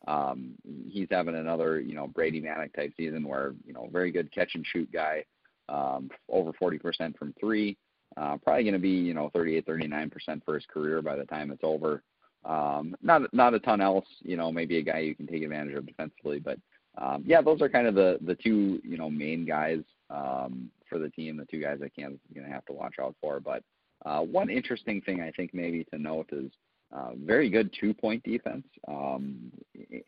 um, 0.06 0.52
he's 0.88 1.08
having 1.10 1.34
another, 1.34 1.80
you 1.80 1.94
know, 1.94 2.06
Brady 2.06 2.40
Manek 2.40 2.74
type 2.74 2.92
season 2.96 3.26
where, 3.26 3.54
you 3.66 3.72
know, 3.72 3.88
very 3.92 4.10
good 4.10 4.32
catch 4.32 4.54
and 4.54 4.64
shoot 4.66 4.90
guy, 4.92 5.24
um, 5.68 6.10
over 6.28 6.52
40% 6.52 7.16
from 7.16 7.34
three. 7.40 7.76
Uh, 8.16 8.36
probably 8.38 8.62
going 8.62 8.74
to 8.74 8.80
be, 8.80 8.90
you 8.90 9.14
know, 9.14 9.30
38, 9.34 9.66
39% 9.66 10.44
for 10.44 10.54
his 10.54 10.64
career 10.66 11.02
by 11.02 11.16
the 11.16 11.24
time 11.24 11.50
it's 11.50 11.64
over. 11.64 12.02
Um, 12.44 12.94
not 13.02 13.22
not 13.34 13.54
a 13.54 13.58
ton 13.58 13.80
else, 13.80 14.06
you 14.22 14.36
know, 14.36 14.52
maybe 14.52 14.78
a 14.78 14.82
guy 14.82 15.00
you 15.00 15.16
can 15.16 15.26
take 15.26 15.42
advantage 15.42 15.74
of 15.74 15.84
defensively, 15.84 16.38
but 16.38 16.58
um, 16.96 17.24
yeah, 17.26 17.42
those 17.42 17.60
are 17.60 17.68
kind 17.68 17.88
of 17.88 17.94
the 17.96 18.18
the 18.24 18.36
two, 18.36 18.80
you 18.84 18.96
know, 18.96 19.10
main 19.10 19.44
guys 19.44 19.80
um, 20.10 20.70
for 20.88 21.00
the 21.00 21.10
team, 21.10 21.36
the 21.36 21.44
two 21.46 21.60
guys 21.60 21.78
that 21.80 21.96
Kansas 21.96 22.20
is 22.28 22.34
going 22.34 22.46
to 22.46 22.52
have 22.52 22.64
to 22.66 22.72
watch 22.72 22.94
out 23.00 23.16
for. 23.20 23.40
But 23.40 23.64
uh, 24.04 24.20
one 24.20 24.48
interesting 24.48 25.00
thing 25.00 25.20
I 25.20 25.32
think 25.32 25.52
maybe 25.52 25.84
to 25.92 25.98
note 25.98 26.28
is 26.30 26.52
uh, 26.92 27.10
very 27.16 27.50
good 27.50 27.74
two-point 27.78 28.22
defense. 28.22 28.64
Um, 28.86 29.50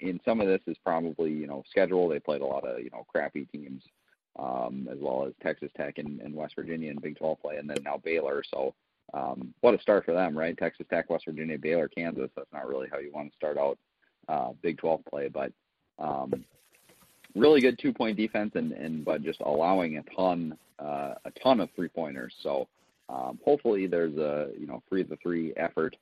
in 0.00 0.20
some 0.24 0.40
of 0.40 0.46
this 0.46 0.60
is 0.66 0.76
probably 0.84 1.30
you 1.32 1.46
know 1.46 1.64
schedule. 1.70 2.08
They 2.08 2.20
played 2.20 2.40
a 2.40 2.46
lot 2.46 2.66
of 2.66 2.80
you 2.80 2.90
know 2.90 3.04
crappy 3.08 3.46
teams, 3.46 3.82
um, 4.38 4.88
as 4.90 4.98
well 5.00 5.26
as 5.26 5.32
Texas 5.42 5.70
Tech 5.76 5.98
and, 5.98 6.20
and 6.20 6.34
West 6.34 6.54
Virginia 6.54 6.90
in 6.90 6.98
Big 6.98 7.18
12 7.18 7.40
play, 7.40 7.56
and 7.56 7.68
then 7.68 7.78
now 7.84 8.00
Baylor. 8.02 8.42
So 8.50 8.74
um, 9.12 9.52
what 9.60 9.74
a 9.74 9.80
start 9.80 10.04
for 10.04 10.12
them, 10.12 10.36
right? 10.36 10.56
Texas 10.56 10.86
Tech, 10.90 11.10
West 11.10 11.24
Virginia, 11.24 11.58
Baylor, 11.58 11.88
Kansas. 11.88 12.30
That's 12.36 12.52
not 12.52 12.68
really 12.68 12.88
how 12.90 12.98
you 12.98 13.10
want 13.12 13.30
to 13.30 13.36
start 13.36 13.58
out 13.58 13.78
uh, 14.28 14.52
Big 14.62 14.78
12 14.78 15.00
play, 15.10 15.28
but 15.28 15.52
um, 15.98 16.44
really 17.34 17.60
good 17.60 17.78
two-point 17.78 18.16
defense, 18.16 18.52
and, 18.54 18.72
and 18.72 19.04
but 19.04 19.22
just 19.22 19.40
allowing 19.40 19.98
a 19.98 20.02
ton 20.14 20.56
uh, 20.78 21.14
a 21.24 21.30
ton 21.42 21.58
of 21.58 21.68
three-pointers. 21.74 22.32
So 22.42 22.68
um, 23.08 23.40
hopefully 23.44 23.86
there's 23.86 24.16
a 24.16 24.50
you 24.58 24.66
know 24.66 24.82
free 24.88 25.02
the 25.02 25.16
three 25.16 25.52
effort 25.56 25.96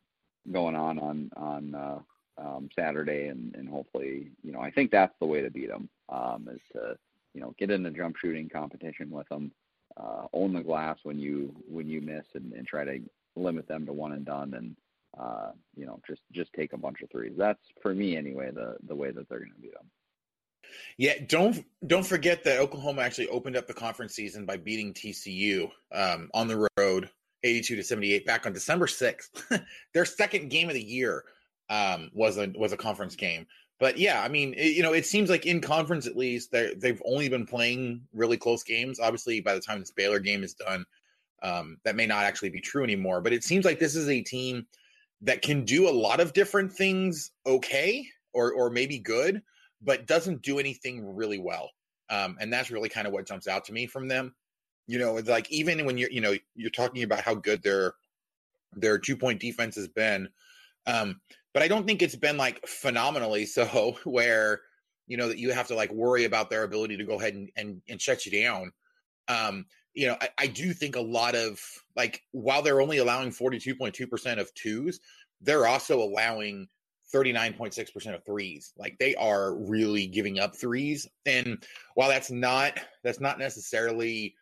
going 0.53 0.77
on 0.77 0.99
on 0.99 1.31
on 1.37 1.75
uh, 1.75 1.99
um, 2.39 2.69
Saturday, 2.75 3.29
and, 3.29 3.55
and 3.55 3.69
hopefully 3.69 4.31
you 4.43 4.53
know 4.53 4.61
I 4.61 4.71
think 4.71 4.91
that's 4.91 5.15
the 5.21 5.27
way 5.27 5.43
to 5.43 5.51
beat 5.51 5.69
them 5.69 5.89
um, 6.09 6.49
is 6.53 6.61
to 6.73 6.97
you 7.35 7.41
know 7.41 7.55
get 7.59 7.71
in 7.71 7.83
the 7.83 7.91
jump 7.91 8.17
shooting 8.17 8.49
competition 8.49 9.11
with 9.11 9.29
them, 9.29 9.53
uh, 9.97 10.27
own 10.33 10.53
the 10.53 10.63
glass 10.63 10.99
when 11.03 11.19
you 11.19 11.55
when 11.69 11.89
you 11.89 12.01
miss, 12.01 12.27
and, 12.35 12.53
and 12.53 12.67
try 12.67 12.85
to 12.85 13.01
limit 13.37 13.69
them 13.69 13.85
to 13.87 13.93
one 13.93 14.13
and 14.13 14.25
done 14.25 14.55
and 14.55 14.77
uh, 15.19 15.51
you 15.77 15.87
know 15.87 16.01
just 16.07 16.23
just 16.33 16.53
take 16.53 16.73
a 16.73 16.79
bunch 16.79 17.03
of 17.03 17.11
threes. 17.11 17.35
That's 17.37 17.61
for 17.81 17.95
me 17.95 18.17
anyway 18.17 18.51
the 18.53 18.77
the 18.87 18.95
way 18.95 19.11
that 19.11 19.29
they're 19.29 19.41
going 19.41 19.53
to 19.53 19.61
beat 19.61 19.75
them. 19.75 19.91
Yeah, 20.97 21.15
don't 21.27 21.65
don't 21.87 22.07
forget 22.07 22.45
that 22.45 22.59
Oklahoma 22.59 23.03
actually 23.03 23.29
opened 23.29 23.57
up 23.57 23.67
the 23.67 23.75
conference 23.75 24.15
season 24.15 24.47
by 24.47 24.57
beating 24.57 24.93
TCU 24.93 25.71
um, 25.93 26.31
on 26.35 26.49
the 26.49 26.69
road, 26.79 27.11
eighty-two 27.47 27.77
to 27.77 27.83
seventy-eight, 27.83 28.27
back 28.27 28.47
on 28.47 28.53
December 28.53 28.87
sixth. 28.87 29.51
Their 29.95 30.05
second 30.05 30.49
game 30.49 30.69
of 30.69 30.75
the 30.75 30.83
year 30.83 31.25
um, 31.71 32.11
was 32.15 32.39
a 32.39 32.53
was 32.57 32.73
a 32.73 32.77
conference 32.77 33.17
game. 33.17 33.47
But 33.79 33.99
yeah, 33.99 34.23
I 34.23 34.29
mean, 34.29 34.55
it, 34.55 34.75
you 34.75 34.83
know, 34.83 34.95
it 34.95 35.05
seems 35.05 35.29
like 35.29 35.45
in 35.47 35.61
conference 35.61 36.07
at 36.07 36.17
least 36.17 36.51
they 36.51 36.75
they've 36.77 37.03
only 37.05 37.29
been 37.29 37.47
playing 37.47 38.03
really 38.13 38.37
close 38.37 38.63
games. 38.63 39.01
Obviously, 39.01 39.41
by 39.41 39.55
the 39.55 39.61
time 39.61 39.81
this 39.81 39.91
Baylor 39.91 40.19
game 40.19 40.43
is 40.43 40.55
done, 40.55 40.85
um, 41.43 41.79
that 41.85 41.97
may 41.97 42.07
not 42.07 42.25
actually 42.25 42.51
be 42.51 42.61
true 42.61 42.85
anymore. 42.85 43.21
But 43.21 43.33
it 43.33 43.45
seems 43.45 43.65
like 43.65 43.79
this 43.79 43.97
is 43.97 44.09
a 44.09 44.23
team 44.23 44.67
that 45.23 45.43
can 45.43 45.65
do 45.65 45.89
a 45.89 45.91
lot 45.91 46.21
of 46.21 46.33
different 46.33 46.73
things 46.73 47.31
okay 47.47 48.07
or 48.33 48.53
or 48.53 48.71
maybe 48.71 48.99
good 48.99 49.43
but 49.83 50.07
doesn't 50.07 50.43
do 50.43 50.59
anything 50.59 51.15
really 51.15 51.39
well. 51.39 51.71
Um, 52.09 52.37
and 52.41 52.53
that's 52.53 52.71
really 52.71 52.89
kind 52.89 53.07
of 53.07 53.13
what 53.13 53.27
jumps 53.27 53.49
out 53.49 53.65
to 53.67 53.73
me 53.73 53.87
from 53.87 54.09
them. 54.09 54.35
You 54.87 54.99
know, 54.99 55.17
it's 55.17 55.29
like 55.29 55.51
even 55.51 55.85
when 55.85 55.99
you're, 55.99 56.11
you 56.11 56.21
know, 56.21 56.35
you're 56.55 56.71
talking 56.71 57.03
about 57.03 57.21
how 57.21 57.35
good 57.35 57.63
their 57.63 57.95
their 58.75 58.99
two 58.99 59.17
point 59.17 59.41
defense 59.41 59.77
has 59.77 59.89
been, 59.89 60.29
um, 60.87 61.21
but 61.53 61.63
I 61.63 61.69
don't 61.69 61.87
think 61.87 62.03
it's 62.03 62.17
been 62.17 62.37
like 62.37 62.67
phenomenally 62.67 63.47
so. 63.47 63.97
Where 64.05 64.61
you 65.07 65.17
know 65.17 65.29
that 65.29 65.39
you 65.39 65.53
have 65.53 65.69
to 65.69 65.75
like 65.75 65.93
worry 65.93 66.25
about 66.25 66.51
their 66.51 66.65
ability 66.65 66.97
to 66.97 67.05
go 67.05 67.19
ahead 67.19 67.35
and 67.35 67.51
and, 67.57 67.83
and 67.89 68.01
shut 68.01 68.27
you 68.27 68.43
down. 68.43 68.73
Um, 69.29 69.67
you 69.95 70.07
know, 70.07 70.17
I, 70.21 70.29
I 70.39 70.47
do 70.47 70.73
think 70.73 70.95
a 70.95 71.01
lot 71.01 71.35
of 71.35 71.61
like 71.97 72.23
while 72.33 72.63
they're 72.63 72.81
only 72.81 72.99
allowing 72.99 73.33
forty 73.33 73.59
two 73.59 73.75
point 73.75 73.95
two 73.95 74.07
percent 74.07 74.39
of 74.39 74.53
twos, 74.55 75.01
they're 75.41 75.67
also 75.67 76.01
allowing 76.01 76.69
39.6% 77.15 78.15
of 78.15 78.25
threes. 78.25 78.73
Like 78.77 78.97
they 78.99 79.15
are 79.15 79.55
really 79.55 80.07
giving 80.07 80.39
up 80.39 80.57
threes. 80.57 81.07
And 81.25 81.63
while 81.95 82.09
that's 82.09 82.31
not 82.31 82.79
that's 83.03 83.21
not 83.21 83.39
necessarily 83.39 84.35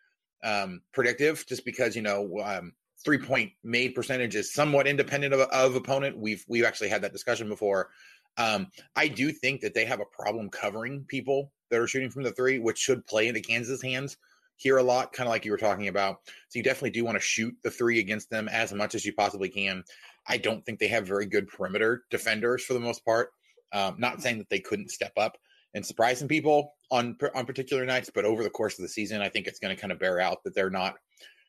um 0.45 0.81
predictive 0.93 1.45
just 1.47 1.65
because, 1.65 1.95
you 1.95 2.01
know, 2.01 2.39
um 2.43 2.71
three 3.03 3.17
point 3.17 3.51
made 3.63 3.93
percentage 3.93 4.35
is 4.35 4.53
somewhat 4.53 4.87
independent 4.87 5.33
of, 5.33 5.41
of 5.41 5.75
opponent. 5.75 6.17
We've 6.17 6.43
we've 6.47 6.65
actually 6.65 6.89
had 6.89 7.01
that 7.01 7.13
discussion 7.13 7.49
before. 7.49 7.89
Um, 8.37 8.67
I 8.95 9.07
do 9.07 9.31
think 9.31 9.61
that 9.61 9.73
they 9.73 9.85
have 9.85 10.01
a 10.01 10.05
problem 10.05 10.49
covering 10.49 11.05
people 11.07 11.51
that 11.69 11.79
are 11.79 11.87
shooting 11.87 12.09
from 12.09 12.23
the 12.23 12.31
three, 12.31 12.59
which 12.59 12.77
should 12.77 13.05
play 13.05 13.27
into 13.27 13.41
Kansas' 13.41 13.81
hands 13.81 14.17
here 14.57 14.77
a 14.77 14.83
lot, 14.83 15.13
kind 15.13 15.27
of 15.27 15.31
like 15.31 15.45
you 15.45 15.51
were 15.51 15.57
talking 15.57 15.87
about. 15.87 16.17
So 16.49 16.59
you 16.59 16.63
definitely 16.63 16.91
do 16.91 17.05
want 17.05 17.15
to 17.15 17.21
shoot 17.21 17.53
the 17.63 17.71
three 17.71 17.99
against 17.99 18.29
them 18.29 18.47
as 18.47 18.73
much 18.73 18.95
as 18.95 19.05
you 19.05 19.13
possibly 19.13 19.49
can. 19.49 19.83
I 20.27 20.37
don't 20.37 20.65
think 20.65 20.79
they 20.79 20.87
have 20.87 21.07
very 21.07 21.25
good 21.25 21.47
perimeter 21.47 22.03
defenders 22.09 22.63
for 22.63 22.73
the 22.73 22.79
most 22.79 23.05
part. 23.05 23.31
Um, 23.73 23.95
not 23.97 24.21
saying 24.21 24.37
that 24.39 24.49
they 24.49 24.59
couldn't 24.59 24.91
step 24.91 25.13
up 25.17 25.37
and 25.75 25.85
surprise 25.85 26.17
some 26.17 26.27
people 26.29 26.73
on 26.89 27.17
on 27.35 27.45
particular 27.45 27.85
nights, 27.85 28.09
but 28.13 28.25
over 28.25 28.41
the 28.41 28.49
course 28.49 28.79
of 28.79 28.81
the 28.81 28.89
season, 28.89 29.21
I 29.21 29.29
think 29.29 29.45
it's 29.45 29.59
going 29.59 29.75
to 29.75 29.79
kind 29.79 29.91
of 29.91 29.99
bear 29.99 30.19
out 30.19 30.43
that 30.45 30.55
they're 30.55 30.71
not 30.71 30.95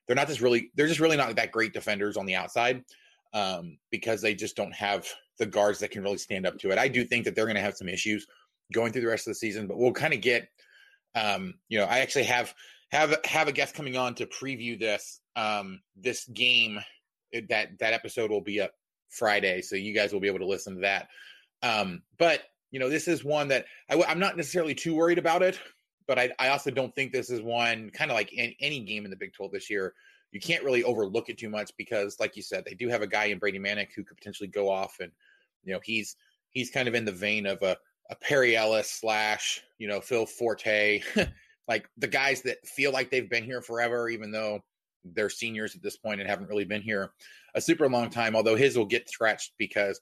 they're 0.06 0.16
not 0.16 0.26
just 0.26 0.42
really 0.42 0.70
they're 0.74 0.88
just 0.88 1.00
really 1.00 1.16
not 1.16 1.34
that 1.36 1.52
great 1.52 1.72
defenders 1.72 2.16
on 2.16 2.26
the 2.26 2.34
outside 2.34 2.84
um, 3.32 3.78
because 3.90 4.20
they 4.20 4.34
just 4.34 4.56
don't 4.56 4.74
have 4.74 5.06
the 5.38 5.46
guards 5.46 5.78
that 5.78 5.92
can 5.92 6.02
really 6.02 6.18
stand 6.18 6.44
up 6.44 6.58
to 6.58 6.70
it. 6.70 6.78
I 6.78 6.88
do 6.88 7.04
think 7.04 7.24
that 7.24 7.34
they're 7.34 7.46
going 7.46 7.56
to 7.56 7.62
have 7.62 7.76
some 7.76 7.88
issues 7.88 8.26
going 8.72 8.92
through 8.92 9.02
the 9.02 9.08
rest 9.08 9.28
of 9.28 9.30
the 9.30 9.36
season, 9.36 9.68
but 9.68 9.78
we'll 9.78 9.92
kind 9.92 10.12
of 10.12 10.20
get 10.20 10.48
um, 11.14 11.54
you 11.68 11.78
know 11.78 11.86
I 11.86 12.00
actually 12.00 12.24
have 12.24 12.52
have 12.90 13.16
have 13.24 13.48
a 13.48 13.52
guest 13.52 13.74
coming 13.74 13.96
on 13.96 14.16
to 14.16 14.26
preview 14.26 14.78
this 14.78 15.20
um, 15.36 15.80
this 15.96 16.26
game 16.26 16.80
that 17.48 17.78
that 17.78 17.92
episode 17.92 18.30
will 18.30 18.40
be 18.40 18.60
up 18.60 18.72
Friday, 19.08 19.62
so 19.62 19.76
you 19.76 19.94
guys 19.94 20.12
will 20.12 20.20
be 20.20 20.28
able 20.28 20.40
to 20.40 20.46
listen 20.46 20.74
to 20.74 20.80
that. 20.80 21.08
Um, 21.62 22.02
but 22.18 22.42
you 22.76 22.80
know, 22.80 22.90
this 22.90 23.08
is 23.08 23.24
one 23.24 23.48
that 23.48 23.64
I, 23.88 23.94
am 23.94 24.18
not 24.18 24.36
necessarily 24.36 24.74
too 24.74 24.94
worried 24.94 25.16
about 25.16 25.42
it, 25.42 25.58
but 26.06 26.18
I, 26.18 26.30
I 26.38 26.48
also 26.48 26.70
don't 26.70 26.94
think 26.94 27.10
this 27.10 27.30
is 27.30 27.40
one 27.40 27.88
kind 27.88 28.10
of 28.10 28.14
like 28.18 28.30
any, 28.36 28.54
any, 28.60 28.80
game 28.80 29.06
in 29.06 29.10
the 29.10 29.16
Big 29.16 29.32
12 29.32 29.50
this 29.50 29.70
year. 29.70 29.94
You 30.30 30.40
can't 30.40 30.62
really 30.62 30.84
overlook 30.84 31.30
it 31.30 31.38
too 31.38 31.48
much 31.48 31.70
because, 31.78 32.20
like 32.20 32.36
you 32.36 32.42
said, 32.42 32.66
they 32.66 32.74
do 32.74 32.90
have 32.90 33.00
a 33.00 33.06
guy 33.06 33.24
in 33.24 33.38
Brady 33.38 33.58
Manek 33.58 33.94
who 33.96 34.04
could 34.04 34.18
potentially 34.18 34.50
go 34.50 34.68
off, 34.68 34.98
and 35.00 35.10
you 35.64 35.72
know, 35.72 35.80
he's 35.82 36.16
he's 36.50 36.68
kind 36.68 36.86
of 36.86 36.94
in 36.94 37.06
the 37.06 37.12
vein 37.12 37.46
of 37.46 37.62
a 37.62 37.78
a 38.10 38.16
Perry 38.16 38.54
Ellis 38.58 38.90
slash 38.90 39.62
you 39.78 39.88
know 39.88 40.02
Phil 40.02 40.26
Forte, 40.26 41.00
like 41.68 41.88
the 41.96 42.08
guys 42.08 42.42
that 42.42 42.58
feel 42.66 42.92
like 42.92 43.10
they've 43.10 43.30
been 43.30 43.44
here 43.44 43.62
forever, 43.62 44.10
even 44.10 44.30
though 44.30 44.60
they're 45.02 45.30
seniors 45.30 45.74
at 45.74 45.82
this 45.82 45.96
point 45.96 46.20
and 46.20 46.28
haven't 46.28 46.50
really 46.50 46.66
been 46.66 46.82
here 46.82 47.12
a 47.54 47.60
super 47.62 47.88
long 47.88 48.10
time. 48.10 48.36
Although 48.36 48.56
his 48.56 48.76
will 48.76 48.84
get 48.84 49.08
stretched 49.08 49.54
because, 49.56 49.98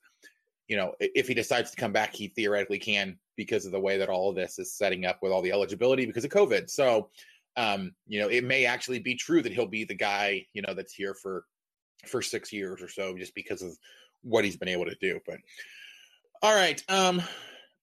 you 0.68 0.76
know, 0.76 0.94
if 0.98 1.28
he 1.28 1.34
decides 1.34 1.70
to 1.70 1.76
come 1.76 1.92
back, 1.92 2.14
he 2.14 2.28
theoretically 2.28 2.78
can 2.78 3.18
because 3.36 3.66
of 3.66 3.72
the 3.72 3.80
way 3.80 3.98
that 3.98 4.08
all 4.08 4.30
of 4.30 4.36
this 4.36 4.58
is 4.58 4.72
setting 4.72 5.04
up 5.04 5.18
with 5.20 5.32
all 5.32 5.42
the 5.42 5.52
eligibility 5.52 6.06
because 6.06 6.24
of 6.24 6.30
COVID. 6.30 6.70
So, 6.70 7.10
um, 7.56 7.94
you 8.06 8.20
know, 8.20 8.28
it 8.28 8.44
may 8.44 8.64
actually 8.64 8.98
be 8.98 9.14
true 9.14 9.42
that 9.42 9.52
he'll 9.52 9.66
be 9.66 9.84
the 9.84 9.94
guy, 9.94 10.46
you 10.54 10.62
know, 10.62 10.74
that's 10.74 10.94
here 10.94 11.14
for 11.14 11.44
for 12.06 12.20
six 12.20 12.52
years 12.52 12.82
or 12.82 12.88
so 12.88 13.16
just 13.16 13.34
because 13.34 13.62
of 13.62 13.76
what 14.22 14.44
he's 14.44 14.56
been 14.56 14.68
able 14.68 14.84
to 14.84 14.96
do. 15.00 15.20
But 15.26 15.38
all 16.42 16.54
right. 16.54 16.82
Um 16.88 17.22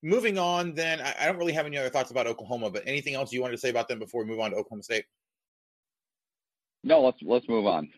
moving 0.04 0.36
on 0.36 0.74
then 0.74 1.00
I, 1.00 1.14
I 1.20 1.26
don't 1.26 1.38
really 1.38 1.52
have 1.52 1.66
any 1.66 1.78
other 1.78 1.88
thoughts 1.88 2.10
about 2.10 2.26
Oklahoma, 2.26 2.70
but 2.70 2.82
anything 2.86 3.14
else 3.14 3.32
you 3.32 3.40
wanted 3.40 3.52
to 3.52 3.58
say 3.58 3.70
about 3.70 3.88
them 3.88 3.98
before 3.98 4.22
we 4.24 4.30
move 4.30 4.40
on 4.40 4.50
to 4.50 4.56
Oklahoma 4.56 4.82
State? 4.82 5.04
No, 6.84 7.00
let's 7.00 7.18
let's 7.22 7.48
move 7.48 7.66
on. 7.66 7.88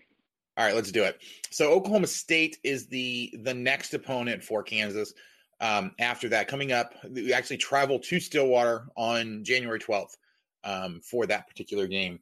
All 0.56 0.64
right, 0.64 0.74
let's 0.74 0.92
do 0.92 1.02
it. 1.02 1.20
So 1.50 1.72
Oklahoma 1.72 2.06
State 2.06 2.58
is 2.62 2.86
the 2.86 3.34
the 3.42 3.54
next 3.54 3.92
opponent 3.94 4.42
for 4.42 4.62
Kansas. 4.62 5.12
Um, 5.60 5.92
after 5.98 6.28
that, 6.28 6.48
coming 6.48 6.72
up, 6.72 6.94
we 7.10 7.32
actually 7.32 7.56
travel 7.56 7.98
to 7.98 8.20
Stillwater 8.20 8.86
on 8.96 9.42
January 9.44 9.78
12th 9.78 10.16
um, 10.64 11.00
for 11.02 11.26
that 11.26 11.48
particular 11.48 11.86
game. 11.86 12.20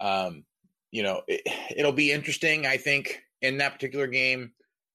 Um, 0.00 0.44
you 0.90 1.02
know, 1.02 1.22
it, 1.28 1.84
will 1.84 1.92
be 1.92 2.12
interesting, 2.12 2.66
I 2.66 2.76
think, 2.76 3.22
in 3.40 3.58
that 3.58 3.74
particular 3.74 4.06
game. 4.06 4.52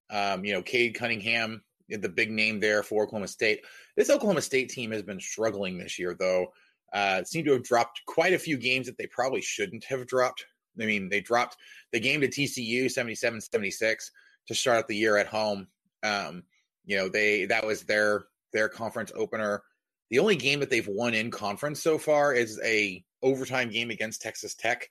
Um, 0.10 0.46
you 0.46 0.54
know, 0.54 0.62
Cade 0.62 0.96
Cunningham, 0.96 1.64
the 1.90 2.10
big 2.10 2.32
name 2.32 2.60
there 2.60 2.84
for 2.84 3.04
Oklahoma 3.04 3.28
State. 3.28 3.62
This 3.96 4.10
Oklahoma 4.10 4.42
State 4.42 4.70
team 4.70 4.92
has 4.92 5.04
been 5.04 5.20
struggling 5.20 5.78
this 5.78 5.98
year, 5.98 6.16
though. 6.18 6.48
Uh, 6.94 7.24
seem 7.24 7.44
to 7.46 7.54
have 7.54 7.64
dropped 7.64 8.02
quite 8.06 8.34
a 8.34 8.40
few 8.40 8.58
games 8.58 8.88
that 8.88 8.98
they 8.98 9.08
probably 9.08 9.42
shouldn't 9.42 9.84
have 9.86 10.08
dropped. 10.08 10.46
I 10.82 10.86
mean, 10.86 11.10
they 11.10 11.22
dropped 11.22 11.58
the 11.92 12.00
game 12.00 12.22
to 12.22 12.28
TCU 12.28 12.90
77 12.90 13.42
76 13.42 14.12
to 14.48 14.56
start 14.56 14.78
out 14.78 14.88
the 14.88 14.96
year 14.96 15.18
at 15.18 15.28
home. 15.28 15.68
Um, 16.04 16.44
you 16.86 16.98
know, 16.98 17.10
they 17.10 17.46
that 17.46 17.66
was 17.66 17.84
their 17.84 18.26
their 18.54 18.70
conference 18.70 19.12
opener. 19.16 19.64
The 20.10 20.20
only 20.20 20.36
game 20.36 20.62
that 20.62 20.70
they've 20.70 20.88
won 20.88 21.14
in 21.14 21.32
conference 21.32 21.82
so 21.82 21.98
far 21.98 22.34
is 22.34 22.60
a 22.64 23.04
overtime 23.22 23.70
game 23.70 23.90
against 23.90 24.22
Texas 24.22 24.56
Tech. 24.56 24.90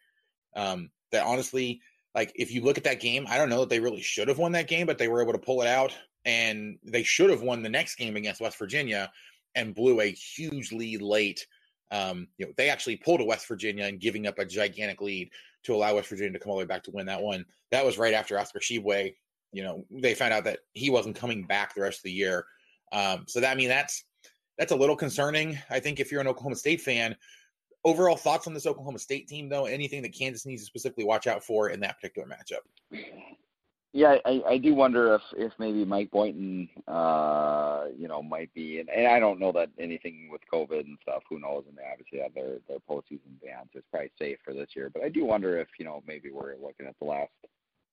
Um, 0.54 0.90
that 1.12 1.24
honestly, 1.24 1.80
like 2.14 2.32
if 2.34 2.52
you 2.52 2.62
look 2.62 2.78
at 2.78 2.84
that 2.84 3.00
game, 3.00 3.26
I 3.28 3.38
don't 3.38 3.48
know 3.48 3.60
that 3.60 3.68
they 3.68 3.80
really 3.80 4.02
should 4.02 4.28
have 4.28 4.38
won 4.38 4.52
that 4.52 4.68
game, 4.68 4.86
but 4.86 4.98
they 4.98 5.08
were 5.08 5.22
able 5.22 5.32
to 5.32 5.38
pull 5.38 5.62
it 5.62 5.68
out, 5.68 5.94
and 6.24 6.78
they 6.84 7.02
should 7.02 7.30
have 7.30 7.42
won 7.42 7.62
the 7.62 7.68
next 7.68 7.96
game 7.96 8.16
against 8.16 8.40
West 8.40 8.58
Virginia 8.58 9.10
and 9.54 9.74
blew 9.74 10.00
a 10.00 10.06
huge 10.06 10.72
lead 10.72 11.00
late. 11.00 11.46
Um, 11.90 12.28
you 12.38 12.46
know, 12.46 12.52
they 12.56 12.68
actually 12.68 12.96
pulled 12.96 13.20
a 13.20 13.24
West 13.24 13.46
Virginia 13.46 13.84
and 13.84 14.00
giving 14.00 14.26
up 14.26 14.38
a 14.38 14.44
gigantic 14.44 15.00
lead 15.00 15.30
to 15.64 15.74
allow 15.74 15.94
West 15.94 16.08
Virginia 16.08 16.32
to 16.32 16.38
come 16.38 16.50
all 16.50 16.56
the 16.56 16.64
way 16.64 16.66
back 16.66 16.82
to 16.84 16.90
win 16.90 17.06
that 17.06 17.22
one. 17.22 17.44
That 17.70 17.84
was 17.84 17.98
right 17.98 18.14
after 18.14 18.38
Oscar 18.38 18.58
Tshiebwe. 18.58 19.14
You 19.52 19.62
know, 19.62 19.84
they 19.90 20.14
found 20.14 20.32
out 20.32 20.44
that 20.44 20.60
he 20.72 20.90
wasn't 20.90 21.16
coming 21.16 21.46
back 21.46 21.74
the 21.74 21.82
rest 21.82 22.00
of 22.00 22.04
the 22.04 22.12
year. 22.12 22.46
Um, 22.92 23.24
so 23.26 23.40
that 23.40 23.50
I 23.50 23.54
mean 23.54 23.68
that's 23.68 24.04
that's 24.58 24.72
a 24.72 24.76
little 24.76 24.96
concerning. 24.96 25.58
I 25.70 25.80
think 25.80 26.00
if 26.00 26.10
you're 26.10 26.20
an 26.20 26.28
Oklahoma 26.28 26.56
State 26.56 26.80
fan, 26.80 27.16
overall 27.84 28.16
thoughts 28.16 28.46
on 28.46 28.54
this 28.54 28.66
Oklahoma 28.66 28.98
State 28.98 29.28
team 29.28 29.48
though, 29.48 29.66
anything 29.66 30.02
that 30.02 30.16
Kansas 30.16 30.46
needs 30.46 30.62
to 30.62 30.66
specifically 30.66 31.04
watch 31.04 31.26
out 31.26 31.44
for 31.44 31.70
in 31.70 31.80
that 31.80 31.96
particular 31.96 32.28
matchup? 32.28 33.00
Yeah, 33.92 34.16
I, 34.26 34.42
I 34.46 34.58
do 34.58 34.74
wonder 34.74 35.14
if 35.14 35.22
if 35.36 35.52
maybe 35.58 35.84
Mike 35.84 36.10
Boynton, 36.10 36.68
uh, 36.86 37.84
you 37.96 38.08
know, 38.08 38.22
might 38.22 38.52
be, 38.52 38.78
and, 38.80 38.90
and 38.90 39.06
I 39.06 39.18
don't 39.18 39.40
know 39.40 39.52
that 39.52 39.70
anything 39.78 40.28
with 40.30 40.42
COVID 40.52 40.80
and 40.80 40.98
stuff. 41.00 41.22
Who 41.30 41.38
knows? 41.38 41.64
And 41.66 41.78
they 41.78 41.82
obviously 41.90 42.18
have 42.18 42.34
their 42.34 42.58
their 42.68 42.78
postseason 42.88 43.40
bans. 43.42 43.70
It's 43.72 43.86
probably 43.90 44.10
safe 44.18 44.38
for 44.44 44.52
this 44.52 44.70
year, 44.76 44.90
but 44.92 45.02
I 45.02 45.08
do 45.08 45.24
wonder 45.24 45.58
if 45.58 45.68
you 45.78 45.86
know 45.86 46.02
maybe 46.06 46.30
we're 46.30 46.56
looking 46.56 46.86
at 46.86 46.98
the 46.98 47.06
last 47.06 47.30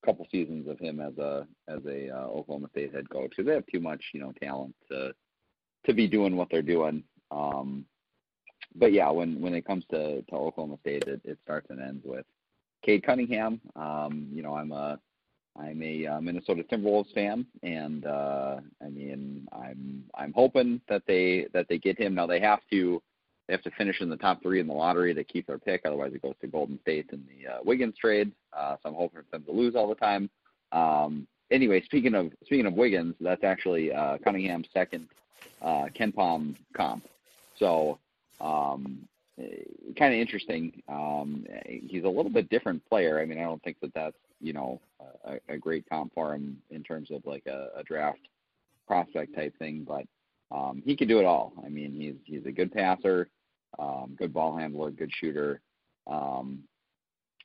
couple 0.05 0.27
seasons 0.29 0.67
of 0.67 0.77
him 0.79 0.99
as 0.99 1.17
a 1.17 1.47
as 1.69 1.79
a 1.85 2.09
uh, 2.09 2.27
Oklahoma 2.27 2.67
State 2.71 2.93
head 2.93 3.09
coach 3.09 3.29
because 3.29 3.45
they 3.45 3.53
have 3.53 3.67
too 3.67 3.79
much 3.79 4.03
you 4.13 4.19
know 4.19 4.33
talent 4.41 4.75
to 4.89 5.13
to 5.85 5.93
be 5.93 6.07
doing 6.07 6.35
what 6.35 6.49
they're 6.51 6.61
doing. 6.61 7.03
Um, 7.31 7.85
but 8.75 8.91
yeah, 8.91 9.09
when 9.09 9.39
when 9.39 9.53
it 9.53 9.65
comes 9.65 9.85
to 9.91 10.21
to 10.21 10.35
Oklahoma 10.35 10.77
State, 10.81 11.03
it, 11.07 11.21
it 11.23 11.37
starts 11.43 11.67
and 11.69 11.81
ends 11.81 12.03
with 12.05 12.25
Cade 12.83 13.05
Cunningham. 13.05 13.61
Um, 13.75 14.27
you 14.33 14.41
know, 14.41 14.55
I'm 14.55 14.71
a 14.71 14.99
I'm 15.59 15.81
a 15.83 16.07
uh, 16.07 16.21
Minnesota 16.21 16.63
Timberwolves 16.63 17.13
fan, 17.13 17.45
and 17.61 18.05
uh, 18.05 18.59
I 18.83 18.89
mean, 18.89 19.47
I'm 19.51 20.03
I'm 20.15 20.33
hoping 20.33 20.81
that 20.89 21.03
they 21.05 21.47
that 21.53 21.67
they 21.69 21.77
get 21.77 21.97
him. 21.97 22.15
Now 22.15 22.25
they 22.25 22.39
have 22.39 22.61
to 22.71 23.01
they 23.47 23.53
have 23.53 23.61
to 23.63 23.71
finish 23.71 24.01
in 24.01 24.09
the 24.09 24.17
top 24.17 24.41
three 24.41 24.59
in 24.59 24.67
the 24.67 24.73
lottery 24.73 25.13
to 25.13 25.23
keep 25.23 25.45
their 25.45 25.59
pick. 25.59 25.81
Otherwise, 25.85 26.13
it 26.13 26.21
goes 26.21 26.35
to 26.41 26.47
Golden 26.47 26.79
State 26.81 27.09
in 27.11 27.23
the 27.27 27.53
uh, 27.53 27.57
Wiggins 27.63 27.95
trade. 27.97 28.31
Uh, 28.51 28.77
so 28.81 28.89
I'm 28.89 28.95
hoping 28.95 29.21
for 29.21 29.37
them 29.37 29.43
to 29.43 29.51
lose 29.51 29.75
all 29.75 29.87
the 29.87 29.95
time. 29.95 30.29
Um, 30.71 31.27
anyway, 31.51 31.81
speaking 31.83 32.15
of 32.15 32.31
speaking 32.45 32.65
of 32.65 32.73
Wiggins, 32.73 33.15
that's 33.21 33.43
actually 33.43 33.93
uh, 33.93 34.17
Cunningham's 34.23 34.67
second 34.73 35.07
uh, 35.61 35.85
KenPom 35.95 36.55
comp. 36.75 37.03
So 37.57 37.99
um, 38.41 39.07
kind 39.97 40.13
of 40.13 40.19
interesting. 40.19 40.81
Um, 40.87 41.45
he's 41.65 42.03
a 42.03 42.09
little 42.09 42.31
bit 42.31 42.49
different 42.49 42.83
player. 42.89 43.19
I 43.19 43.25
mean, 43.25 43.39
I 43.39 43.43
don't 43.43 43.61
think 43.63 43.77
that 43.81 43.93
that's 43.93 44.17
you 44.39 44.53
know 44.53 44.81
a, 45.25 45.53
a 45.53 45.57
great 45.57 45.87
comp 45.89 46.13
for 46.13 46.33
him 46.33 46.57
in 46.69 46.83
terms 46.83 47.09
of 47.11 47.25
like 47.25 47.45
a, 47.47 47.69
a 47.77 47.83
draft 47.83 48.19
prospect 48.87 49.35
type 49.35 49.57
thing, 49.57 49.85
but 49.87 50.05
um, 50.55 50.81
he 50.85 50.95
can 50.95 51.07
do 51.07 51.19
it 51.19 51.25
all. 51.25 51.53
I 51.65 51.69
mean, 51.69 51.91
he's 51.91 52.15
he's 52.25 52.45
a 52.45 52.51
good 52.51 52.71
passer, 52.71 53.29
um, 53.79 54.15
good 54.17 54.33
ball 54.33 54.55
handler, 54.57 54.91
good 54.91 55.11
shooter. 55.19 55.61
Um, 56.07 56.59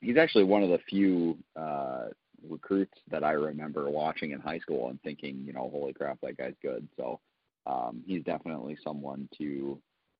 he's 0.01 0.17
actually 0.17 0.43
one 0.43 0.63
of 0.63 0.69
the 0.69 0.79
few 0.89 1.37
uh, 1.55 2.07
recruits 2.47 2.97
that 3.09 3.23
I 3.23 3.31
remember 3.31 3.89
watching 3.89 4.31
in 4.31 4.39
high 4.39 4.59
school 4.59 4.89
and 4.89 5.01
thinking, 5.01 5.43
you 5.45 5.53
know, 5.53 5.69
holy 5.71 5.93
crap, 5.93 6.19
that 6.21 6.37
guy's 6.37 6.55
good. 6.61 6.87
So 6.97 7.19
um, 7.65 8.03
he's 8.05 8.23
definitely 8.23 8.77
someone 8.83 9.27
to 9.37 9.79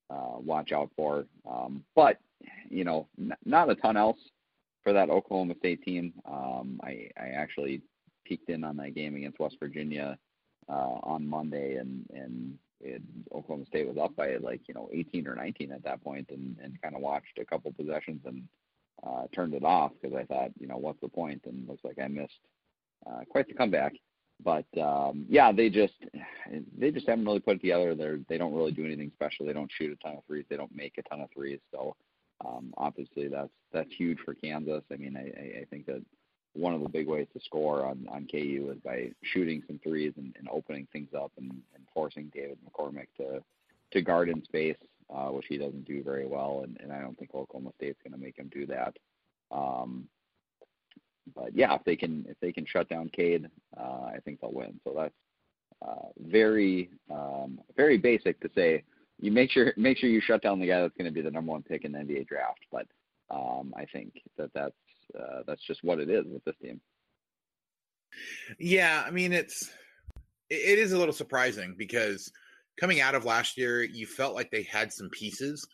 uh, 0.10 0.38
watch 0.40 0.72
out 0.72 0.90
for. 0.96 1.26
Um, 1.50 1.84
but 1.96 2.18
you 2.70 2.84
know, 2.84 3.08
n- 3.20 3.36
not 3.46 3.70
a 3.70 3.76
ton 3.76 3.98
else 3.98 4.18
for 4.84 4.94
that 4.94 5.10
Oklahoma 5.10 5.56
State 5.60 5.84
team. 5.84 6.14
Um, 6.26 6.80
I, 6.84 7.10
I 7.18 7.30
actually 7.36 7.82
peeked 8.26 8.50
in 8.50 8.64
on 8.64 8.78
that 8.78 8.96
game 8.96 9.16
against 9.16 9.40
West 9.40 9.58
Virginia 9.60 10.18
uh, 10.70 11.00
on 11.04 11.28
Monday, 11.28 11.76
and 11.76 12.06
and 12.14 12.58
it, 12.82 13.02
Oklahoma 13.34 13.66
State 13.66 13.88
was 13.88 13.98
up 13.98 14.16
by 14.16 14.38
like 14.38 14.62
you 14.68 14.74
know 14.74 14.90
18 14.94 15.28
or 15.28 15.36
19 15.36 15.72
at 15.72 15.84
that 15.84 16.04
point, 16.04 16.30
and 16.30 16.56
and 16.64 16.82
kind 16.82 16.96
of 16.96 17.02
watched 17.02 17.38
a 17.40 17.46
couple 17.46 17.72
possessions 17.74 18.22
and 18.26 18.44
uh, 19.06 19.24
turned 19.34 19.54
it 19.54 19.64
off 19.64 19.92
because 20.02 20.16
I 20.16 20.24
thought 20.26 20.52
you 20.60 20.68
know 20.68 20.78
what's 20.78 21.02
the 21.02 21.08
point? 21.08 21.42
and 21.46 21.68
looks 21.68 21.84
like 21.84 22.00
I 22.02 22.08
missed 22.08 22.40
uh, 23.08 23.22
quite 23.30 23.48
the 23.48 23.54
comeback. 23.54 23.94
But 24.44 24.66
um, 24.80 25.26
yeah, 25.28 25.52
they 25.52 25.70
just 25.70 25.96
they 26.78 26.92
just 26.92 27.08
haven't 27.08 27.26
really 27.26 27.40
put 27.40 27.58
it 27.58 27.62
together. 27.62 27.96
They're 27.96 28.20
they 28.30 28.38
don't 28.38 28.54
really 28.54 28.72
do 28.72 28.86
anything 28.86 29.12
special. 29.14 29.46
They 29.46 29.54
don't 29.54 29.72
shoot 29.72 29.92
a 29.92 29.96
ton 30.04 30.18
of 30.18 30.24
threes. 30.26 30.46
They 30.50 30.58
don't 30.58 30.76
make 30.76 30.98
a 30.98 31.04
ton 31.04 31.22
of 31.22 31.30
threes. 31.34 31.60
So 31.72 31.96
um, 32.46 32.74
obviously 32.78 33.28
that's 33.28 33.50
that's 33.72 33.90
huge 33.98 34.20
for 34.26 34.34
Kansas. 34.34 34.84
I 34.92 34.96
mean, 34.96 35.18
I, 35.18 35.62
I 35.62 35.66
think 35.70 35.86
that 35.88 36.04
one 36.54 36.74
of 36.74 36.82
the 36.82 36.90
big 36.90 37.08
ways 37.08 37.28
to 37.34 37.40
score 37.44 37.86
on, 37.86 38.08
on 38.12 38.28
KU 38.30 38.72
is 38.74 38.82
by 38.84 39.12
shooting 39.22 39.62
some 39.68 39.80
threes 39.84 40.14
and, 40.18 40.36
and 40.38 40.50
opening 40.52 40.88
things 40.92 41.10
up 41.16 41.32
and, 41.38 41.52
and 41.76 41.84
forcing 41.94 42.32
David 42.34 42.58
McCormack 42.66 43.08
to 43.18 43.44
to 43.92 44.02
guard 44.02 44.30
in 44.30 44.44
space, 44.44 44.78
uh, 45.14 45.28
which 45.30 45.48
he 45.50 45.58
doesn't 45.58 45.86
do 45.86 46.04
very 46.04 46.28
well. 46.28 46.62
And, 46.64 46.78
and 46.80 46.92
I 46.94 47.02
don't 47.02 47.18
think 47.18 47.34
Oklahoma 47.34 47.72
State's 47.78 48.00
going 48.04 48.14
to 48.14 48.24
make 48.24 48.38
him 48.38 48.52
do 48.54 48.68
that. 48.68 48.96
Um, 49.52 50.08
but 51.36 51.56
yeah, 51.56 51.74
if 51.76 51.84
they 51.86 51.96
can 51.96 52.26
if 52.28 52.40
they 52.40 52.52
can 52.52 52.66
shut 52.66 52.90
down 52.90 53.10
Cade, 53.10 53.50
uh, 53.78 54.10
I 54.14 54.20
think 54.24 54.42
they'll 54.42 54.52
win. 54.54 54.80
So 54.84 54.94
that's 54.96 55.14
uh, 55.88 56.08
very 56.20 56.90
um, 57.12 57.60
very 57.76 57.98
basic 57.98 58.40
to 58.42 58.50
say. 58.56 58.84
You 59.20 59.32
make 59.32 59.52
sure 59.52 59.74
make 59.76 59.98
sure 59.98 60.10
you 60.10 60.22
shut 60.22 60.42
down 60.42 60.60
the 60.60 60.68
guy 60.68 60.82
that's 60.82 60.96
going 60.98 61.06
to 61.06 61.12
be 61.12 61.22
the 61.22 61.32
number 61.32 61.52
one 61.52 61.64
pick 61.64 61.84
in 61.84 61.92
the 61.92 62.00
NBA 62.00 62.28
draft. 62.28 62.66
But 62.72 62.88
um, 63.30 63.74
I 63.76 63.86
think 63.86 64.22
that 64.38 64.52
that's 64.54 64.76
uh, 65.18 65.44
that's 65.46 65.64
just 65.66 65.84
what 65.84 66.00
it 66.00 66.10
is 66.10 66.26
with 66.26 66.44
this 66.46 66.56
team. 66.62 66.80
Yeah, 68.58 69.04
I 69.06 69.12
mean 69.12 69.34
it's 69.34 69.70
it 70.50 70.80
is 70.80 70.94
a 70.94 70.98
little 70.98 71.14
surprising 71.14 71.76
because 71.78 72.32
coming 72.80 73.02
out 73.02 73.16
of 73.16 73.26
last 73.26 73.58
year, 73.58 73.84
you 73.84 74.06
felt 74.06 74.36
like 74.36 74.52
they 74.52 74.64
had 74.64 74.92
some 74.94 75.10
pieces, 75.10 75.68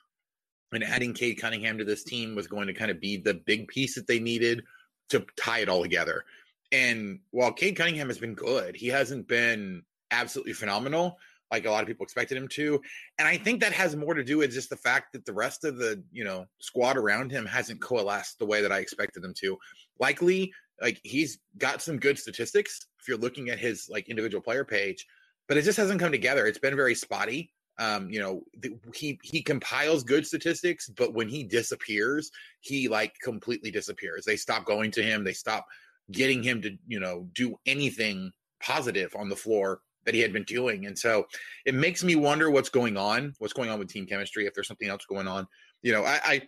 and 0.72 0.84
adding 0.84 1.14
Cade 1.14 1.40
Cunningham 1.40 1.78
to 1.78 1.86
this 1.86 2.04
team 2.04 2.36
was 2.36 2.48
going 2.48 2.68
to 2.68 2.74
kind 2.74 2.92
of 2.92 3.00
be 3.00 3.18
the 3.18 3.36
big 3.36 3.68
piece 3.68 3.96
that 3.96 4.08
they 4.08 4.20
needed 4.20 4.64
to 5.10 5.26
tie 5.38 5.60
it 5.60 5.70
all 5.70 5.84
together. 5.84 6.26
And 6.72 7.20
while 7.32 7.54
Cade 7.54 7.78
Cunningham 7.78 8.08
has 8.08 8.18
been 8.18 8.34
good, 8.34 8.76
he 8.76 8.88
hasn't 8.88 9.28
been 9.28 9.84
absolutely 10.12 10.54
phenomenal 10.54 11.18
like 11.52 11.66
a 11.66 11.72
lot 11.72 11.82
of 11.82 11.88
people 11.88 12.04
expected 12.04 12.38
him 12.38 12.48
to. 12.50 12.82
And 13.18 13.28
I 13.28 13.38
think 13.38 13.62
that 13.62 13.74
has 13.74 13.96
more 13.96 14.14
to 14.14 14.24
do 14.24 14.40
with 14.40 14.52
just 14.52 14.70
the 14.70 14.78
fact 14.78 15.14
that 15.14 15.26
the 15.26 15.34
rest 15.34 15.64
of 15.64 15.78
the, 15.78 16.04
you 16.12 16.24
know, 16.24 16.46
squad 16.60 16.98
around 16.98 17.32
him 17.32 17.46
hasn't 17.46 17.82
coalesced 17.82 18.40
the 18.40 18.46
way 18.46 18.62
that 18.62 18.72
I 18.72 18.80
expected 18.80 19.24
them 19.24 19.34
to. 19.42 19.58
Likely, 20.00 20.52
like 20.82 21.00
he's 21.04 21.40
got 21.58 21.82
some 21.82 21.98
good 21.98 22.20
statistics 22.20 22.88
if 23.00 23.08
you're 23.08 23.18
looking 23.18 23.50
at 23.50 23.60
his 23.60 23.88
like 23.90 24.10
individual 24.10 24.42
player 24.42 24.66
page, 24.66 25.06
but 25.48 25.58
it 25.58 25.64
just 25.64 25.78
hasn't 25.78 26.00
come 26.00 26.12
together. 26.12 26.48
It's 26.48 26.60
been 26.60 26.76
very 26.76 26.96
spotty. 26.96 27.52
Um, 27.78 28.10
you 28.10 28.20
know, 28.20 28.42
the, 28.58 28.78
he 28.94 29.20
he 29.22 29.42
compiles 29.42 30.04
good 30.04 30.26
statistics, 30.26 30.90
but 30.90 31.14
when 31.14 31.28
he 31.28 31.44
disappears, 31.44 32.32
he 32.62 32.88
like 32.88 33.14
completely 33.22 33.70
disappears. 33.70 34.24
They 34.26 34.38
stop 34.38 34.66
going 34.66 34.92
to 34.92 35.04
him. 35.04 35.24
They 35.24 35.34
stop 35.34 35.66
getting 36.12 36.42
him 36.42 36.62
to 36.62 36.78
you 36.88 37.00
know 37.00 37.28
do 37.34 37.56
anything 37.66 38.32
positive 38.62 39.14
on 39.16 39.30
the 39.30 39.36
floor 39.36 39.82
that 40.06 40.14
he 40.14 40.22
had 40.22 40.34
been 40.34 40.44
doing. 40.44 40.86
And 40.86 40.98
so 40.98 41.26
it 41.66 41.76
makes 41.76 42.04
me 42.04 42.16
wonder 42.16 42.50
what's 42.50 42.70
going 42.70 42.98
on, 42.98 43.34
what's 43.40 43.54
going 43.54 43.70
on 43.70 43.80
with 43.80 43.90
team 43.90 44.06
chemistry, 44.06 44.46
if 44.46 44.54
there's 44.54 44.68
something 44.68 44.90
else 44.90 45.06
going 45.06 45.28
on. 45.28 45.48
You 45.82 45.94
know, 45.94 46.04
I, 46.04 46.20
I 46.24 46.42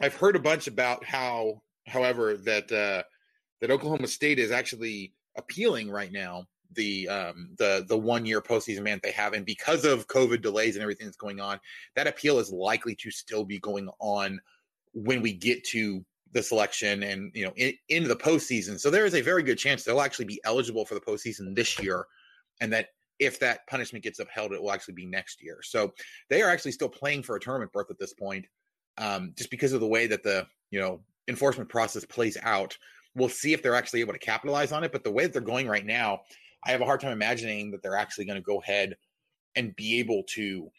I've 0.00 0.14
heard 0.14 0.36
a 0.36 0.40
bunch 0.40 0.66
about 0.66 1.04
how, 1.04 1.62
however, 1.86 2.36
that 2.36 2.70
uh, 2.70 3.02
that 3.60 3.70
Oklahoma 3.70 4.06
State 4.06 4.38
is 4.38 4.50
actually 4.50 5.12
appealing 5.36 5.90
right 5.90 6.12
now 6.12 6.46
the 6.72 7.08
um, 7.08 7.50
the 7.58 7.84
the 7.88 7.96
one 7.96 8.26
year 8.26 8.40
postseason 8.40 8.84
ban 8.84 9.00
they 9.02 9.12
have, 9.12 9.32
and 9.32 9.44
because 9.44 9.84
of 9.84 10.06
COVID 10.06 10.42
delays 10.42 10.76
and 10.76 10.82
everything 10.82 11.06
that's 11.06 11.16
going 11.16 11.40
on, 11.40 11.58
that 11.96 12.06
appeal 12.06 12.38
is 12.38 12.52
likely 12.52 12.94
to 12.96 13.10
still 13.10 13.44
be 13.44 13.58
going 13.58 13.88
on 14.00 14.40
when 14.92 15.22
we 15.22 15.32
get 15.32 15.64
to 15.64 16.04
the 16.32 16.42
selection 16.42 17.02
and 17.02 17.30
you 17.34 17.44
know 17.44 17.52
in, 17.56 17.72
into 17.88 18.08
the 18.08 18.16
postseason. 18.16 18.78
So 18.78 18.90
there 18.90 19.06
is 19.06 19.14
a 19.14 19.22
very 19.22 19.42
good 19.42 19.58
chance 19.58 19.84
they'll 19.84 20.00
actually 20.00 20.26
be 20.26 20.40
eligible 20.44 20.84
for 20.84 20.94
the 20.94 21.00
postseason 21.00 21.54
this 21.54 21.78
year, 21.78 22.06
and 22.60 22.72
that 22.72 22.88
if 23.18 23.40
that 23.40 23.66
punishment 23.66 24.04
gets 24.04 24.18
upheld, 24.18 24.52
it 24.52 24.62
will 24.62 24.72
actually 24.72 24.94
be 24.94 25.06
next 25.06 25.42
year. 25.42 25.58
So 25.62 25.92
they 26.30 26.42
are 26.42 26.50
actually 26.50 26.72
still 26.72 26.88
playing 26.88 27.24
for 27.24 27.36
a 27.36 27.40
tournament 27.40 27.72
berth 27.72 27.90
at 27.90 27.98
this 27.98 28.14
point, 28.14 28.46
um, 28.96 29.32
just 29.36 29.50
because 29.50 29.72
of 29.72 29.80
the 29.80 29.86
way 29.86 30.06
that 30.06 30.22
the 30.22 30.46
you 30.70 30.80
know 30.80 31.00
enforcement 31.28 31.68
process 31.68 32.04
plays 32.04 32.36
out. 32.42 32.76
We'll 33.14 33.28
see 33.28 33.52
if 33.52 33.62
they're 33.62 33.74
actually 33.74 34.00
able 34.00 34.12
to 34.12 34.18
capitalize 34.18 34.72
on 34.72 34.84
it. 34.84 34.92
But 34.92 35.02
the 35.02 35.10
way 35.10 35.24
that 35.24 35.32
they're 35.32 35.42
going 35.42 35.66
right 35.66 35.84
now, 35.84 36.20
I 36.64 36.70
have 36.70 36.80
a 36.80 36.84
hard 36.84 37.00
time 37.00 37.12
imagining 37.12 37.70
that 37.72 37.82
they're 37.82 37.96
actually 37.96 38.26
going 38.26 38.36
to 38.36 38.42
go 38.42 38.60
ahead 38.60 38.96
and 39.56 39.74
be 39.74 39.98
able 39.98 40.22
to 40.34 40.70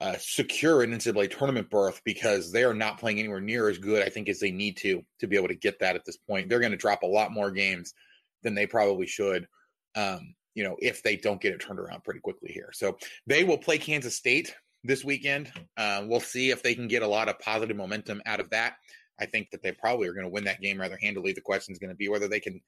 uh, 0.00 0.16
secure 0.18 0.82
an 0.82 0.92
NCAA 0.92 1.36
tournament 1.36 1.70
berth 1.70 2.02
because 2.04 2.52
they 2.52 2.64
are 2.64 2.74
not 2.74 2.98
playing 2.98 3.18
anywhere 3.18 3.40
near 3.40 3.68
as 3.70 3.78
good, 3.78 4.06
I 4.06 4.10
think, 4.10 4.28
as 4.28 4.40
they 4.40 4.50
need 4.50 4.76
to 4.78 5.02
to 5.20 5.26
be 5.26 5.36
able 5.36 5.48
to 5.48 5.54
get 5.54 5.78
that 5.80 5.96
at 5.96 6.04
this 6.04 6.18
point. 6.18 6.48
They're 6.48 6.60
going 6.60 6.72
to 6.72 6.78
drop 6.78 7.02
a 7.02 7.06
lot 7.06 7.32
more 7.32 7.50
games 7.50 7.94
than 8.42 8.54
they 8.54 8.66
probably 8.66 9.06
should. 9.06 9.48
Um, 9.94 10.34
you 10.56 10.64
know, 10.64 10.74
if 10.80 11.02
they 11.02 11.16
don't 11.16 11.40
get 11.40 11.52
it 11.52 11.60
turned 11.60 11.78
around 11.78 12.02
pretty 12.02 12.18
quickly 12.18 12.50
here. 12.50 12.70
So 12.72 12.96
they 13.26 13.44
will 13.44 13.58
play 13.58 13.76
Kansas 13.76 14.16
State 14.16 14.54
this 14.82 15.04
weekend. 15.04 15.52
Uh, 15.76 16.04
we'll 16.06 16.18
see 16.18 16.50
if 16.50 16.62
they 16.62 16.74
can 16.74 16.88
get 16.88 17.02
a 17.02 17.06
lot 17.06 17.28
of 17.28 17.38
positive 17.38 17.76
momentum 17.76 18.22
out 18.24 18.40
of 18.40 18.48
that. 18.50 18.76
I 19.20 19.26
think 19.26 19.50
that 19.50 19.62
they 19.62 19.72
probably 19.72 20.08
are 20.08 20.14
going 20.14 20.24
to 20.24 20.32
win 20.32 20.44
that 20.44 20.62
game 20.62 20.80
rather 20.80 20.98
handily. 21.00 21.32
The 21.32 21.42
question 21.42 21.72
is 21.72 21.78
going 21.78 21.90
to 21.90 21.96
be 21.96 22.08
whether 22.08 22.26
they 22.26 22.40
can 22.40 22.60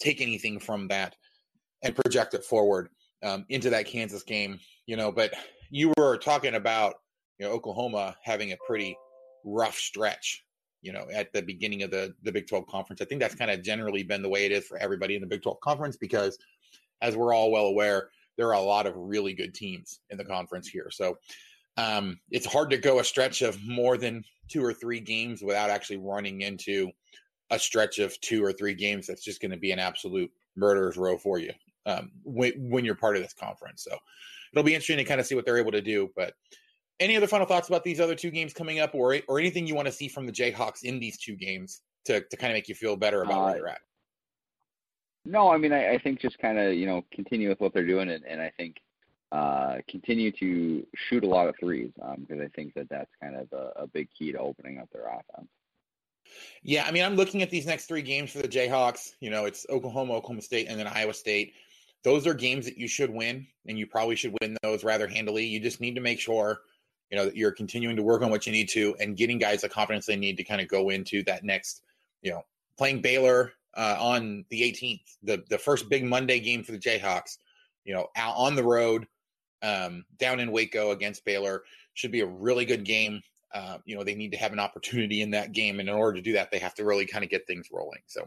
take 0.00 0.20
anything 0.20 0.60
from 0.60 0.88
that 0.88 1.16
and 1.82 1.96
project 1.96 2.34
it 2.34 2.44
forward 2.44 2.90
um, 3.22 3.46
into 3.48 3.70
that 3.70 3.86
Kansas 3.86 4.22
game. 4.22 4.60
You 4.86 4.96
know, 4.96 5.10
but 5.10 5.32
you 5.70 5.94
were 5.96 6.18
talking 6.18 6.54
about 6.54 6.94
you 7.38 7.46
know 7.46 7.52
Oklahoma 7.52 8.16
having 8.22 8.52
a 8.52 8.58
pretty 8.66 8.96
rough 9.44 9.78
stretch. 9.78 10.44
You 10.82 10.92
know, 10.92 11.06
at 11.12 11.32
the 11.32 11.42
beginning 11.42 11.82
of 11.84 11.90
the 11.90 12.14
the 12.22 12.32
Big 12.32 12.48
12 12.48 12.66
conference, 12.66 13.00
I 13.00 13.06
think 13.06 13.20
that's 13.22 13.34
kind 13.34 13.50
of 13.50 13.62
generally 13.62 14.02
been 14.02 14.22
the 14.22 14.28
way 14.28 14.44
it 14.44 14.52
is 14.52 14.66
for 14.66 14.76
everybody 14.76 15.14
in 15.14 15.22
the 15.22 15.26
Big 15.26 15.42
12 15.42 15.58
conference 15.60 15.96
because 15.96 16.38
as 17.02 17.16
we're 17.16 17.34
all 17.34 17.50
well 17.50 17.66
aware, 17.66 18.10
there 18.36 18.48
are 18.48 18.54
a 18.54 18.60
lot 18.60 18.86
of 18.86 18.94
really 18.96 19.32
good 19.32 19.54
teams 19.54 20.00
in 20.10 20.18
the 20.18 20.24
conference 20.24 20.68
here. 20.68 20.90
So 20.90 21.18
um, 21.76 22.18
it's 22.30 22.46
hard 22.46 22.70
to 22.70 22.78
go 22.78 23.00
a 23.00 23.04
stretch 23.04 23.42
of 23.42 23.58
more 23.66 23.96
than 23.96 24.24
two 24.48 24.64
or 24.64 24.72
three 24.72 25.00
games 25.00 25.42
without 25.42 25.70
actually 25.70 25.98
running 25.98 26.42
into 26.42 26.90
a 27.50 27.58
stretch 27.58 27.98
of 27.98 28.18
two 28.20 28.44
or 28.44 28.52
three 28.52 28.74
games 28.74 29.06
that's 29.06 29.24
just 29.24 29.40
going 29.40 29.50
to 29.50 29.56
be 29.56 29.72
an 29.72 29.78
absolute 29.78 30.30
murderer's 30.56 30.96
row 30.96 31.16
for 31.16 31.38
you 31.38 31.52
um, 31.86 32.10
when, 32.22 32.52
when 32.70 32.84
you're 32.84 32.94
part 32.94 33.16
of 33.16 33.22
this 33.22 33.34
conference. 33.34 33.84
So 33.84 33.96
it'll 34.52 34.64
be 34.64 34.74
interesting 34.74 34.98
to 34.98 35.04
kind 35.04 35.20
of 35.20 35.26
see 35.26 35.34
what 35.34 35.44
they're 35.44 35.58
able 35.58 35.72
to 35.72 35.82
do. 35.82 36.10
But 36.16 36.34
any 36.98 37.16
other 37.16 37.26
final 37.26 37.46
thoughts 37.46 37.68
about 37.68 37.82
these 37.82 38.00
other 38.00 38.14
two 38.14 38.30
games 38.30 38.52
coming 38.52 38.78
up, 38.78 38.94
or 38.94 39.18
or 39.26 39.38
anything 39.38 39.66
you 39.66 39.74
want 39.74 39.86
to 39.86 39.92
see 39.92 40.06
from 40.06 40.26
the 40.26 40.32
Jayhawks 40.32 40.82
in 40.82 41.00
these 41.00 41.18
two 41.18 41.34
games 41.34 41.80
to 42.04 42.20
to 42.20 42.36
kind 42.36 42.52
of 42.52 42.56
make 42.56 42.68
you 42.68 42.74
feel 42.74 42.96
better 42.96 43.22
about 43.22 43.38
uh, 43.38 43.44
where 43.46 43.56
you're 43.56 43.68
at? 43.68 43.80
No, 45.30 45.48
I 45.52 45.58
mean, 45.58 45.72
I, 45.72 45.92
I 45.92 45.98
think 45.98 46.20
just 46.20 46.40
kind 46.40 46.58
of, 46.58 46.74
you 46.74 46.86
know, 46.86 47.04
continue 47.12 47.48
with 47.48 47.60
what 47.60 47.72
they're 47.72 47.86
doing, 47.86 48.10
and, 48.10 48.24
and 48.24 48.40
I 48.40 48.50
think 48.56 48.78
uh, 49.30 49.76
continue 49.88 50.32
to 50.32 50.84
shoot 50.96 51.22
a 51.22 51.28
lot 51.28 51.48
of 51.48 51.54
threes 51.60 51.92
because 51.94 52.40
um, 52.40 52.40
I 52.42 52.48
think 52.48 52.74
that 52.74 52.88
that's 52.88 53.12
kind 53.22 53.36
of 53.36 53.46
a, 53.52 53.82
a 53.82 53.86
big 53.86 54.08
key 54.18 54.32
to 54.32 54.38
opening 54.38 54.78
up 54.78 54.88
their 54.92 55.06
offense. 55.06 55.48
Yeah, 56.64 56.84
I 56.84 56.90
mean, 56.90 57.04
I'm 57.04 57.14
looking 57.14 57.42
at 57.42 57.50
these 57.50 57.64
next 57.64 57.86
three 57.86 58.02
games 58.02 58.32
for 58.32 58.38
the 58.38 58.48
Jayhawks. 58.48 59.12
You 59.20 59.30
know, 59.30 59.44
it's 59.44 59.66
Oklahoma, 59.70 60.14
Oklahoma 60.14 60.42
State, 60.42 60.66
and 60.68 60.76
then 60.76 60.88
Iowa 60.88 61.14
State. 61.14 61.54
Those 62.02 62.26
are 62.26 62.34
games 62.34 62.64
that 62.64 62.76
you 62.76 62.88
should 62.88 63.10
win, 63.10 63.46
and 63.68 63.78
you 63.78 63.86
probably 63.86 64.16
should 64.16 64.36
win 64.40 64.56
those 64.64 64.82
rather 64.82 65.06
handily. 65.06 65.46
You 65.46 65.60
just 65.60 65.80
need 65.80 65.94
to 65.94 66.00
make 66.00 66.18
sure, 66.18 66.62
you 67.08 67.16
know, 67.16 67.26
that 67.26 67.36
you're 67.36 67.52
continuing 67.52 67.94
to 67.94 68.02
work 68.02 68.22
on 68.22 68.30
what 68.30 68.46
you 68.46 68.52
need 68.52 68.68
to 68.70 68.96
and 68.98 69.16
getting 69.16 69.38
guys 69.38 69.60
the 69.60 69.68
confidence 69.68 70.06
they 70.06 70.16
need 70.16 70.38
to 70.38 70.44
kind 70.44 70.60
of 70.60 70.66
go 70.66 70.90
into 70.90 71.22
that 71.24 71.44
next, 71.44 71.82
you 72.20 72.32
know, 72.32 72.42
playing 72.76 73.00
Baylor 73.00 73.52
uh, 73.76 73.96
on 73.98 74.44
the 74.50 74.62
18th, 74.62 75.16
the 75.22 75.42
the 75.48 75.58
first 75.58 75.88
big 75.88 76.04
Monday 76.04 76.40
game 76.40 76.62
for 76.62 76.72
the 76.72 76.78
Jayhawks. 76.78 77.38
You 77.84 77.94
know, 77.94 78.08
out 78.16 78.34
on 78.36 78.54
the 78.54 78.64
road, 78.64 79.06
um, 79.62 80.04
down 80.18 80.40
in 80.40 80.52
Waco 80.52 80.90
against 80.90 81.24
Baylor 81.24 81.62
should 81.94 82.12
be 82.12 82.20
a 82.20 82.26
really 82.26 82.64
good 82.64 82.84
game. 82.84 83.22
Uh, 83.52 83.78
you 83.84 83.96
know, 83.96 84.04
they 84.04 84.14
need 84.14 84.30
to 84.30 84.38
have 84.38 84.52
an 84.52 84.60
opportunity 84.60 85.22
in 85.22 85.30
that 85.32 85.52
game, 85.52 85.80
and 85.80 85.88
in 85.88 85.94
order 85.94 86.16
to 86.16 86.22
do 86.22 86.32
that, 86.32 86.50
they 86.50 86.58
have 86.58 86.74
to 86.74 86.84
really 86.84 87.06
kind 87.06 87.24
of 87.24 87.30
get 87.30 87.46
things 87.46 87.68
rolling. 87.72 88.00
So, 88.06 88.26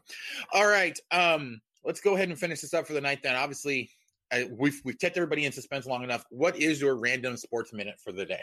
all 0.52 0.68
right, 0.68 1.00
um, 1.12 1.62
let's 1.86 2.02
go 2.02 2.16
ahead 2.16 2.30
and 2.30 2.38
finish 2.38 2.62
this 2.62 2.74
up 2.74 2.86
for 2.86 2.94
the 2.94 3.02
night. 3.02 3.24
Then, 3.24 3.36
obviously, 3.36 3.90
I, 4.32 4.50
we've 4.58 4.82
we've 4.84 5.00
kept 5.00 5.16
everybody 5.16 5.46
in 5.46 5.52
suspense 5.52 5.86
long 5.86 6.04
enough. 6.04 6.26
What 6.30 6.58
is 6.58 6.82
your 6.82 6.96
random 6.96 7.38
sports 7.38 7.72
minute 7.72 7.96
for 8.04 8.12
the 8.12 8.26
day? 8.26 8.42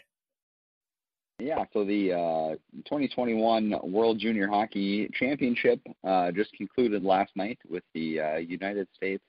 Yeah, 1.41 1.65
so 1.73 1.85
the 1.85 2.13
uh, 2.13 2.55
2021 2.85 3.75
World 3.83 4.19
Junior 4.19 4.47
Hockey 4.47 5.09
Championship 5.15 5.81
uh, 6.05 6.31
just 6.33 6.53
concluded 6.53 7.03
last 7.03 7.35
night 7.35 7.59
with 7.69 7.83
the 7.95 8.21
uh, 8.21 8.37
United 8.37 8.89
States 8.95 9.25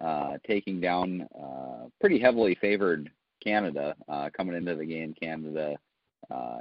uh, 0.00 0.38
taking 0.46 0.80
down 0.80 1.28
uh, 1.40 1.86
pretty 2.00 2.18
heavily 2.18 2.56
favored 2.60 3.08
Canada 3.42 3.94
uh, 4.08 4.30
coming 4.36 4.56
into 4.56 4.74
the 4.74 4.84
game. 4.84 5.14
Canada 5.20 5.76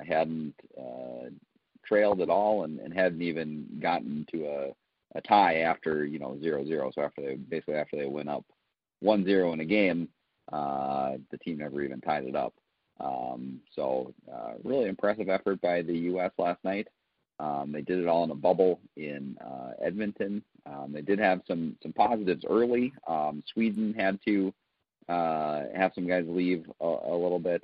hadn't 0.08 0.54
trailed 1.86 2.22
at 2.22 2.30
all 2.30 2.64
and, 2.64 2.80
and 2.80 2.94
hadn't 2.94 3.22
even 3.22 3.66
gotten 3.82 4.26
to 4.32 4.46
a, 4.46 4.70
a 5.16 5.22
tie 5.22 5.62
after 5.62 6.06
you 6.06 6.20
know 6.20 6.38
zero 6.40 6.66
zero. 6.66 6.92
So 6.94 7.02
after 7.02 7.22
they 7.22 7.36
basically 7.36 7.76
after 7.76 7.98
they 7.98 8.06
went 8.06 8.30
up 8.30 8.46
one 9.00 9.26
zero 9.26 9.54
in 9.54 9.60
a 9.60 9.66
game, 9.66 10.08
the 10.52 11.38
team 11.44 11.58
never 11.58 11.82
even 11.82 12.00
tied 12.00 12.26
it 12.26 12.36
up. 12.36 12.54
Um, 13.04 13.60
so 13.76 14.14
uh, 14.32 14.54
really 14.64 14.88
impressive 14.88 15.30
effort 15.30 15.62
by 15.62 15.82
the 15.82 15.98
U.S. 15.98 16.32
last 16.38 16.64
night. 16.64 16.88
Um, 17.40 17.72
they 17.72 17.82
did 17.82 18.00
it 18.00 18.08
all 18.08 18.24
in 18.24 18.32
a 18.32 18.36
bubble 18.36 18.80
in 18.96 19.38
uh, 19.44 19.72
Edmonton. 19.84 20.44
Um, 20.66 20.92
they 20.94 21.02
did 21.02 21.20
have 21.20 21.42
some 21.48 21.76
some 21.82 21.92
positives 21.92 22.46
early. 22.50 22.94
Um, 23.08 23.44
Sweden 23.52 23.94
had 23.94 24.20
to 24.26 24.54
uh, 25.10 25.64
have 25.76 25.92
some 25.96 26.08
guys 26.08 26.26
leave 26.28 26.66
a, 26.80 26.86
a 26.86 27.16
little 27.18 27.40
bit 27.40 27.64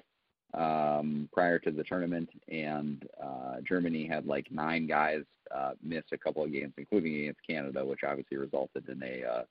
um, 0.54 1.30
prior 1.32 1.60
to 1.60 1.72
the 1.72 1.84
tournament, 1.84 2.30
and 2.50 3.08
uh, 3.24 3.58
Germany 3.68 4.08
had 4.08 4.26
like 4.26 4.52
nine 4.52 4.88
guys 4.88 5.24
uh, 5.56 5.72
miss 5.84 6.04
a 6.12 6.18
couple 6.18 6.44
of 6.44 6.52
games, 6.52 6.74
including 6.78 7.16
against 7.16 7.46
Canada, 7.48 7.86
which 7.86 8.02
obviously 8.06 8.38
resulted 8.38 8.90
in 8.90 9.02
a 9.04 9.24
uh, 9.24 9.44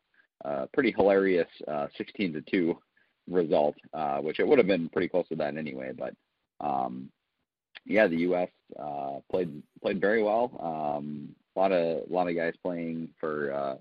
uh, 0.48 0.66
pretty 0.72 0.92
hilarious 0.96 1.48
uh, 1.66 1.86
16 1.96 2.32
to 2.34 2.42
two 2.42 2.78
result, 3.28 3.76
uh, 3.92 4.18
which 4.18 4.40
it 4.40 4.46
would 4.46 4.58
have 4.58 4.66
been 4.66 4.88
pretty 4.88 5.08
close 5.08 5.28
to 5.28 5.36
that 5.36 5.56
anyway. 5.56 5.92
But 5.96 6.14
um, 6.60 7.10
yeah, 7.84 8.06
the 8.06 8.18
U.S. 8.18 8.50
Uh, 8.78 9.18
played 9.30 9.62
played 9.82 10.00
very 10.00 10.22
well. 10.22 10.50
Um, 10.60 11.34
a 11.56 11.58
lot 11.58 11.72
of 11.72 12.08
a 12.08 12.12
lot 12.12 12.28
of 12.28 12.36
guys 12.36 12.54
playing 12.62 13.08
for 13.18 13.52
uh, 13.52 13.76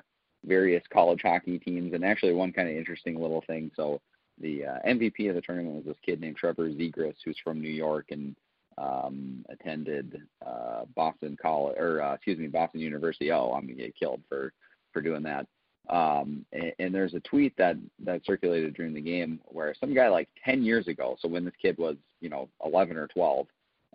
various 0.45 0.83
college 0.91 1.21
hockey 1.21 1.59
teams, 1.59 1.93
and 1.93 2.05
actually 2.05 2.33
one 2.33 2.53
kind 2.53 2.69
of 2.69 2.75
interesting 2.75 3.19
little 3.19 3.43
thing. 3.47 3.71
So 3.75 4.01
the 4.39 4.65
uh, 4.65 4.79
MVP 4.87 5.29
of 5.29 5.35
the 5.35 5.41
tournament 5.41 5.75
was 5.75 5.85
this 5.85 5.97
kid 6.05 6.21
named 6.21 6.37
Trevor 6.37 6.69
Zegras, 6.69 7.15
who's 7.23 7.39
from 7.43 7.61
New 7.61 7.69
York 7.69 8.07
and 8.11 8.35
um, 8.77 9.43
attended 9.49 10.21
uh, 10.45 10.85
Boston 10.95 11.37
College, 11.41 11.77
or 11.77 12.01
uh, 12.01 12.13
excuse 12.13 12.37
me, 12.37 12.47
Boston 12.47 12.79
University. 12.79 13.31
Oh, 13.31 13.51
I'm 13.53 13.65
gonna 13.65 13.73
get 13.73 13.95
killed 13.95 14.21
for 14.29 14.53
for 14.93 15.01
doing 15.01 15.23
that. 15.23 15.47
Um, 15.89 16.45
and, 16.51 16.73
and, 16.79 16.95
there's 16.95 17.13
a 17.13 17.21
tweet 17.21 17.55
that 17.57 17.77
that 18.03 18.25
circulated 18.25 18.73
during 18.73 18.93
the 18.93 19.01
game 19.01 19.39
where 19.45 19.73
some 19.79 19.93
guy 19.93 20.09
like 20.09 20.27
10 20.43 20.63
years 20.63 20.87
ago, 20.89 21.15
so 21.19 21.29
when 21.29 21.45
this 21.45 21.53
kid 21.61 21.77
was 21.77 21.95
you 22.19 22.29
know 22.29 22.49
11 22.65 22.97
or 22.97 23.07
12, 23.07 23.47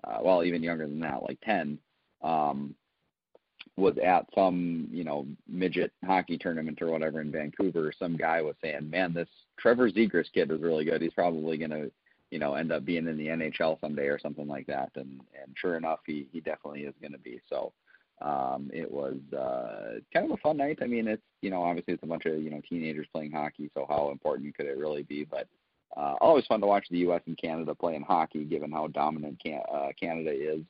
uh, 0.04 0.18
well 0.22 0.42
even 0.42 0.62
younger 0.62 0.86
than 0.86 1.00
that, 1.00 1.22
like 1.22 1.38
10, 1.44 1.78
um, 2.22 2.74
was 3.76 3.94
at 4.02 4.26
some 4.34 4.88
you 4.90 5.04
know 5.04 5.26
midget 5.48 5.92
hockey 6.04 6.38
tournament 6.38 6.80
or 6.80 6.90
whatever 6.90 7.20
in 7.20 7.30
Vancouver. 7.30 7.92
Some 7.98 8.16
guy 8.16 8.40
was 8.40 8.54
saying, 8.62 8.88
"Man, 8.88 9.12
this 9.12 9.28
Trevor 9.58 9.90
Zegras 9.90 10.32
kid 10.32 10.50
is 10.50 10.60
really 10.60 10.84
good. 10.84 11.02
He's 11.02 11.14
probably 11.14 11.56
gonna." 11.58 11.88
You 12.30 12.38
know, 12.38 12.54
end 12.54 12.72
up 12.72 12.86
being 12.86 13.06
in 13.08 13.18
the 13.18 13.26
NHL 13.26 13.78
someday 13.78 14.06
or 14.06 14.18
something 14.18 14.48
like 14.48 14.66
that, 14.66 14.92
and 14.94 15.20
and 15.38 15.54
sure 15.54 15.76
enough, 15.76 16.00
he 16.06 16.26
he 16.32 16.40
definitely 16.40 16.84
is 16.84 16.94
going 17.02 17.12
to 17.12 17.18
be. 17.18 17.42
So, 17.50 17.74
um, 18.20 18.70
it 18.72 18.90
was 18.90 19.16
uh, 19.36 19.98
kind 20.12 20.26
of 20.26 20.32
a 20.32 20.40
fun 20.42 20.56
night. 20.58 20.78
I 20.82 20.86
mean, 20.86 21.08
it's 21.08 21.22
you 21.40 21.50
know 21.50 21.62
obviously 21.62 21.94
it's 21.94 22.02
a 22.02 22.06
bunch 22.06 22.26
of 22.26 22.40
you 22.40 22.50
know 22.50 22.60
teenagers 22.68 23.06
playing 23.12 23.32
hockey, 23.32 23.70
so 23.74 23.86
how 23.88 24.10
important 24.10 24.54
could 24.56 24.66
it 24.66 24.78
really 24.78 25.02
be? 25.02 25.24
But 25.24 25.48
uh, 25.96 26.14
always 26.20 26.46
fun 26.46 26.60
to 26.60 26.66
watch 26.66 26.86
the 26.90 26.98
U.S. 26.98 27.22
and 27.26 27.36
Canada 27.36 27.74
playing 27.74 28.02
hockey, 28.02 28.44
given 28.44 28.70
how 28.70 28.86
dominant 28.88 29.40
can- 29.42 29.62
uh, 29.72 29.88
Canada 29.98 30.30
is. 30.32 30.62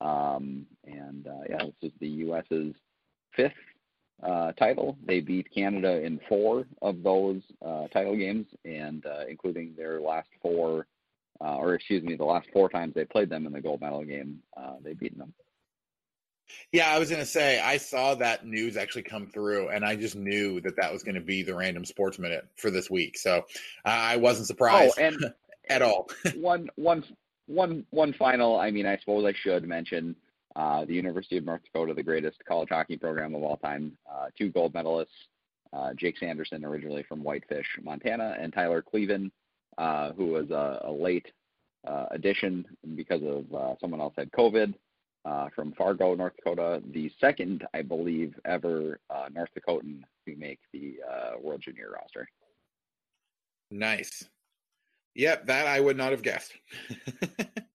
Um, 0.00 0.66
and 0.86 1.26
uh, 1.26 1.42
yeah, 1.48 1.64
this 1.64 1.90
is 1.90 1.92
the 2.00 2.08
U.S.'s 2.08 2.74
fifth 3.36 3.52
uh, 4.22 4.52
title. 4.52 4.96
They 5.06 5.20
beat 5.20 5.52
Canada 5.52 6.02
in 6.02 6.20
four 6.28 6.66
of 6.82 7.02
those 7.02 7.40
uh, 7.64 7.88
title 7.88 8.16
games, 8.16 8.46
and 8.64 9.04
uh, 9.06 9.24
including 9.28 9.74
their 9.76 10.00
last 10.00 10.28
four, 10.40 10.86
uh, 11.40 11.56
or 11.56 11.74
excuse 11.74 12.02
me, 12.02 12.16
the 12.16 12.24
last 12.24 12.48
four 12.52 12.68
times 12.68 12.94
they 12.94 13.04
played 13.04 13.30
them 13.30 13.46
in 13.46 13.52
the 13.52 13.60
gold 13.60 13.80
medal 13.80 14.04
game, 14.04 14.40
uh, 14.56 14.74
they 14.82 14.94
beat 14.94 15.16
them. 15.18 15.32
Yeah, 16.72 16.90
I 16.90 16.98
was 16.98 17.10
going 17.10 17.20
to 17.20 17.26
say 17.26 17.60
I 17.60 17.76
saw 17.76 18.14
that 18.16 18.46
news 18.46 18.76
actually 18.76 19.02
come 19.02 19.26
through, 19.26 19.68
and 19.68 19.84
I 19.84 19.96
just 19.96 20.14
knew 20.14 20.60
that 20.60 20.76
that 20.76 20.92
was 20.92 21.02
going 21.02 21.16
to 21.16 21.20
be 21.20 21.42
the 21.42 21.54
random 21.54 21.84
sports 21.84 22.18
minute 22.18 22.46
for 22.56 22.70
this 22.70 22.88
week. 22.88 23.18
So 23.18 23.38
uh, 23.84 23.88
I 23.88 24.16
wasn't 24.16 24.46
surprised. 24.46 24.94
Oh, 24.98 25.02
and 25.02 25.34
at 25.68 25.82
all. 25.82 26.10
one, 26.36 26.68
one, 26.76 27.04
one, 27.46 27.86
one 27.90 28.12
final. 28.12 28.58
I 28.58 28.70
mean, 28.70 28.86
I 28.86 28.98
suppose 28.98 29.24
I 29.24 29.32
should 29.32 29.66
mention 29.66 30.14
uh, 30.54 30.84
the 30.84 30.94
University 30.94 31.36
of 31.38 31.44
North 31.44 31.62
Dakota, 31.64 31.94
the 31.94 32.02
greatest 32.02 32.38
college 32.46 32.68
hockey 32.70 32.96
program 32.96 33.34
of 33.34 33.42
all 33.42 33.56
time. 33.56 33.96
Uh, 34.10 34.26
two 34.36 34.50
gold 34.50 34.72
medalists: 34.72 35.06
uh, 35.72 35.94
Jake 35.94 36.18
Sanderson, 36.18 36.64
originally 36.64 37.04
from 37.04 37.22
Whitefish, 37.22 37.66
Montana, 37.82 38.36
and 38.38 38.52
Tyler 38.52 38.82
Kleven, 38.82 39.30
uh, 39.78 40.12
who 40.12 40.26
was 40.26 40.50
a, 40.50 40.82
a 40.84 40.92
late 40.92 41.32
uh, 41.86 42.06
addition 42.10 42.66
because 42.94 43.22
of 43.24 43.78
someone 43.80 44.00
else 44.00 44.14
had 44.16 44.30
COVID 44.32 44.74
uh, 45.24 45.48
from 45.54 45.72
Fargo, 45.72 46.14
North 46.14 46.36
Dakota, 46.36 46.82
the 46.92 47.10
second, 47.20 47.66
I 47.74 47.82
believe, 47.82 48.38
ever 48.44 49.00
uh, 49.10 49.28
North 49.32 49.50
Dakotan 49.56 50.02
to 50.26 50.36
make 50.36 50.60
the 50.72 50.96
uh, 51.08 51.32
World 51.40 51.62
Junior 51.62 51.90
roster. 51.92 52.28
Nice. 53.70 54.24
Yep, 55.14 55.46
that 55.46 55.66
I 55.66 55.80
would 55.80 55.96
not 55.96 56.12
have 56.12 56.22
guessed. 56.22 56.52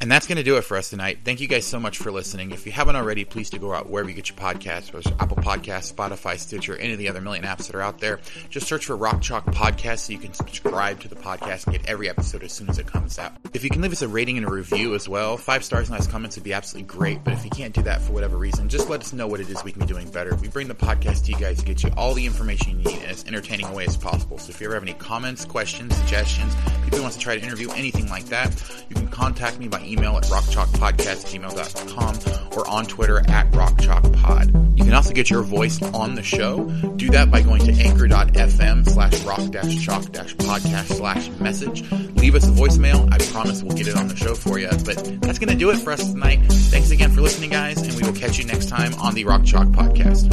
And 0.00 0.10
that's 0.10 0.28
going 0.28 0.36
to 0.36 0.44
do 0.44 0.56
it 0.56 0.62
for 0.62 0.76
us 0.76 0.90
tonight. 0.90 1.18
Thank 1.24 1.40
you 1.40 1.48
guys 1.48 1.66
so 1.66 1.80
much 1.80 1.98
for 1.98 2.12
listening. 2.12 2.52
If 2.52 2.66
you 2.66 2.72
haven't 2.72 2.94
already, 2.94 3.24
please 3.24 3.50
do 3.50 3.58
go 3.58 3.72
out 3.72 3.90
wherever 3.90 4.08
you 4.08 4.14
get 4.14 4.28
your 4.28 4.38
podcasts, 4.38 4.92
whether 4.92 5.08
it's 5.10 5.20
Apple 5.20 5.38
Podcasts, 5.38 5.92
Spotify, 5.92 6.38
Stitcher, 6.38 6.76
any 6.76 6.92
of 6.92 6.98
the 6.98 7.08
other 7.08 7.20
million 7.20 7.44
apps 7.44 7.66
that 7.66 7.74
are 7.74 7.82
out 7.82 7.98
there. 7.98 8.20
Just 8.48 8.68
search 8.68 8.86
for 8.86 8.96
Rock 8.96 9.20
Chalk 9.20 9.44
Podcast 9.46 10.00
so 10.00 10.12
you 10.12 10.18
can 10.20 10.32
subscribe 10.32 11.00
to 11.00 11.08
the 11.08 11.16
podcast 11.16 11.66
and 11.66 11.76
get 11.76 11.88
every 11.88 12.08
episode 12.08 12.44
as 12.44 12.52
soon 12.52 12.70
as 12.70 12.78
it 12.78 12.86
comes 12.86 13.18
out. 13.18 13.32
If 13.54 13.64
you 13.64 13.70
can 13.70 13.82
leave 13.82 13.90
us 13.90 14.02
a 14.02 14.08
rating 14.08 14.38
and 14.38 14.46
a 14.46 14.50
review 14.50 14.94
as 14.94 15.08
well, 15.08 15.36
five 15.36 15.64
stars 15.64 15.88
and 15.88 15.98
nice 15.98 16.06
comments 16.06 16.36
would 16.36 16.44
be 16.44 16.52
absolutely 16.52 16.86
great. 16.86 17.24
But 17.24 17.32
if 17.32 17.44
you 17.44 17.50
can't 17.50 17.74
do 17.74 17.82
that 17.82 18.00
for 18.00 18.12
whatever 18.12 18.36
reason, 18.36 18.68
just 18.68 18.88
let 18.88 19.00
us 19.00 19.12
know 19.12 19.26
what 19.26 19.40
it 19.40 19.50
is 19.50 19.64
we 19.64 19.72
can 19.72 19.80
be 19.80 19.86
doing 19.86 20.08
better. 20.10 20.36
We 20.36 20.46
bring 20.46 20.68
the 20.68 20.74
podcast 20.74 21.24
to 21.24 21.32
you 21.32 21.38
guys 21.38 21.58
to 21.58 21.64
get 21.64 21.82
you 21.82 21.90
all 21.96 22.14
the 22.14 22.24
information 22.24 22.78
you 22.78 22.84
need 22.84 23.02
in 23.02 23.06
as 23.06 23.24
entertaining 23.24 23.66
a 23.66 23.74
way 23.74 23.84
as 23.86 23.96
possible. 23.96 24.38
So 24.38 24.50
if 24.50 24.60
you 24.60 24.68
ever 24.68 24.74
have 24.74 24.84
any 24.84 24.94
comments, 24.94 25.44
questions, 25.44 25.96
suggestions, 25.96 26.54
people 26.88 27.00
you 27.00 27.02
want 27.02 27.12
to 27.12 27.20
try 27.20 27.36
to 27.36 27.44
interview, 27.44 27.70
anything 27.72 28.08
like 28.08 28.24
that, 28.26 28.50
you 28.88 28.96
can 28.96 29.08
contact 29.08 29.58
me 29.58 29.68
by 29.68 29.84
email 29.84 30.16
at 30.16 30.22
rockchalkpodcast@gmail.com 30.24 32.16
or 32.56 32.66
on 32.66 32.86
Twitter 32.86 33.18
at 33.28 33.50
rockchalkpod. 33.50 34.78
You 34.78 34.84
can 34.84 34.94
also 34.94 35.12
get 35.12 35.28
your 35.28 35.42
voice 35.42 35.82
on 35.82 36.14
the 36.14 36.22
show. 36.22 36.64
Do 36.96 37.10
that 37.10 37.30
by 37.30 37.42
going 37.42 37.60
to 37.66 37.72
anchor.fm 37.72 38.88
slash 38.88 39.22
rock-chalk-podcast 39.22 40.96
slash 40.96 41.28
message. 41.40 41.82
Leave 42.14 42.34
us 42.34 42.48
a 42.48 42.52
voicemail. 42.52 43.06
I 43.12 43.18
promise 43.32 43.62
we'll 43.62 43.76
get 43.76 43.88
it 43.88 43.96
on 43.96 44.08
the 44.08 44.16
show 44.16 44.34
for 44.34 44.58
you. 44.58 44.70
But 44.86 45.20
that's 45.20 45.38
going 45.38 45.50
to 45.50 45.56
do 45.56 45.68
it 45.68 45.76
for 45.76 45.92
us 45.92 46.10
tonight. 46.10 46.40
Thanks 46.48 46.90
again 46.90 47.10
for 47.10 47.20
listening, 47.20 47.50
guys, 47.50 47.82
and 47.82 47.92
we 47.94 48.02
will 48.02 48.14
catch 48.18 48.38
you 48.38 48.46
next 48.46 48.70
time 48.70 48.94
on 48.94 49.12
the 49.14 49.26
Rock 49.26 49.44
Chalk 49.44 49.68
Podcast. 49.68 50.32